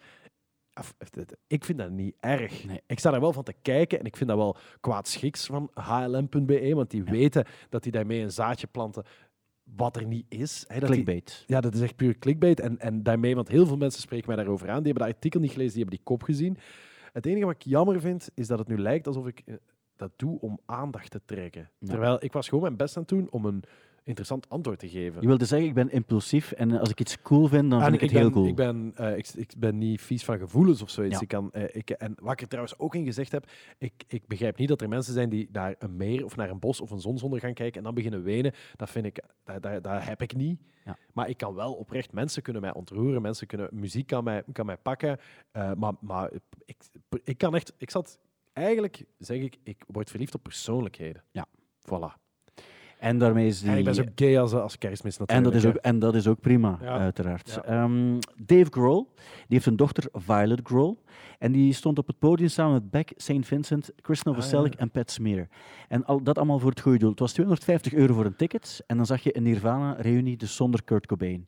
ik 1.47 1.65
vind 1.65 1.79
dat 1.79 1.91
niet 1.91 2.15
erg. 2.21 2.65
Nee. 2.65 2.81
Ik 2.87 2.99
sta 2.99 3.13
er 3.13 3.21
wel 3.21 3.33
van 3.33 3.43
te 3.45 3.55
kijken 3.63 3.99
en 3.99 4.05
ik 4.05 4.17
vind 4.17 4.29
dat 4.31 4.39
wel 4.39 4.57
kwaadschiks 4.81 5.47
van 5.47 5.71
HLM.be, 5.75 6.75
want 6.75 6.91
die 6.91 7.05
weten 7.05 7.45
dat 7.69 7.83
die 7.83 7.93
daarmee 7.93 8.21
een 8.23 8.31
zaadje 8.33 8.67
planten 8.67 9.05
wat 9.77 9.97
er 9.97 10.07
niet 10.07 10.27
is. 10.29 10.65
Hè, 10.69 10.79
die- 10.79 10.89
Clickbait. 10.89 11.45
ja, 11.47 11.61
dat 11.61 11.75
is 11.75 11.81
echt 11.81 11.97
puur 11.97 12.19
clickbait. 12.19 12.61
En, 12.61 12.79
en 12.79 13.03
daarmee, 13.03 13.35
want 13.35 13.49
heel 13.49 13.67
veel 13.67 13.77
mensen 13.77 14.01
spreken 14.03 14.27
mij 14.27 14.37
daarover 14.37 14.69
aan. 14.71 14.77
Die 14.83 14.85
hebben 14.93 15.07
dat 15.07 15.15
artikel 15.15 15.41
niet 15.41 15.51
gelezen, 15.53 15.73
die 15.75 15.83
hebben 15.83 15.97
die 15.99 16.07
kop 16.07 16.23
gezien. 16.23 16.57
Het 17.13 17.27
enige 17.27 17.45
wat 17.45 17.55
ik 17.55 17.63
jammer 17.63 18.01
vind, 18.01 18.31
is 18.35 18.47
dat 18.47 18.59
het 18.59 18.69
nu 18.69 18.79
lijkt 18.79 19.07
alsof 19.07 19.27
ik 19.27 19.43
eh, 19.47 19.55
dat 19.97 20.11
doe 20.17 20.41
om 20.41 20.59
aandacht 20.67 21.11
te 21.11 21.21
trekken. 21.25 21.71
Ja. 21.79 21.89
Terwijl 21.89 22.25
ik 22.25 22.33
was 22.33 22.49
gewoon 22.49 22.63
mijn 22.63 22.77
best 22.77 22.97
aan 22.97 23.03
het 23.03 23.11
doen 23.11 23.31
om 23.31 23.45
een 23.45 23.63
interessant 24.05 24.49
antwoord 24.49 24.79
te 24.79 24.89
geven. 24.89 25.21
Je 25.21 25.27
wilde 25.27 25.45
zeggen, 25.45 25.69
ik 25.69 25.75
ben 25.75 25.91
impulsief 25.91 26.53
en 26.53 26.79
als 26.79 26.91
ik 26.91 27.01
iets 27.01 27.23
cool 27.23 27.47
vind, 27.47 27.71
dan 27.71 27.79
En 27.79 27.85
vind 27.85 27.95
ik 27.95 28.01
het 28.01 28.13
ben, 28.13 28.21
heel 28.21 28.31
cool. 28.31 28.47
Ik 28.47 28.55
ben, 28.57 28.93
eh, 28.95 29.17
ik, 29.17 29.29
ik 29.35 29.53
ben 29.59 29.79
niet 29.79 30.01
vies 30.01 30.25
van 30.25 30.39
gevoelens 30.39 30.83
of 30.83 30.91
zoiets. 30.91 31.15
Ja. 31.15 31.21
Ik 31.21 31.29
kan, 31.29 31.53
eh, 31.53 31.65
ik, 31.73 31.91
en 31.91 32.15
wat 32.21 32.33
ik 32.33 32.41
er 32.41 32.49
trouwens 32.49 32.79
ook 32.79 32.95
in 32.95 33.05
gezegd 33.05 33.33
heb, 33.33 33.51
ik, 33.79 33.93
ik 34.09 34.27
begrijp 34.27 34.57
niet 34.59 34.69
dat 34.69 34.81
er 34.81 34.89
mensen 34.89 35.15
zijn 35.15 35.29
die 35.29 35.49
naar 35.53 35.75
een 35.79 35.97
meer 35.97 36.25
of 36.25 36.37
naar 36.37 36.51
een 36.51 36.59
bos 36.59 36.81
of 36.81 36.91
een 36.91 37.01
zonsonder 37.01 37.41
gaan 37.41 37.55
kijken 37.55 37.79
en 37.79 37.85
dan 37.85 37.95
beginnen 37.95 38.23
wenen. 38.23 38.53
Dat 38.77 38.91
vind 38.91 39.07
ik, 39.07 39.25
dat, 39.45 39.63
dat, 39.63 39.83
dat 39.83 40.05
heb 40.05 40.23
ik 40.23 40.37
niet. 40.37 40.61
Ja. 40.85 40.97
Maar 41.13 41.29
ik 41.29 41.37
kan 41.37 41.55
wel 41.55 41.73
oprecht, 41.75 42.13
mensen 42.13 42.43
kunnen 42.43 42.63
mij 42.63 42.75
ontroeren, 42.75 43.23
mensen 43.23 43.47
kunnen, 43.47 43.69
muziek 43.73 44.07
kan 44.07 44.25
mij, 44.25 44.43
kan 44.53 44.67
mij 44.67 44.77
pakken. 44.77 45.19
eh, 45.53 45.73
maar 45.75 45.93
maar 46.01 46.31
ik, 46.65 46.77
ik 47.25 47.39
kan 47.39 47.55
echt, 47.55 47.73
ik 47.77 47.91
zat, 47.91 48.19
eigenlijk 48.53 49.05
zeg 49.19 49.39
ik, 49.41 49.57
ik 49.63 49.85
word 49.87 50.11
verliefd 50.11 50.35
op 50.35 50.43
persoonlijkheden. 50.43 51.23
Ja. 51.31 51.47
Voilà. 51.87 52.30
En 53.01 53.19
daarmee 53.19 53.47
is 53.47 53.61
die... 53.61 53.71
En 53.71 53.79
ik 53.79 53.85
ben 53.85 53.95
zo 53.95 54.03
gay 54.15 54.39
als, 54.41 54.53
als 54.53 54.79
kerstmis 54.79 55.17
En 55.17 55.25
natuurlijk. 55.27 55.53
dat, 55.55 55.63
is 55.65 55.69
ook, 55.71 55.77
en 55.85 55.99
dat 55.99 56.15
is 56.15 56.27
ook 56.27 56.41
prima, 56.41 56.79
Ja. 56.83 56.99
uiteraard. 56.99 57.51
Ja. 57.55 57.63
Ehm, 57.65 58.19
Dave 58.37 58.67
Grohl, 58.71 59.07
die 59.17 59.45
heeft 59.49 59.67
een 59.67 59.77
dochter, 59.77 60.05
Violet 60.13 60.61
Grohl. 60.65 60.97
En 61.39 61.53
die 61.53 61.73
stond 61.73 61.99
op 61.99 62.07
het 62.07 62.19
podium 62.19 62.49
samen 62.49 62.73
met 62.73 62.91
Beck, 62.91 63.13
St. 63.17 63.33
Vincent, 63.41 63.91
Chris 64.03 64.23
Novoselic 64.23 64.73
Ah, 64.73 64.79
ja. 64.79 64.85
en 64.85 64.91
Pat 64.91 65.11
Smear. 65.11 65.49
En 65.89 66.05
al, 66.05 66.23
dat 66.23 66.37
allemaal 66.37 66.59
voor 66.59 66.71
het 66.71 66.81
goede 66.81 66.99
doel. 66.99 67.11
Het 67.11 67.19
was 67.19 67.33
250 67.33 67.93
euro 67.93 68.15
voor 68.15 68.25
een 68.25 68.37
ticket. 68.37 68.83
En 68.87 68.97
dan 68.97 69.07
zag 69.07 69.23
je 69.23 69.37
een 69.37 69.43
Nirvana-reunie, 69.43 70.37
dus 70.37 70.57
zonder 70.57 70.83
Kurt 70.85 71.07
Cobain. 71.07 71.47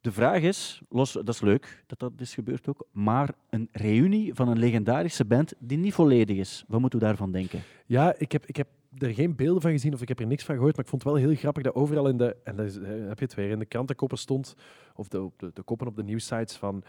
De 0.00 0.12
vraag 0.12 0.40
is, 0.42 0.80
los, 0.88 1.12
dat 1.12 1.28
is 1.28 1.40
leuk 1.40 1.84
dat 1.86 1.98
dat 1.98 2.12
is 2.18 2.34
gebeurd 2.34 2.68
ook, 2.68 2.86
maar 2.92 3.28
een 3.50 3.68
reunie 3.72 4.34
van 4.34 4.48
een 4.48 4.58
legendarische 4.58 5.24
band 5.24 5.52
die 5.58 5.78
niet 5.78 5.94
volledig 5.94 6.36
is. 6.36 6.64
Wat 6.68 6.80
moeten 6.80 6.98
we 6.98 7.04
daarvan 7.04 7.32
denken? 7.32 7.60
Ja, 7.86 8.14
ik 8.18 8.32
heb, 8.32 8.46
ik 8.46 8.56
heb 8.56 8.66
er 8.98 9.14
geen 9.14 9.36
beelden 9.36 9.62
van 9.62 9.70
gezien 9.70 9.94
of 9.94 10.02
ik 10.02 10.08
heb 10.08 10.20
er 10.20 10.26
niks 10.26 10.44
van 10.44 10.54
gehoord, 10.54 10.76
maar 10.76 10.84
ik 10.84 10.90
vond 10.90 11.02
het 11.02 11.12
wel 11.12 11.20
heel 11.20 11.34
grappig 11.34 11.62
dat 11.62 11.74
overal 11.74 12.08
in 12.08 12.16
de, 12.16 12.36
en 12.44 12.56
dat 12.56 12.66
is, 12.66 12.78
eh, 12.78 12.88
heb 12.88 13.18
je 13.18 13.24
het 13.24 13.34
weer, 13.34 13.50
in 13.50 13.58
de 13.58 13.64
krantenkoppen 13.64 14.18
stond, 14.18 14.54
of 14.94 15.08
de, 15.08 15.30
de, 15.36 15.50
de 15.54 15.62
koppen 15.62 15.86
op 15.86 15.96
de 15.96 16.04
nieuwsites 16.04 16.56
van 16.56 16.82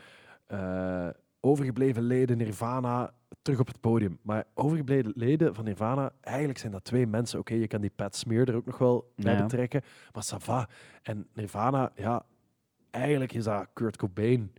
eh, 0.48 1.08
overgebleven 1.40 2.04
leden 2.04 2.38
Nirvana 2.38 3.14
terug 3.42 3.60
op 3.60 3.68
het 3.68 3.80
podium. 3.80 4.20
Maar 4.22 4.46
overgebleven 4.54 5.12
leden 5.16 5.56
van 5.56 5.66
Nirvana, 5.66 6.12
eigenlijk 6.22 6.60
zijn 6.60 6.72
dat 6.72 6.84
twee 6.84 7.08
mensen. 7.08 7.40
Oké, 7.40 7.54
je 7.54 7.68
kan 7.68 7.82
die 7.82 7.92
Pat 7.96 8.16
Smear 8.16 8.48
er 8.48 8.56
ook 8.56 8.66
nog 8.66 8.78
wel 8.78 9.12
bij 9.16 9.34
ja. 9.34 9.42
betrekken, 9.42 9.82
maar 10.12 10.24
ça 10.34 10.38
va. 10.38 10.70
En 11.02 11.28
Nirvana, 11.34 11.92
ja, 11.96 12.26
eigenlijk 12.90 13.34
is 13.34 13.44
dat 13.44 13.68
Kurt 13.74 13.98
Cobain. 13.98 14.54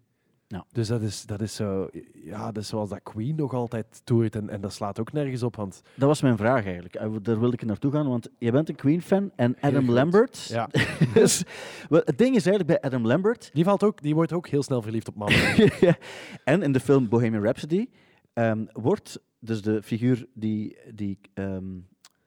Ja. 0.53 0.65
Dus 0.73 0.89
dat 0.89 1.03
is, 1.03 1.27
dat 1.27 1.41
is 1.41 1.55
zo, 1.55 1.89
ja, 2.25 2.53
dat 2.53 2.63
is 2.63 2.69
zoals 2.69 2.89
dat 2.89 3.03
Queen 3.03 3.35
nog 3.35 3.55
altijd 3.55 4.01
toert 4.05 4.37
en, 4.37 4.49
en 4.49 4.61
dat 4.61 4.73
slaat 4.73 5.01
ook 5.01 5.13
nergens 5.13 5.43
op, 5.43 5.57
want 5.57 5.83
Dat 5.95 6.09
was 6.09 6.23
mijn 6.23 6.37
vraag 6.37 6.65
eigenlijk. 6.65 6.95
Eh, 6.95 7.11
Daar 7.23 7.41
wilde 7.41 7.55
ik 7.57 7.65
naartoe 7.65 7.93
gaan, 7.93 8.09
want 8.09 8.29
je 8.39 8.51
bent 8.51 8.69
een 8.69 8.75
Queen-fan 8.75 9.31
en 9.37 9.57
Adam. 9.61 9.91
Lambert. 9.91 10.47
ja, 10.47 10.69
dus, 11.15 11.45
het 11.89 12.19
ding 12.19 12.37
is 12.37 12.47
eigenlijk 12.47 12.67
bij 12.67 12.81
Adam 12.81 13.07
Lambert, 13.07 13.51
Die, 13.53 13.65
valt 13.65 13.83
ook, 13.83 14.03
die 14.03 14.15
wordt 14.15 14.33
ook 14.33 14.49
heel 14.49 14.63
snel 14.63 14.83
verliefd 14.83 15.09
op 15.09 15.15
mannen. 15.15 15.39
en 16.45 16.63
in 16.63 16.73
de 16.73 16.81
film 16.81 17.09
Bohemian 17.09 17.43
Rhapsody, 17.43 17.89
ehm, 18.33 18.65
wordt 18.73 19.21
dus 19.39 19.63
de 19.63 19.83
figuur 19.83 20.27
die, 20.35 20.77
die 20.95 21.19
ehm, 21.35 21.65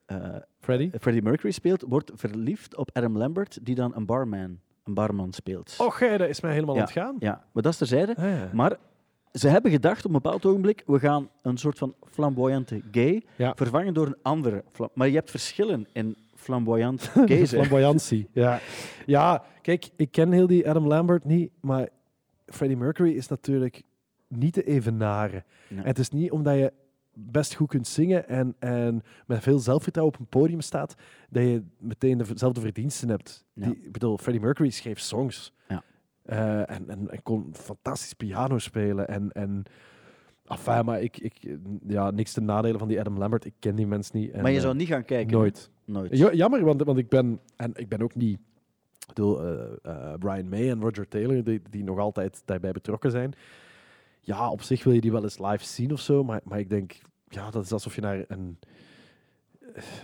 eh, 0.06 0.36
Freddy? 0.60 0.90
Freddie 1.00 1.24
Mercury 1.24 1.52
speelt, 1.52 1.82
wordt 1.88 2.12
verliefd 2.16 2.76
op 2.76 2.90
Adam 2.94 3.18
Lambert, 3.18 3.60
die 3.62 3.76
dan 3.76 3.96
een 3.96 4.06
barman, 4.06 4.60
een 4.86 4.94
barman 4.94 5.34
speelt. 5.34 5.76
Och, 5.80 6.00
dat 6.00 6.30
is 6.30 6.42
mij 6.42 6.54
helemaal 6.54 6.76
ontgaan. 6.76 7.16
Ja, 7.20 7.44
maar 7.52 7.64
dat 7.64 7.72
is 7.72 7.78
terzijde. 7.78 8.16
Ah, 8.16 8.24
ja. 8.24 8.50
Maar 8.54 8.78
ze 9.32 9.48
hebben 9.48 9.72
gedacht 9.72 10.00
op 10.00 10.06
een 10.06 10.22
bepaald 10.22 10.46
ogenblik, 10.46 10.84
we 10.86 11.00
gaan 11.00 11.30
een 11.42 11.58
soort 11.58 11.78
van 11.78 11.96
flamboyante 12.12 12.82
gay 12.92 13.24
Ja. 13.36 13.54
vervangen 13.56 13.94
door 13.94 14.08
een 14.08 14.18
andere. 14.22 14.64
Maar 14.94 15.08
je 15.08 15.16
hebt 15.16 15.30
verschillen 15.32 15.88
in 15.94 16.16
flamboyant 16.36 17.02
gay. 17.26 17.48
Flamboyantie. 17.48 18.30
Ja. 18.32 18.60
ja, 19.06 19.44
kijk, 19.62 19.90
ik 19.96 20.12
ken 20.12 20.32
heel 20.32 20.48
die 20.48 20.70
Adam 20.70 20.88
Lambert 20.88 21.24
niet, 21.26 21.52
maar 21.62 21.88
Freddie 22.46 22.78
Mercury 22.78 23.12
is 23.12 23.28
natuurlijk 23.28 23.84
niet 24.28 24.54
te 24.54 24.64
evenaren. 24.64 25.44
Ja. 25.68 25.78
En 25.78 25.86
het 25.88 26.00
is 26.00 26.10
niet 26.10 26.32
omdat 26.32 26.56
je 26.56 26.74
best 27.16 27.56
goed 27.56 27.68
kunt 27.68 27.88
zingen 27.88 28.28
en, 28.28 28.56
en 28.60 29.02
met 29.28 29.44
veel 29.44 29.60
zelfvertrouwen 29.60 30.16
op 30.16 30.22
een 30.22 30.40
podium 30.40 30.62
staat, 30.62 30.96
dat 31.30 31.44
je 31.44 31.64
meteen 31.78 32.18
dezelfde 32.18 32.62
verdiensten 32.62 33.10
hebt. 33.10 33.46
Ja. 33.54 33.66
Die, 33.66 33.84
ik 33.84 33.92
bedoel, 33.92 34.18
Freddie 34.18 34.44
Mercury 34.44 34.70
schreef 34.70 35.00
songs. 35.00 35.54
Ja. 35.68 35.84
Eh, 36.24 36.76
en, 36.76 36.90
en, 36.90 37.10
en 37.10 37.24
kon 37.24 37.50
fantastisch 37.54 38.14
piano 38.14 38.58
spelen. 38.58 39.08
En, 39.08 39.32
en 39.32 39.64
enfin, 40.46 40.86
maar 40.86 41.02
ik, 41.02 41.18
ik, 41.18 41.58
ja, 41.88 42.12
niks 42.12 42.34
te 42.34 42.42
nadelen 42.42 42.80
van 42.80 42.88
die 42.88 43.00
Adam 43.00 43.18
Lambert. 43.18 43.46
Ik 43.46 43.54
ken 43.60 43.76
die 43.76 43.88
mens 43.88 44.12
niet. 44.12 44.32
En, 44.32 44.42
Maar 44.42 44.52
je 44.52 44.58
eh, 44.58 44.64
zou 44.64 44.76
niet 44.76 44.88
gaan 44.88 45.06
kijken. 45.06 45.34
nooit. 45.34 45.70
Nooit. 45.86 46.18
Ja, 46.18 46.34
jammer, 46.34 46.64
want, 46.64 46.84
want 46.84 46.98
ik 46.98 47.10
ben 47.10 47.40
en 47.56 47.72
ik 47.76 47.90
ben 47.90 48.02
ook 48.02 48.16
niet. 48.16 48.40
Ik 49.00 49.14
bedoel, 49.14 49.44
eh, 49.44 49.64
eh, 49.84 50.14
Brian 50.20 50.50
May 50.50 50.70
en 50.70 50.82
Roger 50.82 51.08
Taylor, 51.08 51.44
die, 51.44 51.62
die 51.70 51.84
nog 51.84 52.00
altijd 52.00 52.42
daarbij 52.46 52.72
betrokken 52.72 53.12
zijn. 53.12 53.34
Ja, 54.26 54.50
op 54.52 54.62
zich 54.62 54.84
wil 54.84 54.94
je 54.94 55.02
die 55.02 55.12
wel 55.12 55.24
eens 55.24 55.40
live 55.40 55.64
zien 55.66 55.92
of 55.92 56.00
zo, 56.00 56.24
maar, 56.24 56.42
maar 56.44 56.60
ik 56.60 56.70
denk, 56.70 56.96
ja, 57.28 57.50
dat 57.52 57.64
is 57.64 57.72
alsof 57.72 57.96
je 57.96 58.02
naar 58.02 58.26
een. 58.28 58.60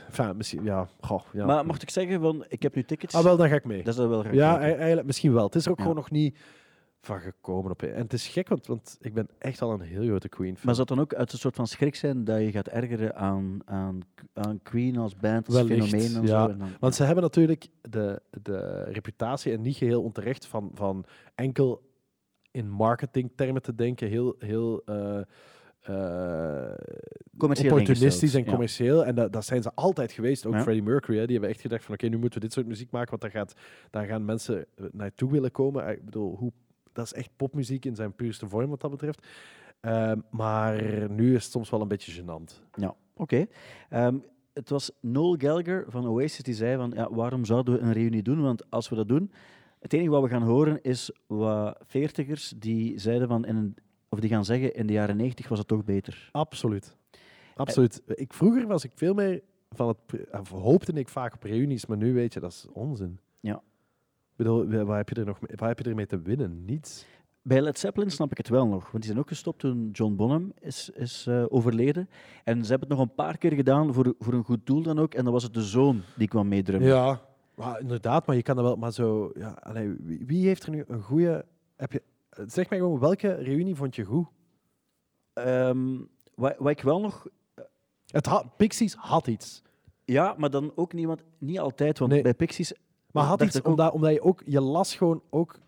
Enfin, 0.07 0.37
misschien, 0.37 0.63
ja, 0.63 0.87
goh, 1.01 1.21
ja. 1.33 1.45
Maar 1.45 1.65
mocht 1.65 1.81
ik 1.81 1.89
zeggen, 1.89 2.21
van, 2.21 2.45
ik 2.47 2.61
heb 2.63 2.75
nu 2.75 2.83
tickets. 2.83 3.15
ah, 3.15 3.23
wel, 3.23 3.37
dan 3.37 3.49
ga 3.49 3.55
ik 3.55 3.65
mee. 3.65 3.77
Dat 3.83 3.87
is 3.87 3.95
dat 3.95 4.09
wel 4.09 4.33
Ja, 4.33 4.57
kijken. 4.57 4.77
eigenlijk, 4.77 5.07
misschien 5.07 5.33
wel. 5.33 5.45
Het 5.45 5.55
is 5.55 5.65
er 5.65 5.71
ook 5.71 5.77
Ja. 5.77 5.83
gewoon 5.83 5.97
nog 5.97 6.11
niet 6.11 6.37
van 7.01 7.19
gekomen. 7.19 7.71
Op, 7.71 7.83
en 7.83 8.01
het 8.01 8.13
is 8.13 8.27
gek, 8.27 8.47
want, 8.49 8.67
want 8.67 8.97
ik 9.01 9.13
ben 9.13 9.27
echt 9.37 9.61
al 9.61 9.71
een 9.71 9.81
heel 9.81 10.03
grote 10.05 10.29
Queen 10.29 10.55
fan. 10.57 10.65
Maar 10.65 10.75
zou 10.75 10.87
het 10.87 10.97
dan 10.97 11.05
ook 11.05 11.13
uit 11.13 11.31
een 11.31 11.37
soort 11.39 11.55
van 11.55 11.67
schrik 11.67 11.95
zijn 11.95 12.23
dat 12.23 12.39
je 12.39 12.51
gaat 12.51 12.67
ergeren 12.67 13.15
aan, 13.15 13.59
aan, 13.65 13.99
aan 14.33 14.59
Queen 14.63 14.97
als 14.97 15.15
band, 15.15 15.45
als 15.47 15.55
Wellicht, 15.55 15.87
fenomeen 15.87 16.15
en 16.15 16.21
ja. 16.21 16.45
zo? 16.45 16.51
En 16.51 16.57
dan, 16.57 16.69
Want 16.79 16.95
ze 16.95 17.03
hebben 17.03 17.23
natuurlijk 17.23 17.67
de, 17.81 18.21
de 18.41 18.83
reputatie, 18.83 19.53
en 19.53 19.61
niet 19.61 19.75
geheel 19.75 20.03
onterecht, 20.03 20.45
van, 20.45 20.71
van 20.73 21.05
enkel 21.35 21.89
in 22.51 22.69
marketingtermen 22.69 23.61
te 23.61 23.75
denken, 23.75 24.07
heel, 24.07 24.35
heel 24.39 24.83
Commercieel 27.37 27.71
opportunistisch 27.71 28.33
en 28.33 28.43
ja. 28.43 28.49
commercieel. 28.49 29.05
En 29.05 29.15
dat, 29.15 29.33
dat 29.33 29.45
zijn 29.45 29.61
ze 29.61 29.71
altijd 29.75 30.11
geweest. 30.11 30.45
Ook 30.45 30.53
Ja. 30.53 30.61
Freddie 30.61 30.83
Mercury, 30.83 31.17
hè, 31.17 31.23
die 31.23 31.31
hebben 31.31 31.49
echt 31.49 31.61
gedacht 31.61 31.83
van 31.83 31.93
oké, 31.93 32.07
nu 32.07 32.17
moeten 32.17 32.39
we 32.39 32.45
dit 32.45 32.53
soort 32.53 32.67
muziek 32.67 32.91
maken, 32.91 33.09
want 33.09 33.21
daar, 33.21 33.31
gaat, 33.31 33.53
daar 33.89 34.05
gaan 34.05 34.25
mensen 34.25 34.65
eh, 34.75 34.85
naartoe 34.91 35.31
willen 35.31 35.51
komen. 35.51 35.89
Ik 35.89 36.05
bedoel, 36.05 36.35
hoe, 36.35 36.51
dat 36.93 37.05
is 37.05 37.13
echt 37.13 37.29
popmuziek 37.35 37.85
in 37.85 37.95
zijn 37.95 38.13
puurste 38.13 38.47
vorm 38.47 38.69
wat 38.69 38.81
dat 38.81 38.91
betreft. 38.91 39.27
Ehm, 39.79 40.19
maar 40.29 40.83
nu 41.09 41.35
is 41.35 41.43
het 41.43 41.51
soms 41.51 41.69
wel 41.69 41.81
een 41.81 41.87
beetje 41.87 42.21
gênant. 42.21 42.61
Ja, 42.73 42.95
oké. 43.15 43.45
Ehm, 43.89 44.17
het 44.53 44.69
was 44.69 44.91
Noel 44.99 45.35
Gallagher 45.37 45.85
van 45.87 46.07
Oasis 46.07 46.43
die 46.43 46.53
zei 46.53 46.75
van 46.75 46.91
ja, 46.95 47.13
waarom 47.13 47.45
zouden 47.45 47.73
we 47.73 47.79
een 47.79 47.93
reunie 47.93 48.23
doen? 48.23 48.41
Want 48.41 48.69
als 48.69 48.89
we 48.89 48.95
dat 48.95 49.07
doen, 49.07 49.31
het 49.81 49.93
enige 49.93 50.09
wat 50.09 50.21
we 50.23 50.29
gaan 50.29 50.43
horen 50.43 50.81
is 50.81 51.11
wat 51.27 51.77
veertigers 51.85 52.53
die 52.57 52.99
zeiden 52.99 53.27
van 53.27 53.45
in 53.45 53.55
een, 53.55 53.75
of 54.09 54.19
die 54.19 54.29
gaan 54.29 54.45
zeggen 54.45 54.75
in 54.75 54.87
de 54.87 54.93
jaren 54.93 55.17
negentig 55.17 55.47
was 55.47 55.59
het 55.59 55.67
toch 55.67 55.83
beter. 55.83 56.29
Absoluut. 56.31 56.97
Absoluut. 57.55 58.01
Ik, 58.07 58.33
vroeger 58.33 58.67
was 58.67 58.83
ik 58.83 58.91
veel 58.95 59.13
meer 59.13 59.41
van 59.69 59.87
het... 59.87 60.27
Of 60.39 60.49
hoopte 60.49 60.93
ik 60.93 61.09
vaak 61.09 61.33
op 61.33 61.43
reunies, 61.43 61.85
maar 61.85 61.97
nu 61.97 62.13
weet 62.13 62.33
je, 62.33 62.39
dat 62.39 62.51
is 62.51 62.67
onzin. 62.73 63.19
Ja. 63.39 63.55
Ik 63.55 64.35
bedoel, 64.35 64.67
wa- 64.69 64.83
waar 64.83 64.97
heb 64.97 65.09
je 65.09 65.15
er 65.15 65.25
nog 65.25 65.41
mee, 65.41 65.55
waar 65.55 65.67
heb 65.67 65.79
je 65.79 65.89
ermee 65.89 66.05
te 66.05 66.21
winnen? 66.21 66.65
Niets. 66.65 67.05
Bij 67.41 67.61
Led 67.61 67.79
Zeppelin 67.79 68.11
snap 68.11 68.31
ik 68.31 68.37
het 68.37 68.49
wel 68.49 68.67
nog, 68.67 68.81
want 68.81 68.93
die 69.03 69.03
zijn 69.03 69.19
ook 69.19 69.27
gestopt 69.27 69.59
toen 69.59 69.89
John 69.91 70.15
Bonham 70.15 70.51
is, 70.59 70.89
is 70.89 71.25
eh, 71.27 71.45
overleden. 71.49 72.09
En 72.43 72.63
ze 72.63 72.69
hebben 72.69 72.89
het 72.89 72.97
nog 72.97 73.07
een 73.07 73.15
paar 73.15 73.37
keer 73.37 73.51
gedaan 73.51 73.93
voor, 73.93 74.15
voor 74.19 74.33
een 74.33 74.43
goed 74.43 74.65
doel 74.65 74.81
dan 74.81 74.99
ook. 74.99 75.13
En 75.13 75.23
dat 75.23 75.33
was 75.33 75.43
het 75.43 75.53
de 75.53 75.63
zoon 75.63 76.01
die 76.17 76.27
kwam 76.27 76.47
meedrummen. 76.47 76.89
Ja, 76.89 77.21
maar 77.65 77.79
inderdaad, 77.79 78.25
maar 78.25 78.35
je 78.35 78.41
kan 78.41 78.57
er 78.57 78.63
wel... 78.63 78.75
Maar 78.75 78.91
zo... 78.91 79.31
Ja, 79.33 79.49
allee, 79.49 79.95
wie, 79.99 80.25
wie 80.25 80.47
heeft 80.47 80.63
er 80.63 80.69
nu 80.69 80.83
een 80.87 81.01
goede... 81.01 81.45
Heb 81.75 81.91
je, 81.91 82.01
zeg 82.47 82.69
mij 82.69 82.79
gewoon, 82.79 82.99
welke 82.99 83.33
reunie 83.33 83.75
vond 83.75 83.95
je 83.95 84.03
goed? 84.03 84.27
Ehm, 85.33 85.97
wat, 86.35 86.55
wat 86.57 86.69
ik 86.71 86.81
wel 86.81 86.99
nog 86.99 87.27
Het 88.05 88.25
had, 88.25 88.57
Pixies 88.57 88.93
had 88.95 89.27
iets. 89.27 89.61
Ja, 90.05 90.35
maar 90.37 90.49
dan 90.49 90.71
ook 90.75 90.93
niemand, 90.93 91.23
niet 91.37 91.59
altijd, 91.59 91.99
want 91.99 92.11
Nee. 92.11 92.21
bij 92.21 92.33
Pixies... 92.33 92.73
Maar 93.11 93.23
had 93.23 93.37
dacht 93.39 93.49
iets 93.49 93.59
ik 93.59 93.65
ook- 93.65 93.71
omdat, 93.71 93.93
omdat 93.93 94.13
je 94.13 94.21
ook... 94.21 94.41
Je 94.45 94.61
las 94.61 94.95
gewoon 94.95 95.23
ook 95.29 95.59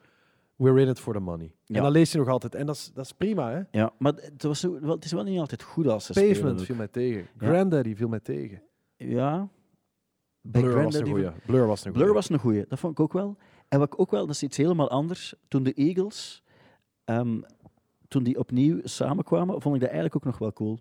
we're 0.55 0.81
in 0.81 0.87
it 0.87 0.99
for 0.99 1.13
the 1.13 1.19
money. 1.19 1.51
Ja. 1.65 1.75
En 1.75 1.83
dan 1.83 1.91
lees 1.91 2.11
je 2.11 2.17
nog 2.17 2.27
altijd. 2.27 2.55
En 2.55 2.65
dat 2.65 2.75
is, 2.75 2.91
dat 2.93 3.05
is 3.05 3.11
prima, 3.11 3.51
hè? 3.51 3.61
Ja, 3.79 3.93
maar 3.97 4.13
het, 4.15 4.43
was 4.43 4.59
zo, 4.59 4.79
wel, 4.79 4.95
het 4.95 5.05
is 5.05 5.11
wel 5.11 5.23
niet 5.23 5.39
altijd 5.39 5.63
goed 5.63 5.87
als 5.87 6.05
ze 6.05 6.13
spelen. 6.13 6.31
Pavement 6.33 6.59
ook. 6.59 6.65
viel 6.65 6.75
mij 6.75 6.87
tegen. 6.87 7.27
Granddaddy 7.37 7.95
viel 7.95 8.07
mij 8.07 8.19
tegen. 8.19 8.61
Ja. 8.95 9.49
Blur 10.51 10.83
was 10.83 10.95
een 10.95 11.07
goeie. 11.07 11.31
Blur 11.45 11.67
was 11.67 11.85
een 11.85 11.91
Blur 11.91 12.03
goeie. 12.03 12.15
was 12.15 12.29
een 12.29 12.39
goeie, 12.39 12.65
dat 12.67 12.79
vond 12.79 12.93
ik 12.93 12.99
ook 12.99 13.13
wel. 13.13 13.37
En 13.67 13.79
wat 13.79 13.93
ik 13.93 13.99
ook 13.99 14.11
wel, 14.11 14.25
dat 14.25 14.35
is 14.35 14.43
iets 14.43 14.57
helemaal 14.57 14.89
anders. 14.89 15.33
Toen 15.47 15.63
de 15.63 15.73
Eagles, 15.73 16.43
ehm, 17.05 17.41
toen 18.07 18.23
die 18.23 18.39
opnieuw 18.39 18.79
samenkwamen, 18.83 19.61
vond 19.61 19.75
ik 19.75 19.81
dat 19.81 19.89
eigenlijk 19.89 20.15
ook 20.15 20.31
nog 20.31 20.37
wel 20.37 20.53
cool. 20.53 20.79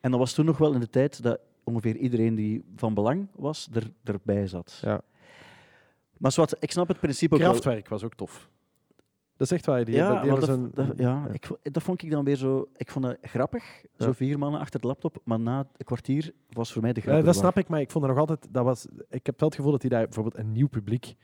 En 0.00 0.10
dat 0.10 0.20
was 0.20 0.32
toen 0.32 0.44
nog 0.44 0.58
wel 0.58 0.72
in 0.72 0.80
de 0.80 0.90
tijd 0.90 1.22
dat 1.22 1.40
ongeveer 1.64 1.96
iedereen 1.96 2.34
die 2.34 2.64
van 2.76 2.94
belang 2.94 3.28
was, 3.34 3.68
er, 3.72 3.92
erbij 4.04 4.46
zat. 4.46 4.78
Ja. 4.82 5.00
Maar 6.16 6.32
zwart, 6.32 6.56
ik 6.58 6.70
snap 6.70 6.88
het 6.88 7.00
principe 7.00 7.34
ook. 7.34 7.40
Kraftwerk 7.40 7.88
was 7.88 8.04
ook 8.04 8.14
tof. 8.14 8.50
Dat 9.40 9.50
is 9.50 9.56
echt 9.56 9.66
waar. 9.66 9.84
Die, 9.84 9.94
Ja, 9.94 10.22
die 10.22 10.30
dat, 10.40 10.74
dat- 10.74 10.92
ja. 10.98 11.26
Ik, 11.32 11.48
dat 11.62 11.82
vond 11.82 12.02
ik 12.02 12.10
dan 12.10 12.24
weer 12.24 12.36
zo... 12.36 12.68
Ik 12.76 12.90
vond 12.90 13.04
het 13.04 13.18
grappig, 13.22 13.64
Ja. 13.96 14.04
zo 14.04 14.12
vier 14.12 14.38
mannen 14.38 14.60
achter 14.60 14.80
de 14.80 14.86
laptop, 14.86 15.18
maar 15.24 15.40
na 15.40 15.58
een 15.58 15.84
kwartier 15.84 16.32
was 16.50 16.72
voor 16.72 16.82
mij 16.82 16.92
de 16.92 17.00
grap 17.00 17.14
Ja, 17.16 17.22
dat 17.22 17.34
snap 17.36 17.58
ik, 17.58 17.68
maar 17.68 17.80
ik 17.80 17.90
vond 17.90 18.04
er 18.04 18.10
nog 18.10 18.18
altijd... 18.18 18.46
Dat 18.50 18.64
was, 18.64 18.86
ik 19.08 19.26
heb 19.26 19.40
wel 19.40 19.48
het 19.48 19.56
gevoel 19.56 19.72
dat 19.72 19.80
die 19.80 19.90
daar 19.90 20.04
bijvoorbeeld 20.04 20.38
een 20.38 20.52
nieuw 20.52 20.68
publiek 20.68 21.14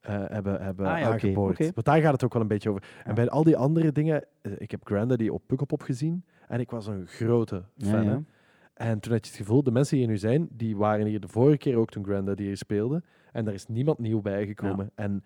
eh, 0.00 0.24
hebben, 0.26 0.62
hebben 0.62 0.86
Ah, 0.86 0.98
ja, 0.98 1.10
aangeboord. 1.10 1.58
Want 1.58 1.84
daar 1.86 2.00
gaat 2.00 2.12
het 2.12 2.24
ook 2.24 2.32
wel 2.32 2.42
een 2.42 2.48
beetje 2.48 2.70
over. 2.70 2.82
En 3.04 3.14
bij 3.14 3.28
al 3.28 3.44
die 3.44 3.56
andere 3.56 3.92
dingen... 3.92 4.24
eh, 4.42 4.52
ik 4.58 4.70
heb 4.70 4.80
Grandaddy 4.86 5.28
op 5.28 5.42
Pukkelpop 5.46 5.82
gezien 5.82 6.24
en 6.48 6.60
ik 6.60 6.70
was 6.70 6.86
een 6.86 7.06
grote 7.06 7.62
fan. 7.78 8.26
En 8.74 9.00
toen 9.00 9.12
had 9.12 9.24
je 9.26 9.30
het 9.30 9.40
gevoel, 9.40 9.62
de 9.62 9.70
mensen 9.70 9.96
die 9.96 10.04
hier 10.04 10.14
nu 10.14 10.18
zijn, 10.20 10.48
die 10.50 10.76
waren 10.76 11.06
hier 11.06 11.20
de 11.20 11.28
vorige 11.28 11.56
keer 11.58 11.76
ook 11.76 11.90
toen 11.90 12.04
Grandaddy 12.04 12.42
hier 12.42 12.56
speelde. 12.56 13.02
En 13.32 13.44
daar 13.44 13.54
is 13.54 13.66
niemand 13.66 13.98
nieuw 13.98 14.20
bijgekomen. 14.20 14.90
En 14.94 15.24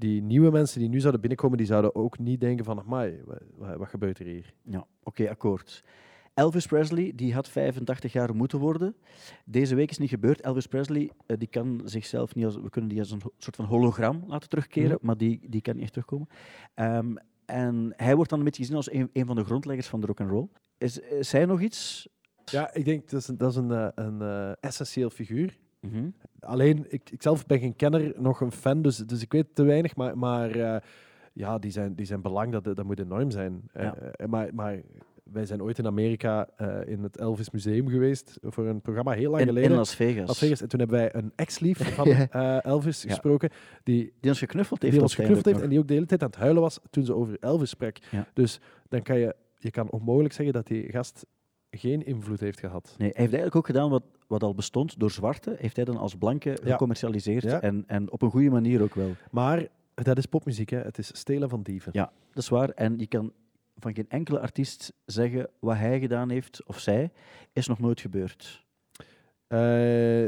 die 0.00 0.22
nieuwe 0.22 0.50
mensen 0.50 0.80
die 0.80 0.88
nu 0.88 1.00
zouden 1.00 1.20
binnenkomen, 1.20 1.58
die 1.58 1.66
zouden 1.66 1.94
ook 1.94 2.18
niet 2.18 2.40
denken 2.40 2.64
van, 2.64 2.78
amai, 2.78 3.20
wat, 3.56 3.76
wat, 3.76 3.88
gebeurt 3.88 4.18
er 4.18 4.26
hier? 4.26 4.54
Ja, 4.62 4.86
oké, 5.02 5.30
akkoord. 5.30 5.84
Elvis 6.34 6.66
Presley 6.66 7.12
die 7.14 7.34
had 7.34 7.48
85 7.48 8.12
jaar 8.12 8.34
moeten 8.36 8.58
worden. 8.58 8.96
Deze 9.44 9.74
week 9.74 9.90
is 9.90 9.98
niet 9.98 10.08
gebeurd. 10.08 10.40
Elvis 10.40 10.66
Presley 10.66 11.10
eh, 11.26 11.36
die 11.38 11.48
kan 11.48 11.80
zichzelf 11.84 12.34
niet 12.34 12.44
als, 12.44 12.56
we 12.56 12.70
kunnen 12.70 12.90
die 12.90 12.98
als 12.98 13.10
een 13.10 13.20
soort 13.38 13.56
van 13.56 13.64
hologram 13.64 14.24
laten 14.26 14.48
terugkeren, 14.48 14.90
Mhm. 14.96 15.06
maar 15.06 15.16
die, 15.16 15.40
die 15.48 15.60
kan 15.60 15.74
niet 15.74 15.82
echt 15.82 15.92
terugkomen. 15.92 16.28
Ehm, 16.74 17.14
en 17.44 17.92
hij 17.96 18.14
wordt 18.14 18.30
dan 18.30 18.38
een 18.38 18.44
beetje 18.44 18.62
gezien 18.62 18.76
als 18.76 18.92
een, 18.92 19.10
een 19.12 19.26
van 19.26 19.36
de 19.36 19.44
grondleggers 19.44 19.88
van 19.88 20.00
de 20.00 20.06
rock 20.06 20.20
and 20.20 20.30
roll. 20.30 20.48
Is, 20.78 20.98
is 20.98 21.32
hij 21.32 21.44
nog 21.44 21.60
iets? 21.60 22.08
Ja, 22.44 22.74
ik 22.74 22.84
denk 22.84 23.10
dat 23.10 23.20
is 23.20 23.28
een, 23.28 23.36
dat 23.36 23.50
is 23.50 23.56
een, 23.56 23.70
eh, 23.70 23.88
een 23.94 24.22
eh, 24.22 24.52
essentieel 24.60 25.10
figuur. 25.10 25.58
Mhm. 25.80 26.08
Alleen, 26.40 26.84
ik, 26.88 27.10
ik 27.10 27.22
zelf 27.22 27.46
ben 27.46 27.58
geen 27.58 27.76
kenner, 27.76 28.12
nog 28.16 28.40
een 28.40 28.52
fan, 28.52 28.82
dus, 28.82 28.96
dus 28.96 29.22
ik 29.22 29.32
weet 29.32 29.46
te 29.54 29.62
weinig. 29.62 29.96
Maar, 29.96 30.18
maar 30.18 30.50
eh, 30.50 30.80
ja, 31.32 31.58
die 31.58 31.70
zijn, 31.70 31.94
die 31.94 32.06
zijn 32.06 32.20
belang, 32.22 32.52
dat, 32.52 32.64
dat 32.64 32.84
moet 32.84 32.98
enorm 33.00 33.30
zijn. 33.30 33.62
Eh, 33.72 33.82
Ja. 33.84 33.94
eh, 33.96 34.26
maar, 34.28 34.54
maar 34.54 34.80
wij 35.22 35.46
zijn 35.46 35.62
ooit 35.62 35.78
in 35.78 35.86
Amerika 35.86 36.48
in 36.86 37.02
het 37.02 37.16
Elvis 37.16 37.50
Museum 37.50 37.88
geweest 37.88 38.38
voor 38.42 38.66
een 38.66 38.80
programma 38.80 39.12
heel 39.12 39.30
lang 39.30 39.42
In, 39.42 39.48
geleden. 39.48 39.70
in 39.70 39.76
Las 39.76 39.94
Vegas. 39.94 40.26
Las 40.26 40.38
Vegas. 40.38 40.60
En 40.62 40.68
toen 40.68 40.78
hebben 40.80 40.98
wij 40.98 41.14
een 41.14 41.32
ex-lief 41.36 41.78
van 41.94 42.06
Elvis 42.60 43.02
Ja. 43.02 43.08
gesproken, 43.08 43.50
die, 43.82 44.12
Die 44.20 44.30
ons 44.30 44.38
geknuffeld 44.38 44.82
heeft. 44.82 44.94
die 44.94 45.02
ons 45.02 45.14
geknuffeld 45.14 45.46
heeft 45.46 45.60
en 45.62 45.68
die 45.68 45.78
ook 45.78 45.88
de 45.88 45.94
hele 45.94 46.06
tijd 46.06 46.22
aan 46.22 46.28
het 46.30 46.38
huilen 46.38 46.62
was 46.62 46.80
toen 46.90 47.04
ze 47.04 47.14
over 47.14 47.36
Elvis 47.40 47.70
sprak. 47.70 47.96
Ja. 48.10 48.26
Dus 48.34 48.60
dan 48.88 49.02
kan 49.02 49.18
je, 49.18 49.34
je 49.58 49.70
kan 49.70 49.90
onmogelijk 49.90 50.34
zeggen 50.34 50.54
dat 50.54 50.66
die 50.66 50.90
gast 50.90 51.26
geen 51.70 52.06
invloed 52.06 52.40
heeft 52.40 52.60
gehad. 52.60 52.84
Nee, 52.84 52.96
hij 52.98 53.06
heeft 53.06 53.18
eigenlijk 53.18 53.56
ook 53.56 53.66
gedaan 53.66 53.90
wat, 53.90 54.02
wat 54.26 54.42
al 54.42 54.54
bestond 54.54 54.98
door 55.00 55.10
zwarte. 55.10 55.54
Heeft 55.58 55.76
hij 55.76 55.84
dan 55.84 55.96
als 55.96 56.14
blanke 56.14 56.58
Ja. 56.64 56.70
gecommercialiseerd. 56.70 57.42
Ja. 57.42 57.60
En, 57.60 57.84
en 57.86 58.10
op 58.12 58.22
een 58.22 58.30
goede 58.30 58.50
manier 58.50 58.82
ook 58.82 58.94
wel. 58.94 59.10
Maar 59.30 59.66
dat 59.94 60.18
is 60.18 60.26
popmuziek, 60.26 60.70
hè. 60.70 60.78
het 60.78 60.98
is 60.98 61.10
stelen 61.18 61.48
van 61.48 61.62
dieven. 61.62 61.92
Ja, 61.94 62.12
dat 62.32 62.42
is 62.42 62.48
waar. 62.48 62.68
En 62.68 62.98
je 62.98 63.06
kan 63.06 63.32
van 63.76 63.94
geen 63.94 64.08
enkele 64.08 64.40
artiest 64.40 64.92
zeggen 65.04 65.48
wat 65.58 65.76
hij 65.76 66.00
gedaan 66.00 66.30
heeft 66.30 66.66
of 66.66 66.78
zij, 66.78 67.10
is 67.52 67.66
nog 67.66 67.78
nooit 67.78 68.00
gebeurd. 68.00 68.64
Eh, 69.46 69.58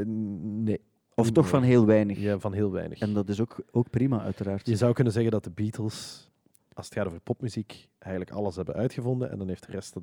nee. 0.05 0.81
Of 1.15 1.31
toch 1.31 1.49
van 1.49 1.63
heel 1.63 1.87
weinig. 1.87 2.19
Ja, 2.19 2.39
van 2.39 2.53
heel 2.53 2.71
weinig. 2.73 2.99
En 2.99 3.15
dat 3.15 3.29
is 3.29 3.41
ook, 3.41 3.61
ook 3.71 3.91
prima, 3.91 4.23
uiteraard. 4.23 4.67
Je 4.67 4.77
zou 4.77 4.93
kunnen 4.93 5.13
zeggen 5.13 5.33
dat 5.33 5.45
de 5.45 5.51
Beatles, 5.51 6.31
als 6.73 6.87
het 6.87 6.95
gaat 6.95 7.07
over 7.07 7.21
popmuziek, 7.21 7.89
eigenlijk 7.99 8.37
alles 8.37 8.57
hebben 8.57 8.75
uitgevonden 8.75 9.31
en 9.31 9.39
dan 9.39 9.49
heeft 9.49 9.67
de 9.67 9.73
rest 9.73 9.97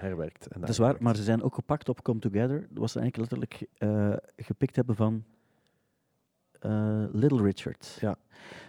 herwerkt. 0.00 0.46
En 0.46 0.60
dat 0.60 0.68
is 0.68 0.78
waar, 0.78 0.96
maar 0.98 1.16
ze 1.16 1.22
zijn 1.22 1.42
ook 1.42 1.54
gepakt 1.54 1.88
op 1.88 2.02
Come 2.02 2.18
Together. 2.18 2.60
Dat 2.70 2.78
was 2.78 2.96
eigenlijk 2.96 3.16
letterlijk 3.32 3.70
eh, 3.78 4.16
gepikt 4.36 4.76
hebben 4.76 4.96
van 4.96 5.24
eh, 6.60 7.04
Little 7.12 7.42
Richard. 7.42 7.96
Ja. 8.00 8.16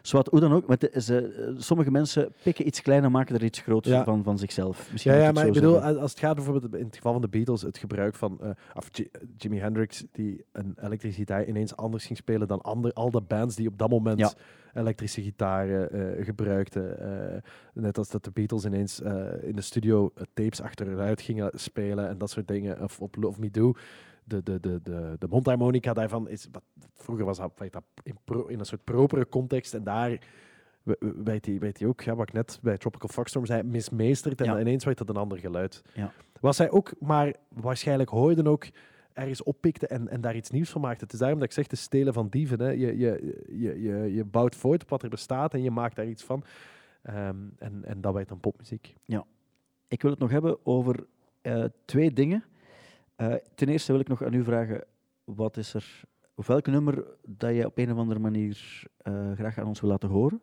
Zowat, 0.01 0.27
hoe 0.27 0.39
dan 0.39 0.53
ook, 0.53 0.67
maar 0.67 0.77
de- 0.77 1.01
ze, 1.01 1.27
eh, 1.27 1.53
sommige 1.61 1.91
mensen 1.91 2.33
pikken 2.43 2.67
iets 2.67 2.81
klein 2.81 3.03
en 3.03 3.11
maken 3.11 3.35
er 3.35 3.43
iets 3.43 3.59
groots 3.59 3.87
Ja. 3.89 4.03
van, 4.03 4.23
van 4.23 4.37
zichzelf. 4.37 4.89
Misschien 4.91 5.13
Ja, 5.13 5.19
ja 5.19 5.27
ik 5.29 5.33
maar 5.35 5.47
ik 5.47 5.53
bedoel, 5.53 5.73
zeggen. 5.73 5.99
als 5.99 6.11
het 6.11 6.19
gaat 6.19 6.35
bijvoorbeeld 6.35 6.75
in 6.75 6.85
het 6.85 6.95
geval 6.95 7.11
van 7.11 7.21
de 7.21 7.27
Beatles, 7.29 7.61
het 7.61 7.77
gebruik 7.77 8.15
van 8.15 8.37
eh, 8.41 8.49
of 8.73 8.87
Ji- 8.91 9.11
Jimi 9.37 9.59
Hendrix, 9.59 10.03
die 10.11 10.45
een 10.51 10.77
elektrische 10.81 11.19
gitaar 11.19 11.45
ineens 11.47 11.75
anders 11.75 12.05
ging 12.05 12.17
spelen 12.17 12.47
dan 12.47 12.61
ander, 12.61 12.93
al 12.93 13.11
de 13.11 13.21
bands 13.21 13.55
die 13.55 13.67
op 13.67 13.77
dat 13.77 13.89
moment 13.89 14.19
Ja. 14.19 14.31
Elektrische 14.73 15.21
gitaren 15.21 15.91
eh, 15.91 16.25
gebruikten. 16.25 16.99
Eh, 17.33 17.41
net 17.73 17.97
als 17.97 18.09
dat 18.09 18.23
de 18.23 18.31
Beatles 18.31 18.65
ineens 18.65 19.01
eh, 19.01 19.43
in 19.43 19.55
de 19.55 19.61
studio 19.61 20.13
tapes 20.33 20.61
achteruit 20.61 21.21
gingen 21.21 21.51
spelen 21.53 22.07
en 22.09 22.17
dat 22.17 22.29
soort 22.29 22.47
dingen. 22.47 22.81
Of 22.83 22.99
op 22.99 23.15
Love 23.15 23.39
Me 23.39 23.51
Do. 23.51 23.73
De, 24.23 24.43
de, 24.43 24.59
de, 24.59 24.79
de, 24.83 25.15
de 25.19 25.27
mondharmonica 25.29 25.93
daarvan 25.93 26.29
is. 26.29 26.47
Wat, 26.51 26.63
vroeger 26.95 27.25
was 27.25 27.37
dat, 27.37 27.83
in, 28.03 28.17
pro- 28.23 28.45
in 28.47 28.59
een 28.59 28.65
soort 28.65 28.83
propere 28.83 29.27
context 29.29 29.73
en 29.73 29.83
daar 29.83 30.09
we- 30.83 30.95
we- 30.99 31.21
weet 31.23 31.45
hij, 31.45 31.59
weet 31.59 31.79
hij 31.79 31.87
ook, 31.87 32.01
ja, 32.01 32.15
wat 32.15 32.27
ik 32.27 32.33
net 32.33 32.59
bij 32.61 32.77
Tropical 32.77 33.09
Foxstorm 33.09 33.45
zei, 33.45 33.63
mismeesterd 33.63 34.41
en 34.41 34.45
Ja. 34.53 34.59
ineens 34.59 34.85
werd 34.85 34.97
dat 34.97 35.09
een 35.09 35.15
ander 35.15 35.37
geluid. 35.37 35.81
Ja. 35.93 36.11
Was 36.39 36.57
hij 36.57 36.69
ook, 36.71 36.93
maar 36.99 37.33
waarschijnlijk 37.49 38.09
hoorden 38.09 38.47
ook 38.47 38.65
ergens 39.13 39.43
oppikte 39.43 39.87
en, 39.87 40.07
en 40.07 40.21
daar 40.21 40.35
iets 40.35 40.49
nieuws 40.49 40.69
van 40.69 40.81
maakte. 40.81 41.03
Het 41.03 41.13
is 41.13 41.19
daarom 41.19 41.39
dat 41.39 41.47
ik 41.47 41.53
zeg, 41.53 41.67
de 41.67 41.75
stelen 41.75 42.13
van 42.13 42.27
dieven. 42.29 42.59
Hè. 42.59 42.69
Je, 42.69 42.97
je, 42.97 43.43
je, 43.47 43.81
je, 43.81 44.13
je 44.13 44.23
bouwt 44.25 44.55
voort 44.55 44.81
op 44.81 44.89
wat 44.89 45.03
er 45.03 45.09
bestaat 45.09 45.53
en 45.53 45.61
je 45.61 45.71
maakt 45.71 45.95
daar 45.95 46.07
iets 46.07 46.23
van. 46.23 46.43
Ehm, 47.01 47.35
en, 47.57 47.85
en 47.85 48.01
dat 48.01 48.13
werd 48.13 48.29
dan 48.29 48.39
popmuziek. 48.39 48.95
Ik 49.87 50.01
wil 50.01 50.11
het 50.11 50.19
nog 50.19 50.29
hebben 50.29 50.65
over 50.65 51.05
eh, 51.41 51.63
twee 51.85 52.13
dingen. 52.13 52.43
Eh, 53.15 53.33
ten 53.55 53.69
eerste 53.69 53.91
wil 53.91 54.01
ik 54.01 54.07
nog 54.07 54.23
aan 54.23 54.33
u 54.33 54.43
vragen, 54.43 54.83
wat 55.23 55.57
is 55.57 55.73
er, 55.73 56.01
welk 56.35 56.67
nummer 56.67 57.05
dat 57.25 57.55
je 57.55 57.65
op 57.65 57.77
een 57.77 57.91
of 57.91 57.97
andere 57.97 58.19
manier 58.19 58.83
eh, 58.97 59.31
graag 59.31 59.57
aan 59.57 59.67
ons 59.67 59.81
wil 59.81 59.89
laten 59.89 60.09
horen? 60.09 60.41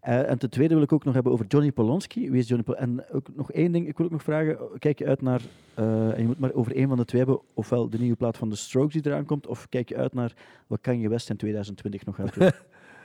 Eh, 0.00 0.30
en 0.30 0.38
ten 0.38 0.50
tweede 0.50 0.74
wil 0.74 0.82
ik 0.82 0.92
ook 0.92 1.04
nog 1.04 1.14
hebben 1.14 1.32
over 1.32 1.46
Johnny 1.46 1.72
Polonsky. 1.72 2.30
Wie 2.30 2.40
is 2.40 2.48
Johnny 2.48 2.64
Pol 2.64 2.76
En 2.76 3.10
ook 3.12 3.28
nog 3.34 3.52
één 3.52 3.72
ding, 3.72 3.88
ik 3.88 3.96
wil 3.96 4.06
ook 4.06 4.12
nog 4.12 4.22
vragen, 4.22 4.58
kijk 4.78 4.98
je 4.98 5.06
uit 5.06 5.22
naar, 5.22 5.40
eh, 5.74 6.10
en 6.10 6.20
je 6.20 6.26
moet 6.26 6.38
maar 6.38 6.52
over 6.52 6.74
één 6.74 6.88
van 6.88 6.96
de 6.96 7.04
twee 7.04 7.20
hebben, 7.20 7.40
ofwel 7.54 7.90
de 7.90 7.98
nieuwe 7.98 8.16
plaat 8.16 8.36
van 8.36 8.48
The 8.48 8.56
Strokes 8.56 8.92
die 8.92 9.06
eraan 9.06 9.24
komt, 9.24 9.46
of 9.46 9.68
kijk 9.68 9.88
je 9.88 9.96
uit 9.96 10.14
naar 10.14 10.32
wat 10.66 10.80
Kanye 10.80 11.08
West 11.08 11.30
in 11.30 11.36
2020 11.36 12.04
nog 12.04 12.14
gaat 12.14 12.34
doen? 12.34 12.50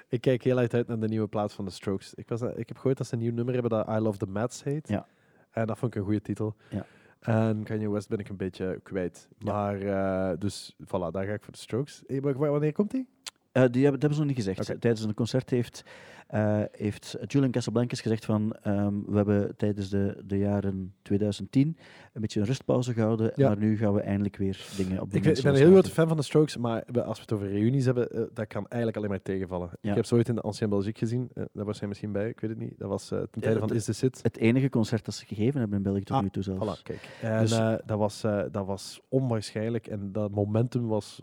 Ik 0.09 0.21
kijk 0.21 0.43
heel 0.43 0.57
uit 0.57 0.73
uit 0.73 0.88
naar 0.88 0.99
de 0.99 1.07
nieuwe 1.07 1.27
plaat 1.27 1.53
van 1.53 1.65
The 1.65 1.71
Strokes. 1.71 2.13
Ik, 2.13 2.29
was, 2.29 2.41
ik 2.41 2.67
heb 2.67 2.77
gehoord 2.77 2.97
dat 2.97 3.07
ze 3.07 3.13
een 3.13 3.19
nieuw 3.19 3.33
nummer 3.33 3.53
hebben 3.53 3.71
dat 3.71 3.88
I 3.88 3.99
Love 3.99 4.17
the 4.17 4.27
Mats 4.27 4.63
heet. 4.63 4.88
Ja. 4.88 5.07
En 5.51 5.65
dat 5.65 5.77
vond 5.77 5.93
ik 5.93 5.99
een 5.99 6.05
goede 6.05 6.21
titel. 6.21 6.55
Ja. 6.69 6.85
En 7.19 7.63
Kanye 7.63 7.89
West 7.89 8.10
ben 8.10 8.19
ik 8.19 8.30
een 8.30 8.38
beetje 8.38 8.80
kwijt. 8.84 9.28
Maar 9.38 9.82
eh, 9.82 10.38
dus, 10.39 10.75
voilà, 10.84 11.12
daar 11.12 11.25
ga 11.25 11.34
ik 11.34 11.43
voor 11.43 11.54
de 11.54 11.60
Strokes. 11.60 12.04
Maar 12.21 12.38
wanneer 12.38 12.73
komt 12.73 12.91
die? 12.91 13.08
Eh, 13.55 13.61
die 13.71 13.83
hebben, 13.83 13.91
dat 13.91 14.01
hebben 14.01 14.13
ze 14.13 14.19
nog 14.19 14.25
niet 14.35 14.45
gezegd. 14.45 14.81
Tijdens 14.81 15.03
een 15.03 15.13
concert 15.13 15.49
heeft, 15.49 15.83
eh, 16.27 16.61
heeft 16.71 17.15
Julian 17.27 17.51
Casablancas 17.51 18.01
gezegd 18.01 18.25
van 18.25 18.53
ehm, 18.61 18.93
we 19.07 19.15
hebben 19.15 19.55
tijdens 19.57 19.89
de, 19.89 20.23
de 20.25 20.37
jaren 20.37 20.93
2010 21.01 21.77
een 22.13 22.21
beetje 22.21 22.39
een 22.39 22.45
rustpauze 22.45 22.93
gehouden, 22.93 23.31
Ja. 23.35 23.47
maar 23.47 23.57
nu 23.57 23.77
gaan 23.77 23.93
we 23.93 24.01
eindelijk 24.01 24.35
weer 24.37 24.65
dingen 24.77 25.01
op 25.01 25.11
de 25.11 25.17
Ik, 25.17 25.23
ben- 25.23 25.35
ik 25.37 25.41
ben 25.43 25.51
een 25.53 25.57
heel 25.59 25.71
grote 25.71 25.89
fan 25.89 26.07
van 26.07 26.17
de 26.17 26.23
Strokes, 26.23 26.57
maar 26.57 26.83
als 27.03 27.15
we 27.17 27.21
het 27.21 27.31
over 27.31 27.47
reunies 27.49 27.85
hebben, 27.85 28.11
eh, 28.11 28.21
dat 28.33 28.47
kan 28.47 28.67
eigenlijk 28.67 28.97
alleen 28.97 29.09
maar 29.09 29.21
tegenvallen. 29.21 29.69
Ja. 29.81 29.89
Ik 29.89 29.95
heb 29.95 30.05
ze 30.05 30.15
ooit 30.15 30.27
in 30.29 30.35
de 30.35 30.41
Ancien 30.41 30.69
Belgique 30.69 30.99
gezien. 30.99 31.29
daar 31.53 31.65
was 31.65 31.79
hij 31.79 31.87
misschien 31.87 32.11
bij, 32.11 32.29
ik 32.29 32.39
weet 32.39 32.49
het 32.49 32.59
niet. 32.59 32.73
Dat 32.77 32.89
was 32.89 33.07
ten 33.07 33.27
tijde 33.39 33.59
van 33.59 33.73
Is 33.73 33.85
The 33.85 33.93
Sit. 33.93 34.19
Het 34.23 34.37
enige 34.37 34.69
concert 34.69 35.05
dat 35.05 35.13
ze 35.13 35.25
gegeven 35.25 35.59
hebben 35.59 35.77
in 35.77 35.83
België 35.83 36.03
tot 36.03 36.15
Ah, 36.17 36.23
nu 36.23 36.29
toe 36.29 36.43
zelfs. 36.43 36.79
Voilà, 36.79 36.83
kijk. 36.83 37.09
En 37.21 37.39
Dus- 37.41 37.49
dat, 37.85 37.97
was, 37.97 38.21
dat 38.51 38.65
was 38.65 39.01
onwaarschijnlijk 39.09 39.87
en 39.87 40.11
dat 40.11 40.31
momentum 40.31 40.87
was 40.87 41.21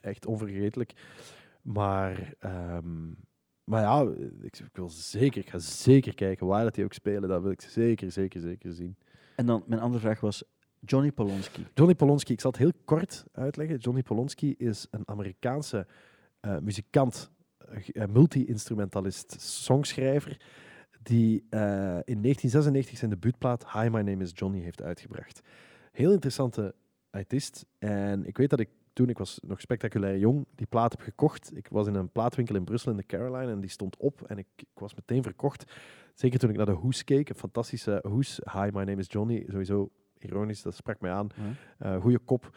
echt 0.00 0.26
onvergetelijk. 0.26 0.92
Maar, 1.64 2.34
ehm, 2.38 3.12
maar 3.64 3.82
ja, 3.82 4.12
ik, 4.42 4.58
ik 4.58 4.76
wil 4.76 4.90
zeker, 4.90 5.40
ik 5.40 5.50
ga 5.50 5.58
zeker 5.58 6.14
kijken 6.14 6.46
waar 6.46 6.64
dat 6.64 6.74
die 6.74 6.84
ook 6.84 6.92
spelen. 6.92 7.28
Dat 7.28 7.42
wil 7.42 7.50
ik 7.50 7.60
zeker, 7.60 8.12
zeker, 8.12 8.40
zeker 8.40 8.72
zien. 8.72 8.96
En 9.36 9.46
dan 9.46 9.64
mijn 9.66 9.80
andere 9.80 10.00
vraag 10.00 10.20
was 10.20 10.44
Johnny 10.80 11.12
Polonsky. 11.12 11.60
Johnny 11.74 11.94
Polonsky, 11.94 12.32
ik 12.32 12.40
zal 12.40 12.50
het 12.50 12.60
heel 12.60 12.72
kort 12.84 13.24
uitleggen. 13.32 13.76
Johnny 13.76 14.02
Polonsky 14.02 14.54
is 14.58 14.86
een 14.90 15.02
Amerikaanse 15.04 15.86
eh, 16.40 16.58
muzikant, 16.58 17.30
eh, 17.58 18.02
eh, 18.02 18.08
multi-instrumentalist, 18.08 19.40
songschrijver, 19.40 20.40
die 21.02 21.40
in 22.04 22.20
1996 22.20 22.98
zijn 22.98 23.10
debuutplaat 23.10 23.72
Hi, 23.72 23.88
My 23.88 24.00
Name 24.00 24.22
is 24.22 24.32
Johnny 24.34 24.60
heeft 24.60 24.82
uitgebracht. 24.82 25.40
Heel 25.92 26.12
interessante 26.12 26.74
artiest. 27.10 27.66
En 27.78 28.26
ik 28.26 28.36
weet 28.36 28.50
dat 28.50 28.60
ik 28.60 28.68
toen, 28.94 29.08
ik 29.08 29.18
was 29.18 29.40
nog 29.46 29.60
spectaculair 29.60 30.18
jong, 30.18 30.46
die 30.54 30.66
plaat 30.66 30.92
heb 30.92 31.00
gekocht. 31.00 31.56
Ik 31.56 31.68
was 31.70 31.86
in 31.86 31.94
een 31.94 32.10
plaatwinkel 32.10 32.54
in 32.54 32.64
Brussel 32.64 32.90
in 32.90 32.96
de 32.96 33.06
Caroline 33.06 33.52
en 33.52 33.60
die 33.60 33.70
stond 33.70 33.96
op 33.96 34.22
en 34.22 34.38
ik, 34.38 34.46
ik 34.56 34.78
was 34.78 34.94
meteen 34.94 35.22
verkocht. 35.22 35.72
Zeker 36.14 36.38
toen 36.38 36.50
ik 36.50 36.56
naar 36.56 36.66
de 36.66 36.72
hoes 36.72 37.04
keek, 37.04 37.28
een 37.28 37.34
fantastische 37.34 38.04
hoes. 38.08 38.40
Hi, 38.52 38.68
my 38.72 38.82
name 38.82 38.96
is 38.96 39.06
Johnny. 39.08 39.44
Sowieso 39.48 39.90
ironisch, 40.18 40.62
dat 40.62 40.74
sprak 40.74 41.00
mij 41.00 41.10
aan. 41.10 41.28
Ja. 41.78 41.94
Eh 41.94 42.00
goeie 42.00 42.18
kop. 42.18 42.56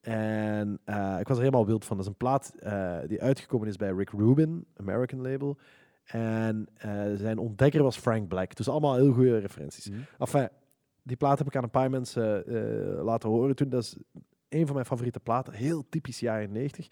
En 0.00 0.80
eh, 0.84 1.16
ik 1.20 1.28
was 1.28 1.36
er 1.36 1.42
helemaal 1.42 1.66
wild 1.66 1.84
van. 1.84 1.96
Dat 1.96 2.06
is 2.06 2.12
een 2.12 2.18
plaat 2.18 2.54
eh, 2.58 2.98
die 3.06 3.22
uitgekomen 3.22 3.68
is 3.68 3.76
bij 3.76 3.90
Rick 3.90 4.10
Rubin, 4.10 4.66
American 4.76 5.20
label. 5.20 5.58
En 6.04 6.68
zijn 7.14 7.38
ontdekker 7.38 7.82
was 7.82 7.98
Frank 7.98 8.28
Black. 8.28 8.56
Dus 8.56 8.68
allemaal 8.68 8.94
heel 8.94 9.12
goede 9.12 9.38
referenties. 9.38 9.90
Enfin, 10.18 10.48
die 11.02 11.16
plaat 11.16 11.38
heb 11.38 11.46
ik 11.46 11.56
aan 11.56 11.62
een 11.62 11.70
paar 11.70 11.90
mensen 11.90 12.44
laten 13.04 13.28
horen 13.28 13.56
toen. 13.56 13.68
Dat 13.68 13.82
is 13.82 13.96
een 14.54 14.64
van 14.66 14.74
mijn 14.74 14.86
favoriete 14.86 15.20
platen. 15.20 15.52
Heel 15.52 15.84
typisch 15.88 16.20
jaren 16.20 16.52
90. 16.52 16.88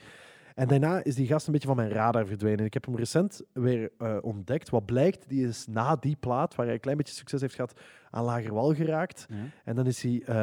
En 0.55 0.69
daarna 0.69 1.05
is 1.05 1.15
die 1.15 1.27
gast 1.27 1.47
een 1.47 1.53
beetje 1.53 1.69
van 1.69 1.77
mijn 1.77 1.91
radar 1.91 2.27
verdwenen. 2.27 2.65
Ik 2.65 2.75
heb 2.75 2.85
hem 2.85 2.97
recent 2.97 3.43
weer 3.53 3.91
eh, 3.99 4.17
ontdekt. 4.21 4.71
Wat 4.71 4.85
blijkt, 4.87 5.29
die 5.29 5.47
is 5.47 5.67
na 5.67 5.97
die 5.97 6.17
plaat, 6.21 6.55
waar 6.55 6.67
hij 6.67 6.75
een 6.75 6.81
klein 6.81 6.97
beetje 6.97 7.15
succes 7.15 7.41
heeft 7.41 7.55
gehad, 7.55 7.81
aan 8.11 8.25
Lagerwal 8.25 8.75
geraakt. 8.75 9.27
Ja. 9.29 9.37
En 9.65 9.75
dan 9.75 9.87
is 9.87 10.03
hij... 10.03 10.23
eh, 10.27 10.35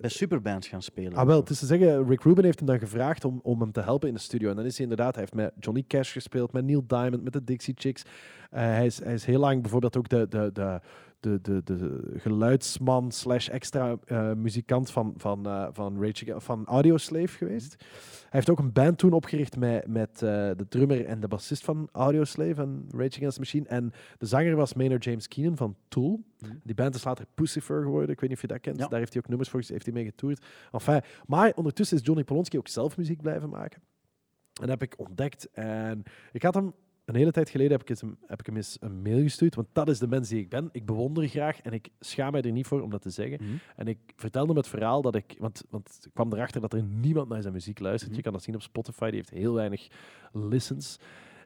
Bij 0.00 0.10
superbands 0.10 0.68
gaan 0.68 0.82
spelen. 0.82 1.14
Ah, 1.14 1.26
wel, 1.26 1.40
het 1.40 1.50
is 1.50 1.58
te 1.58 1.66
zeggen, 1.66 2.08
Rick 2.08 2.22
Rubin 2.22 2.44
heeft 2.44 2.58
hem 2.58 2.68
dan 2.68 2.78
gevraagd 2.78 3.24
om, 3.24 3.40
om 3.42 3.60
hem 3.60 3.72
te 3.72 3.80
helpen 3.80 4.08
in 4.08 4.14
de 4.14 4.20
studio. 4.20 4.50
En 4.50 4.56
dan 4.56 4.64
is 4.64 4.76
hij 4.78 4.86
inderdaad, 4.88 5.14
hij 5.14 5.22
heeft 5.22 5.34
met 5.34 5.52
Johnny 5.60 5.84
Cash 5.88 6.12
gespeeld, 6.12 6.52
met 6.52 6.64
Neil 6.64 6.86
Diamond, 6.86 7.22
met 7.24 7.32
de 7.32 7.44
Dixie 7.44 7.74
Chicks. 7.76 8.02
Eh, 8.50 8.60
hij, 8.62 8.86
is, 8.86 9.02
hij 9.04 9.14
is 9.14 9.24
heel 9.24 9.40
lang 9.40 9.60
bijvoorbeeld 9.62 9.96
ook 9.96 10.08
de, 10.08 10.26
de, 10.28 10.50
de, 10.52 10.80
de, 11.20 11.40
de, 11.42 11.62
de 11.64 12.12
geluidsman 12.16 13.10
slash 13.12 13.48
extra 13.48 13.96
eh, 14.04 14.32
muzikant 14.32 14.90
van, 14.90 15.14
van, 15.16 15.46
eh, 15.46 15.68
van, 15.72 16.02
Rage 16.02 16.24
Against- 16.24 16.46
van 16.46 16.66
Audioslave 16.66 17.36
geweest. 17.36 17.76
Hij 17.78 18.28
heeft 18.30 18.50
ook 18.50 18.58
een 18.58 18.72
band 18.72 18.98
toen 18.98 19.12
opgericht 19.12 19.56
met, 19.56 19.86
met 19.86 20.10
eh, 20.14 20.20
de 20.56 20.66
drummer 20.68 21.04
en 21.04 21.20
de 21.20 21.28
bassist 21.28 21.64
van 21.64 21.88
Audioslave 21.92 22.62
en 22.62 22.86
Rage 22.90 23.16
Against 23.16 23.34
the 23.34 23.40
Machine. 23.40 23.68
En 23.68 23.92
de 24.18 24.26
zanger 24.26 24.56
was 24.56 24.74
Maynard 24.74 25.04
James 25.04 25.28
Keenan 25.28 25.56
van 25.56 25.76
Tool. 25.88 26.24
Mhm. 26.38 26.52
Die 26.62 26.74
band 26.74 26.94
is 26.94 27.04
later 27.04 27.26
Pussifer 27.34 27.82
geworden. 27.82 28.10
Ik 28.10 28.20
weet 28.20 28.28
niet 28.28 28.38
of 28.38 28.44
je 28.44 28.52
dat 28.52 28.60
kent. 28.60 28.78
Ja. 28.78 28.86
Daar 28.88 28.98
heeft 28.98 29.12
hij 29.12 29.22
ook 29.22 29.28
nummers 29.28 29.50
voor, 29.50 29.62
heeft 29.66 29.84
hij 29.84 29.94
mee 29.94 30.04
getoerd. 30.04 30.44
Enfin, 30.72 31.00
maar 31.26 31.52
ondertussen 31.54 31.96
is 31.96 32.04
Johnny 32.04 32.24
Polonsky 32.24 32.56
ook 32.56 32.68
zelf 32.68 32.96
muziek 32.96 33.22
blijven 33.22 33.48
maken. 33.48 33.82
En 34.60 34.66
dat 34.66 34.80
heb 34.80 34.82
ik 34.82 34.98
ontdekt. 34.98 35.50
En 35.52 36.02
ik 36.32 36.42
had 36.42 36.54
hem 36.54 36.72
een 37.08 37.14
hele 37.14 37.30
tijd 37.32 37.50
geleden 37.50 37.72
heb 37.72 37.80
ik, 37.80 37.88
het 37.88 38.00
hem, 38.00 38.16
heb 38.26 38.40
ik 38.40 38.46
hem 38.46 38.56
eens 38.56 38.76
een 38.80 39.02
mail 39.02 39.22
gestuurd. 39.22 39.54
Want 39.54 39.68
dat 39.72 39.88
is 39.88 39.98
de 39.98 40.08
mens 40.08 40.28
die 40.28 40.38
ik 40.38 40.48
ben. 40.48 40.68
Ik 40.72 40.86
bewonder 40.86 41.28
graag 41.28 41.60
en 41.60 41.72
ik 41.72 41.88
schaam 42.00 42.32
mij 42.32 42.42
er 42.42 42.52
niet 42.52 42.66
voor 42.66 42.80
om 42.80 42.90
dat 42.90 43.02
te 43.02 43.10
zeggen. 43.10 43.38
Mhm. 43.42 43.56
En 43.76 43.86
ik 43.86 43.98
vertelde 44.16 44.48
hem 44.48 44.56
het 44.56 44.68
verhaal 44.68 45.02
dat 45.02 45.14
ik... 45.14 45.34
Want, 45.38 45.64
want 45.70 45.98
ik 46.02 46.10
kwam 46.14 46.32
erachter 46.32 46.60
dat 46.60 46.72
er 46.72 46.82
niemand 46.82 47.28
naar 47.28 47.40
zijn 47.42 47.52
muziek 47.52 47.78
luistert. 47.78 48.08
Mhm. 48.08 48.16
Je 48.16 48.24
kan 48.24 48.32
dat 48.32 48.42
zien 48.42 48.54
op 48.54 48.62
Spotify. 48.62 49.06
Die 49.06 49.14
heeft 49.14 49.30
heel 49.30 49.54
weinig 49.54 49.88
listens. 50.32 50.98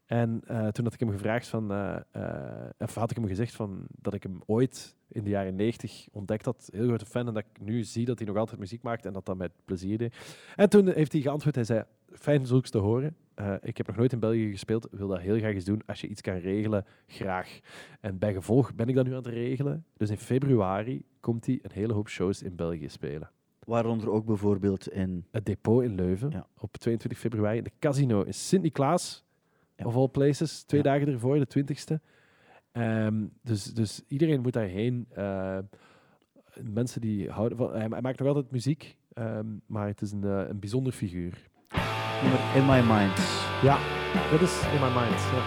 En 0.06 0.42
eh, 0.46 0.66
toen 0.68 0.84
had 0.84 0.94
ik 0.94 1.00
hem 1.00 1.10
gevraagd 1.10 1.48
van... 1.48 1.72
eh, 1.72 1.96
eh, 2.10 2.70
of 2.78 2.94
had 2.94 3.10
ik 3.10 3.16
hem 3.16 3.26
gezegd 3.26 3.54
van, 3.54 3.86
dat 4.00 4.14
ik 4.14 4.22
hem 4.22 4.40
ooit 4.46 4.96
in 5.08 5.24
de 5.24 5.30
jaren 5.30 5.56
90 5.56 6.08
ontdekt 6.12 6.44
had. 6.44 6.68
Heel 6.72 6.86
grote 6.86 7.06
fan. 7.06 7.28
En 7.28 7.34
dat 7.34 7.44
ik 7.52 7.60
nu 7.60 7.84
zie 7.84 8.04
dat 8.04 8.18
hij 8.18 8.26
nog 8.26 8.36
altijd 8.36 8.60
muziek 8.60 8.82
maakt. 8.82 9.06
En 9.06 9.12
dat 9.12 9.26
dat 9.26 9.36
met 9.36 9.52
plezier 9.64 9.98
deed. 9.98 10.16
En 10.56 10.68
toen 10.68 10.88
heeft 10.88 11.12
hij 11.12 11.20
geantwoord. 11.20 11.54
Hij 11.54 11.64
zei, 11.64 11.84
fijn 12.12 12.46
zulks 12.46 12.70
te 12.70 12.78
horen. 12.78 13.16
Eh, 13.34 13.54
ik 13.62 13.76
heb 13.76 13.86
nog 13.86 13.96
nooit 13.96 14.12
in 14.12 14.18
België 14.18 14.50
gespeeld. 14.50 14.88
wil 14.90 15.08
dat 15.08 15.18
heel 15.20 15.38
graag 15.38 15.54
eens 15.54 15.64
doen. 15.64 15.82
Als 15.86 16.00
je 16.00 16.06
iets 16.06 16.20
kan 16.20 16.34
regelen, 16.36 16.84
graag. 17.06 17.58
En 18.00 18.18
bij 18.18 18.32
gevolg 18.32 18.74
ben 18.74 18.88
ik 18.88 18.94
dat 18.94 19.04
nu 19.04 19.10
aan 19.10 19.16
het 19.16 19.26
regelen. 19.26 19.84
Dus 19.96 20.10
in 20.10 20.18
februari 20.18 21.04
komt 21.20 21.46
hij 21.46 21.58
een 21.62 21.70
hele 21.72 21.92
hoop 21.92 22.08
shows 22.08 22.42
in 22.42 22.56
België 22.56 22.88
spelen. 22.88 23.30
Waaronder 23.66 24.10
ook 24.10 24.24
bijvoorbeeld 24.24 24.88
in... 24.88 25.24
Het 25.30 25.46
depot 25.46 25.82
in 25.82 25.94
Leuven 25.94 26.30
Ja. 26.30 26.46
op 26.58 26.76
22 26.76 27.18
februari. 27.20 27.62
De 27.62 27.70
casino 27.78 28.22
in 28.22 28.34
Sint-Niklaas, 28.34 29.24
Ja. 29.76 29.84
of 29.84 29.94
all 29.96 30.08
places. 30.08 30.62
Twee 30.62 30.82
Ja. 30.82 30.90
dagen 30.92 31.08
ervoor, 31.12 31.38
de 31.38 31.46
20ste. 31.46 32.00
Ehm, 32.72 33.26
dus, 33.42 33.64
dus 33.64 34.02
iedereen 34.08 34.40
moet 34.40 34.52
daarheen. 34.52 35.06
Eh, 35.10 35.58
mensen 36.62 37.00
die 37.00 37.30
houden 37.30 37.58
van... 37.58 37.70
Hij, 37.72 37.86
hij 37.90 38.00
maakt 38.00 38.18
nog 38.18 38.28
altijd 38.28 38.50
muziek, 38.50 38.96
ehm, 39.12 39.46
maar 39.66 39.86
het 39.86 40.00
is 40.02 40.12
een, 40.12 40.24
eh, 40.24 40.48
een 40.48 40.58
bijzonder 40.60 40.92
figuur. 40.92 41.50
Nummer 42.22 42.40
In 42.54 42.66
My 42.66 42.94
Mind. 42.94 43.18
Ja, 43.62 43.78
dat 44.30 44.40
is 44.40 44.52
in 44.74 44.80
my 44.80 44.88
mind. 45.00 45.20
Ja. 45.34 45.42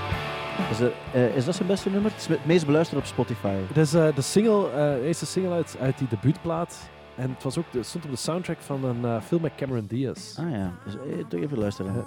Is, 0.72 0.78
dat- 0.78 0.92
eh, 1.14 1.36
is 1.36 1.46
dat 1.46 1.56
zijn 1.56 1.68
beste 1.68 1.90
nummer? 1.90 2.12
Het 2.12 2.20
is 2.22 2.28
het 2.28 2.46
meest 2.46 2.66
beluisterd 2.66 3.00
op 3.00 3.06
Spotify. 3.06 3.56
Het 3.68 3.78
is 3.78 3.94
eh, 3.94 4.08
de 4.16 4.22
single, 4.22 4.70
de 4.74 5.02
eerste 5.06 5.26
single 5.26 5.52
uit, 5.54 5.78
uit 5.82 5.98
die 5.98 6.08
debuutplaat. 6.08 6.90
En 7.16 7.30
het 7.30 7.44
was 7.44 7.58
ook 7.58 7.72
de, 7.72 7.84
stond 7.84 8.06
op 8.06 8.12
de 8.12 8.18
soundtrack 8.18 8.58
van 8.60 8.84
een 8.84 9.22
film 9.22 9.42
met 9.42 9.52
Cameron 9.56 9.86
Diaz. 9.88 10.38
Ah 10.40 10.52
ja, 10.52 10.72
dus, 10.86 10.94
toch 11.30 11.40
even 11.40 11.58
luisteren. 11.58 11.94
Ja. 11.94 12.04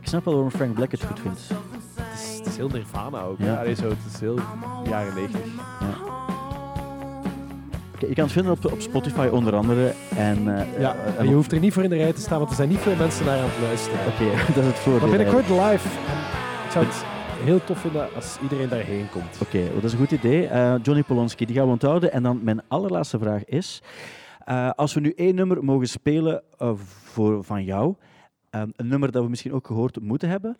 Ik 0.00 0.08
snap 0.14 0.24
wel 0.24 0.34
waarom 0.34 0.50
Frank 0.52 0.74
Black 0.74 0.90
het 0.90 1.04
goed 1.04 1.20
vindt. 1.20 1.40
Het 1.48 2.20
is, 2.20 2.38
het 2.38 2.46
is 2.46 2.56
heel 2.56 2.68
Nirvana 2.68 3.20
ook. 3.22 3.38
Ja. 3.38 3.44
Ja. 3.46 3.54
Allee, 3.58 3.74
zo, 3.74 3.88
het 3.88 3.98
is 4.14 4.20
heel 4.20 4.38
jaren 4.88 5.14
90. 5.14 5.40
Oké, 5.40 6.07
je 8.00 8.14
kan 8.14 8.24
het 8.24 8.32
vinden 8.32 8.52
op, 8.52 8.72
op 8.72 8.80
Spotify 8.80 9.28
onder 9.32 9.54
andere. 9.54 9.92
En, 10.16 10.58
eh, 10.58 10.80
Ja, 10.80 10.94
eh, 10.94 11.18
en 11.18 11.28
je 11.28 11.34
hoeft 11.34 11.52
er 11.52 11.60
niet 11.60 11.72
voor 11.72 11.82
in 11.82 11.90
de 11.90 11.96
rij 11.96 12.12
te 12.12 12.20
staan, 12.20 12.38
want 12.38 12.50
er 12.50 12.56
zijn 12.56 12.68
niet 12.68 12.78
veel 12.78 12.96
mensen 12.96 13.24
naar 13.24 13.38
aan 13.38 13.48
het 13.48 13.60
luisteren. 13.62 13.98
Oké, 14.06 14.24
dat 14.54 14.64
is 14.64 14.66
het 14.66 14.78
voordeel. 14.78 15.08
Maar 15.08 15.16
binnenkort 15.16 15.48
live. 15.48 15.88
Ik 16.64 16.70
zou 16.70 16.84
het 16.84 17.04
heel 17.44 17.64
tof 17.64 17.78
vinden 17.78 18.14
als 18.14 18.38
iedereen 18.42 18.68
daarheen 18.68 19.08
komt. 19.10 19.38
Oké, 19.42 19.62
wel, 19.62 19.74
dat 19.74 19.84
is 19.84 19.92
een 19.92 19.98
goed 19.98 20.10
idee. 20.10 20.46
Eh, 20.46 20.74
Johnny 20.82 21.02
Polonsky, 21.02 21.44
die 21.44 21.56
gaan 21.56 21.64
we 21.64 21.70
onthouden. 21.70 22.12
En 22.12 22.22
dan 22.22 22.40
mijn 22.42 22.62
allerlaatste 22.68 23.18
vraag 23.18 23.44
is... 23.44 23.82
als 24.74 24.94
we 24.94 25.00
nu 25.00 25.12
één 25.16 25.34
nummer 25.34 25.64
mogen 25.64 25.88
spelen 25.88 26.42
voor, 26.84 27.44
van 27.44 27.64
jou, 27.64 27.94
een 28.50 28.88
nummer 28.88 29.12
dat 29.12 29.22
we 29.22 29.28
misschien 29.28 29.52
ook 29.52 29.66
gehoord 29.66 30.00
moeten 30.00 30.28
hebben, 30.28 30.56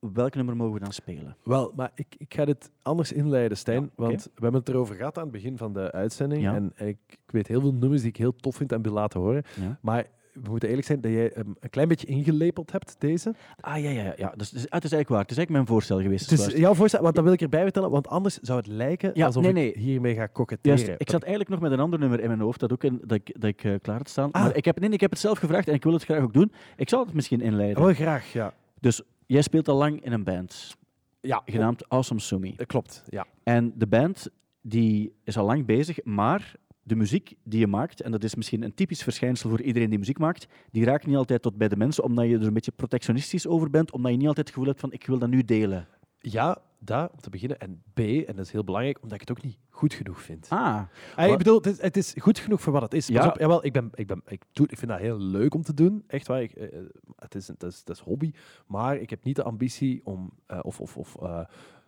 welk 0.00 0.34
nummer 0.34 0.56
mogen 0.56 0.74
we 0.74 0.80
dan 0.80 0.92
spelen? 0.92 1.36
Wel, 1.42 1.72
maar 1.76 1.90
ik, 1.94 2.14
ik 2.18 2.34
ga 2.34 2.44
dit 2.44 2.70
anders 2.82 3.12
inleiden, 3.12 3.56
Stijn. 3.56 3.82
Ja. 3.82 3.90
Want 3.94 4.24
we 4.24 4.42
hebben 4.42 4.60
het 4.60 4.68
erover 4.68 4.94
gehad 4.94 5.16
aan 5.16 5.22
het 5.22 5.32
begin 5.32 5.56
van 5.56 5.72
de 5.72 5.92
uitzending. 5.92 6.42
Ja. 6.42 6.54
En, 6.54 6.72
ik, 6.76 6.98
ik 7.08 7.30
weet 7.30 7.46
heel 7.46 7.60
veel 7.60 7.74
nummers 7.74 8.00
die 8.00 8.10
ik 8.10 8.16
heel 8.16 8.36
tof 8.36 8.56
vind 8.56 8.72
en 8.72 8.82
wil 8.82 8.92
laten 8.92 9.20
horen. 9.20 9.42
Ja. 9.60 9.78
Maar 9.80 10.06
we 10.42 10.50
moeten 10.50 10.68
eerlijk 10.68 10.86
zijn 10.86 11.00
dat 11.00 11.10
jij 11.10 11.30
hem 11.34 11.56
een 11.60 11.70
klein 11.70 11.88
beetje 11.88 12.06
ingelepeld 12.06 12.72
hebt, 12.72 12.96
deze. 12.98 13.34
Ah 13.60 13.82
ja, 13.82 13.90
ja, 13.90 14.14
ja. 14.16 14.32
Dus, 14.36 14.50
dus, 14.50 14.64
ah, 14.68 14.72
het 14.72 14.84
is 14.84 14.92
eigenlijk 14.92 15.08
waar. 15.08 15.20
Het 15.20 15.30
is 15.30 15.36
eigenlijk 15.36 15.50
mijn 15.50 15.66
voorstel 15.66 16.00
geweest. 16.00 16.30
Het 16.30 16.38
is 16.38 16.60
jouw 16.60 16.74
voorstel, 16.74 17.02
want 17.02 17.14
dat 17.14 17.24
wil 17.24 17.32
ik 17.32 17.40
erbij 17.40 17.62
vertellen, 17.62 17.90
want 17.90 18.08
anders 18.08 18.38
zou 18.38 18.58
het 18.58 18.66
lijken 18.66 19.10
Ja, 19.14 19.26
alsof 19.26 19.42
nee, 19.42 19.50
ik 19.50 19.56
nee. 19.56 19.84
hiermee 19.84 20.14
ga 20.14 20.26
koketteren. 20.26 20.78
Juist, 20.78 21.00
ik 21.00 21.10
zat 21.10 21.22
eigenlijk 21.22 21.50
nog 21.50 21.60
met 21.60 21.72
een 21.72 21.80
ander 21.80 21.98
nummer 21.98 22.20
in 22.20 22.26
mijn 22.26 22.40
hoofd 22.40 22.60
dat, 22.60 22.72
ook 22.72 22.84
in, 22.84 23.00
dat 23.04 23.18
ik, 23.18 23.40
dat 23.40 23.50
ik 23.50 23.64
eh, 23.64 23.74
klaar 23.82 23.96
had 23.96 24.08
staan. 24.08 24.30
Ah. 24.30 24.42
Maar 24.42 24.56
ik 24.56 24.64
heb, 24.64 24.80
nee, 24.80 24.90
ik 24.90 25.00
heb 25.00 25.10
het 25.10 25.18
zelf 25.18 25.38
gevraagd 25.38 25.68
en 25.68 25.74
ik 25.74 25.84
wil 25.84 25.92
het 25.92 26.04
graag 26.04 26.22
ook 26.22 26.32
doen. 26.32 26.52
Ik 26.76 26.88
zal 26.88 27.04
het 27.04 27.14
misschien 27.14 27.40
inleiden. 27.40 27.82
Wel 27.82 27.94
graag, 27.94 28.32
ja. 28.32 28.54
Dus 28.80 29.02
jij 29.28 29.42
speelt 29.42 29.68
al 29.68 29.76
lang 29.76 30.04
in 30.04 30.12
een 30.12 30.24
band, 30.24 30.76
Ja, 31.20 31.42
genaamd 31.44 31.88
Awesome 31.88 32.20
Sumi. 32.20 32.54
dat 32.56 32.66
klopt. 32.66 33.04
Ja. 33.08 33.26
En 33.42 33.72
de 33.76 33.86
band 33.86 34.28
die 34.62 35.12
is 35.24 35.36
al 35.36 35.46
lang 35.46 35.66
bezig, 35.66 36.04
maar 36.04 36.54
de 36.82 36.96
muziek 36.96 37.34
die 37.44 37.60
je 37.60 37.66
maakt, 37.66 38.00
en 38.00 38.10
dat 38.10 38.24
is 38.24 38.34
misschien 38.34 38.62
een 38.62 38.74
typisch 38.74 39.02
verschijnsel 39.02 39.50
voor 39.50 39.62
iedereen 39.62 39.90
die 39.90 39.98
muziek 39.98 40.18
maakt, 40.18 40.46
die 40.70 40.84
raakt 40.84 41.06
niet 41.06 41.16
altijd 41.16 41.42
tot 41.42 41.56
bij 41.56 41.68
de 41.68 41.76
mensen, 41.76 42.04
omdat 42.04 42.26
je 42.28 42.38
er 42.38 42.46
een 42.46 42.52
beetje 42.52 42.72
protectionistisch 42.72 43.46
over 43.46 43.70
bent, 43.70 43.92
omdat 43.92 44.10
je 44.10 44.16
niet 44.16 44.26
altijd 44.26 44.46
het 44.46 44.54
gevoel 44.54 44.68
hebt 44.70 44.80
van 44.80 44.92
ik 44.92 45.06
wil 45.06 45.18
dat 45.18 45.28
nu 45.28 45.44
delen. 45.44 45.88
Ja, 46.18 46.58
dat 46.78 47.10
om 47.12 47.20
te 47.20 47.30
beginnen. 47.30 47.58
En 47.58 47.82
B, 47.94 47.98
en 47.98 48.36
dat 48.36 48.38
is 48.46 48.52
heel 48.52 48.64
belangrijk, 48.64 48.96
omdat 49.02 49.20
ik 49.20 49.28
het 49.28 49.38
ook 49.38 49.44
niet 49.44 49.58
goed 49.70 49.94
genoeg 49.94 50.20
vind. 50.20 50.46
Ah, 50.48 50.82
Ah, 51.16 51.30
ik 51.30 51.38
bedoel, 51.38 51.56
het 51.56 51.66
is, 51.66 51.80
het 51.80 51.96
is 51.96 52.14
goed 52.18 52.38
genoeg 52.38 52.60
voor 52.60 52.72
wat 52.72 52.82
het 52.82 52.94
is. 52.94 53.06
Ja. 53.06 53.18
Pas 53.20 53.28
op, 53.28 53.38
jawel, 53.38 53.64
ik, 53.64 53.72
ben, 53.72 53.90
ik, 53.94 54.06
ben, 54.06 54.22
ik, 54.26 54.42
doe, 54.52 54.66
ik 54.68 54.78
vind 54.78 54.90
dat 54.90 55.00
heel 55.00 55.18
leuk 55.18 55.54
om 55.54 55.62
te 55.62 55.74
doen. 55.74 56.04
Echt 56.06 56.26
waar. 56.26 56.42
Ik, 56.42 56.52
eh, 56.52 56.78
het, 57.16 57.34
is, 57.34 57.48
het, 57.48 57.62
is, 57.62 57.78
het 57.78 57.88
is 57.88 57.98
hobby. 58.00 58.32
Maar 58.66 58.96
ik 58.96 59.10
heb 59.10 59.24
niet 59.24 59.36
de 59.36 59.42
ambitie 59.42 60.00
om... 60.04 60.30
eh, 60.46 60.58
of, 60.62 60.80
of, 60.80 60.96
of, 60.96 61.16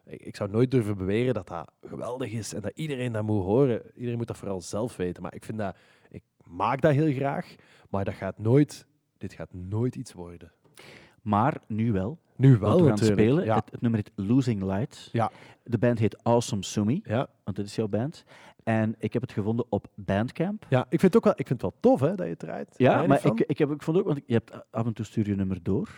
ik, 0.04 0.22
ik 0.22 0.36
zou 0.36 0.50
nooit 0.50 0.70
durven 0.70 0.96
beweren 0.96 1.34
dat 1.34 1.48
dat 1.48 1.70
geweldig 1.82 2.32
is 2.32 2.54
en 2.54 2.60
dat 2.60 2.72
iedereen 2.74 3.12
dat 3.12 3.22
moet 3.24 3.44
horen. 3.44 3.82
Iedereen 3.94 4.16
moet 4.18 4.26
dat 4.26 4.36
vooral 4.36 4.60
zelf 4.60 4.96
weten. 4.96 5.22
Maar 5.22 5.34
ik 5.34 5.44
vind 5.44 5.58
dat... 5.58 5.76
Ik 6.10 6.22
maak 6.44 6.80
dat 6.80 6.92
heel 6.92 7.12
graag, 7.12 7.54
maar 7.90 8.04
dat 8.04 8.14
gaat 8.14 8.38
nooit... 8.38 8.86
Dit 9.18 9.32
gaat 9.32 9.52
nooit 9.52 9.94
iets 9.96 10.12
worden. 10.12 10.52
Maar 11.22 11.60
nu 11.66 11.92
wel. 11.92 12.18
Nu 12.36 12.58
wel 12.58 12.70
we 12.72 12.78
gaan 12.78 12.88
natuurlijk. 12.88 13.20
spelen. 13.20 13.44
Ja. 13.44 13.54
Het, 13.54 13.70
het 13.70 13.80
nummer 13.80 14.00
heet 14.04 14.26
Losing 14.28 14.62
Light. 14.62 15.08
Ja. 15.12 15.30
De 15.62 15.78
band 15.78 15.98
heet 15.98 16.22
Awesome 16.24 16.64
Sumi, 16.64 17.00
Ja. 17.04 17.28
want 17.44 17.56
dit 17.56 17.66
is 17.66 17.74
jouw 17.76 17.88
band. 17.88 18.24
En 18.64 18.94
ik 18.98 19.12
heb 19.12 19.22
het 19.22 19.32
gevonden 19.32 19.66
op 19.68 19.86
Bandcamp. 19.94 20.66
ja, 20.68 20.80
ik 20.80 21.00
vind 21.00 21.02
het 21.02 21.16
ook 21.16 21.24
wel, 21.24 21.32
ik 21.36 21.46
vind 21.46 21.62
het 21.62 21.70
wel 21.72 21.80
tof 21.80 22.00
hè, 22.00 22.14
dat 22.14 22.24
je 22.24 22.30
het 22.30 22.38
draait. 22.38 22.74
Ja, 22.76 23.06
maar 23.06 23.26
ik, 23.26 23.40
ik, 23.40 23.58
heb, 23.58 23.70
ik 23.70 23.82
vond 23.82 23.98
ook, 23.98 24.04
want 24.06 24.20
je 24.26 24.32
hebt 24.32 24.52
af 24.70 24.86
en 24.86 24.92
toe 24.92 25.04
stuur 25.04 25.26
je 25.28 25.34
nummer 25.34 25.62
door. 25.62 25.88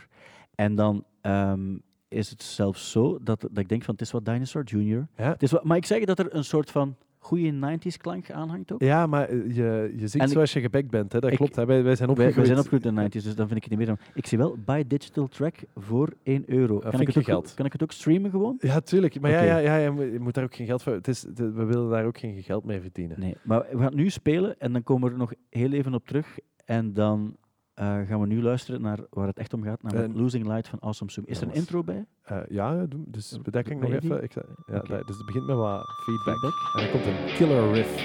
En 0.55 0.75
dan 0.75 1.05
ehm, 1.21 1.77
is 2.09 2.31
het 2.31 2.43
zelfs 2.43 2.91
zo 2.91 3.19
dat, 3.23 3.41
dat 3.41 3.59
ik 3.59 3.69
denk 3.69 3.83
van 3.83 3.95
het 3.95 4.03
is 4.03 4.11
wat 4.11 4.25
Dinosaur 4.25 4.65
Jr. 4.65 5.07
Ja. 5.17 5.31
Het 5.31 5.43
is 5.43 5.51
wat, 5.51 5.65
maar 5.65 5.77
ik 5.77 5.87
zeg 5.87 6.05
dat 6.05 6.19
er 6.19 6.35
een 6.35 6.45
soort 6.45 6.71
van 6.71 6.97
goede 7.23 7.53
90s 7.79 7.97
klank 8.01 8.31
aanhangt 8.31 8.73
ook. 8.73 8.83
Ja, 8.83 9.07
maar 9.07 9.29
eh, 9.29 9.37
je, 9.57 9.93
je 9.97 10.19
ik- 10.19 10.29
zoals 10.29 10.53
je 10.53 10.61
gebekt 10.61 10.91
bent. 10.91 11.13
Hè? 11.13 11.19
Dat 11.21 11.31
ik- 11.31 11.37
klopt. 11.37 11.57
Hè? 11.57 11.67
Wij, 11.67 11.83
wij 11.83 11.97
zijn 11.97 12.09
opgegroeid. 12.09 12.37
wij 12.37 12.45
zijn 12.47 12.59
opgegroeid 12.59 12.85
in 12.85 12.95
de 12.95 13.01
90s, 13.21 13.23
dus 13.25 13.35
dan 13.35 13.47
vind 13.47 13.57
ik 13.65 13.71
het 13.71 13.71
niet 13.71 13.79
meer. 13.79 13.87
dan- 13.97 14.07
Ik 14.15 14.27
zie 14.27 14.39
wel 14.39 14.57
buy 14.65 14.85
digital 14.87 15.29
track 15.29 15.55
voor 15.77 16.09
1 16.23 16.43
euro. 16.47 16.79
Kan 16.79 17.01
ik, 17.01 17.07
het 17.07 17.17
ook, 17.19 17.25
geld. 17.25 17.55
kan 17.55 17.67
ik 17.67 17.73
het 17.73 17.83
ook 17.83 17.93
streamen 17.93 18.31
gewoon? 18.31 18.57
Ja, 18.61 18.81
tuurlijk. 18.81 19.21
Maar 19.21 19.31
ja, 19.31 19.43
ja, 19.43 19.59
ja, 19.59 19.77
je 19.77 20.17
moet- 20.21 20.35
daar 20.35 20.45
ook 20.45 20.55
geen 20.55 20.67
geld 20.67 20.83
voor... 20.83 20.93
Het 20.93 21.09
is, 21.09 21.27
we 21.35 21.65
willen 21.65 21.91
daar 21.91 22.05
ook 22.05 22.19
geen 22.19 22.43
geld 22.43 22.65
mee 22.65 22.81
verdienen. 22.81 23.21
Nee, 23.21 23.37
maar 23.43 23.67
we 23.71 23.79
gaan 23.79 23.95
nu 23.95 24.11
spelen 24.11 24.61
en 24.61 24.73
dan 24.73 24.83
komen 24.83 25.07
we 25.09 25.13
er 25.13 25.19
nog 25.19 25.33
heel 25.51 25.73
even 25.73 25.95
op 25.95 26.07
terug. 26.07 26.39
En 26.65 26.93
dan 26.93 27.37
eh, 27.75 28.01
gaan 28.07 28.21
we 28.21 28.27
nu 28.27 28.43
luisteren 28.43 28.81
naar 28.81 28.99
waar 29.11 29.27
het 29.27 29.39
echt 29.39 29.53
om 29.55 29.63
gaat, 29.63 29.83
namelijk 29.83 30.13
En- 30.15 30.21
Losing 30.21 30.47
Light 30.47 30.69
van 30.69 30.81
Awesome 30.81 31.11
Zoom. 31.11 31.25
Is 31.29 31.41
er 31.41 31.47
een 31.47 31.55
intro 31.55 31.83
bij? 31.85 32.07
Eh, 32.23 32.39
ja, 32.49 32.87
dus 32.89 33.39
bedekking 33.43 33.81
nog 33.81 33.91
even. 33.91 34.23
Ik, 34.23 34.35
ja, 34.67 34.81
dus 34.81 35.17
het 35.17 35.27
begint 35.27 35.47
met 35.47 35.57
wat 35.57 35.83
feedback. 36.05 36.39
Feedback? 36.41 36.53
En 36.75 36.83
dan 36.83 36.91
komt 36.91 37.07
een 37.07 37.35
killer 37.37 37.73
riff 37.73 37.97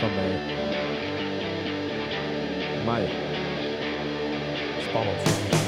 van 0.00 0.14
mij. 0.14 0.30
Ja. 2.84 3.08
Spannend. 4.80 5.63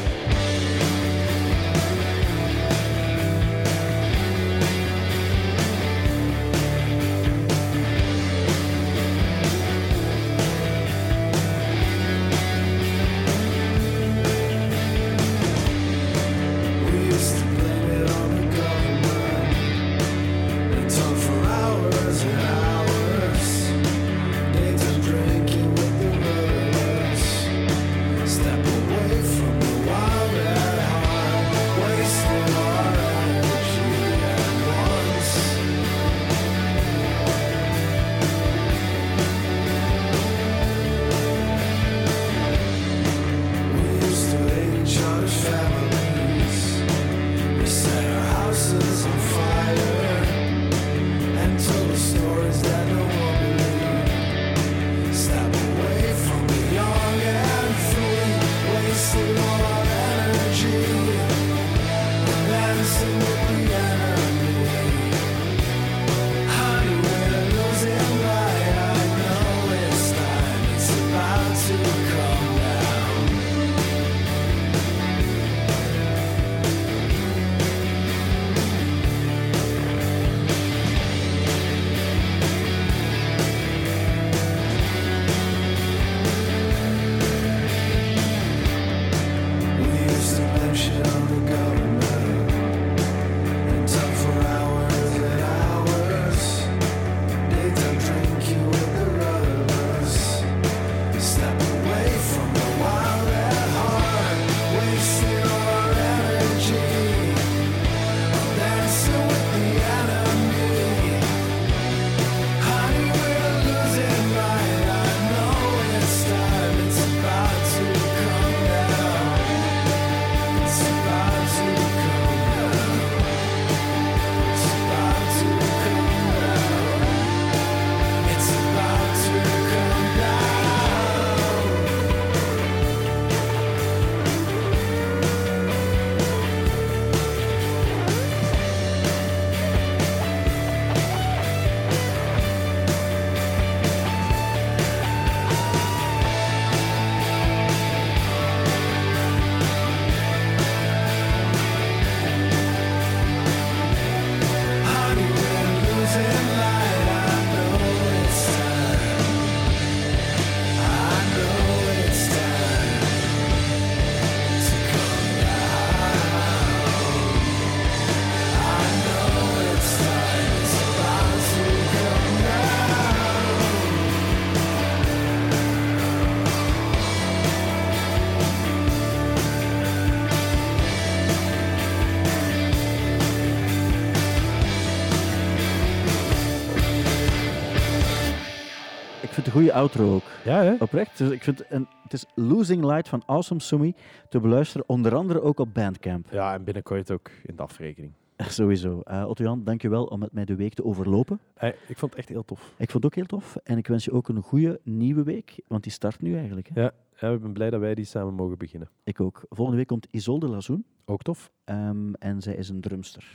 Goede 189.57 189.73
outro 189.73 190.15
ook. 190.15 190.23
Ja, 190.45 190.63
hè? 190.63 190.75
Oprecht. 190.79 191.19
Dus 191.19 191.31
ik 191.31 191.43
vind 191.43 191.65
een, 191.69 191.87
het 192.03 192.13
is 192.13 192.27
Losing 192.35 192.85
Light 192.85 193.09
van 193.09 193.23
Awesome 193.27 193.61
Sumi 193.61 193.95
te 194.29 194.41
beluisteren, 194.41 194.89
onder 194.89 195.15
andere 195.15 195.41
ook 195.41 195.59
op 195.59 195.75
Bandcamp. 195.75 196.27
Ja, 196.31 196.55
en 196.55 196.65
binnenkort 196.65 197.11
ook 197.11 197.31
in 197.45 197.57
de 197.57 197.63
afrekening. 197.63 198.13
Sowieso. 198.37 199.03
Uh, 199.05 199.25
Otto-Jan, 199.29 199.65
dankjewel 199.65 200.05
om 200.05 200.19
met 200.19 200.33
mij 200.33 200.45
de 200.45 200.57
week 200.57 200.75
te 200.75 200.85
overlopen. 200.85 201.41
Hey, 201.55 201.75
ik 201.89 201.99
vond 201.99 202.11
het 202.11 202.21
echt 202.21 202.29
heel 202.29 202.45
tof. 202.45 202.75
Ik 202.77 202.91
vond 202.91 202.93
het 202.93 203.05
ook 203.05 203.15
heel 203.15 203.27
tof 203.27 203.57
en 203.57 203.79
ik 203.79 203.87
wens 203.87 204.05
je 204.05 204.13
ook 204.13 204.29
een 204.29 204.43
goede 204.43 204.81
nieuwe 204.83 205.23
week, 205.23 205.61
want 205.67 205.83
die 205.83 205.93
start 205.93 206.21
nu 206.21 206.37
eigenlijk. 206.37 206.69
Hè? 206.75 206.83
Ja, 206.83 206.91
ja, 207.21 207.31
ik 207.31 207.41
ben 207.41 207.53
blij 207.53 207.71
dat 207.71 207.81
wij 207.81 207.95
die 207.95 208.05
samen 208.05 208.35
mogen 208.35 208.59
beginnen. 208.59 208.91
Ik 209.05 209.21
ook. 209.21 209.43
Volgende 209.49 209.79
week 209.79 209.89
komt 209.89 210.07
Isolde 210.11 210.49
Lazoen 210.49 210.85
Ook 211.05 211.23
tof. 211.23 211.51
ehm, 211.65 212.13
en 212.13 212.43
zij 212.43 212.55
is 212.55 212.69
een 212.69 212.81
drumster. 212.81 213.31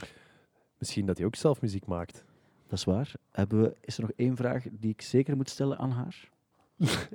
Misschien 0.78 1.06
dat 1.06 1.16
hij 1.16 1.26
ook 1.26 1.36
zelf 1.36 1.60
muziek 1.60 1.86
maakt. 1.86 2.24
Dat 2.72 2.80
is 2.80 2.86
waar. 2.86 3.12
Hebben 3.30 3.62
we, 3.62 3.74
is 3.80 3.96
er 3.96 4.02
nog 4.02 4.10
één 4.16 4.36
vraag 4.36 4.64
die 4.70 4.90
ik 4.90 5.02
zeker 5.02 5.36
moet 5.36 5.50
stellen 5.50 5.78
aan 5.78 5.90
haar? 5.90 6.28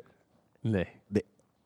Nee. 0.62 0.88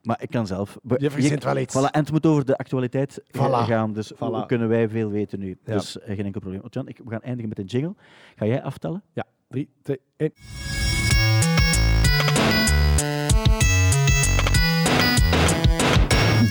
Maar 0.02 0.22
ik 0.22 0.30
kan 0.30 0.48
zelf. 0.48 0.78
Je 0.98 1.12
verzint 1.12 1.44
wel 1.44 1.58
iets. 1.58 1.76
Voilà, 1.78 1.92
en 1.92 2.00
het 2.00 2.12
moet 2.12 2.26
over 2.26 2.46
de 2.46 2.58
actualiteit 2.58 3.22
Voilà. 3.28 3.66
gaan, 3.66 3.94
dus 3.94 4.14
Voilà. 4.14 4.46
kunnen 4.48 4.68
wij 4.68 4.90
veel 4.90 5.10
weten 5.10 5.40
nu. 5.40 5.58
Ja. 5.66 5.74
Dus 5.74 6.00
eh, 6.00 6.16
geen 6.16 6.26
enkel 6.26 6.40
probleem. 6.42 6.62
Otto-Jan, 6.64 6.88
ik, 6.90 6.98
we 7.04 7.10
gaan 7.10 7.22
eindigen 7.22 7.50
met 7.50 7.60
een 7.60 7.66
jingle. 7.66 7.96
Ga 8.36 8.46
jij 8.46 8.64
aftellen? 8.64 9.04
Ja, 9.14 9.26
3, 9.48 9.70
2, 9.82 10.00
1. 10.18 10.32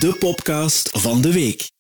De 0.01 0.17
podcast 0.19 1.01
van 1.01 1.21
de 1.21 1.33
week. 1.33 1.71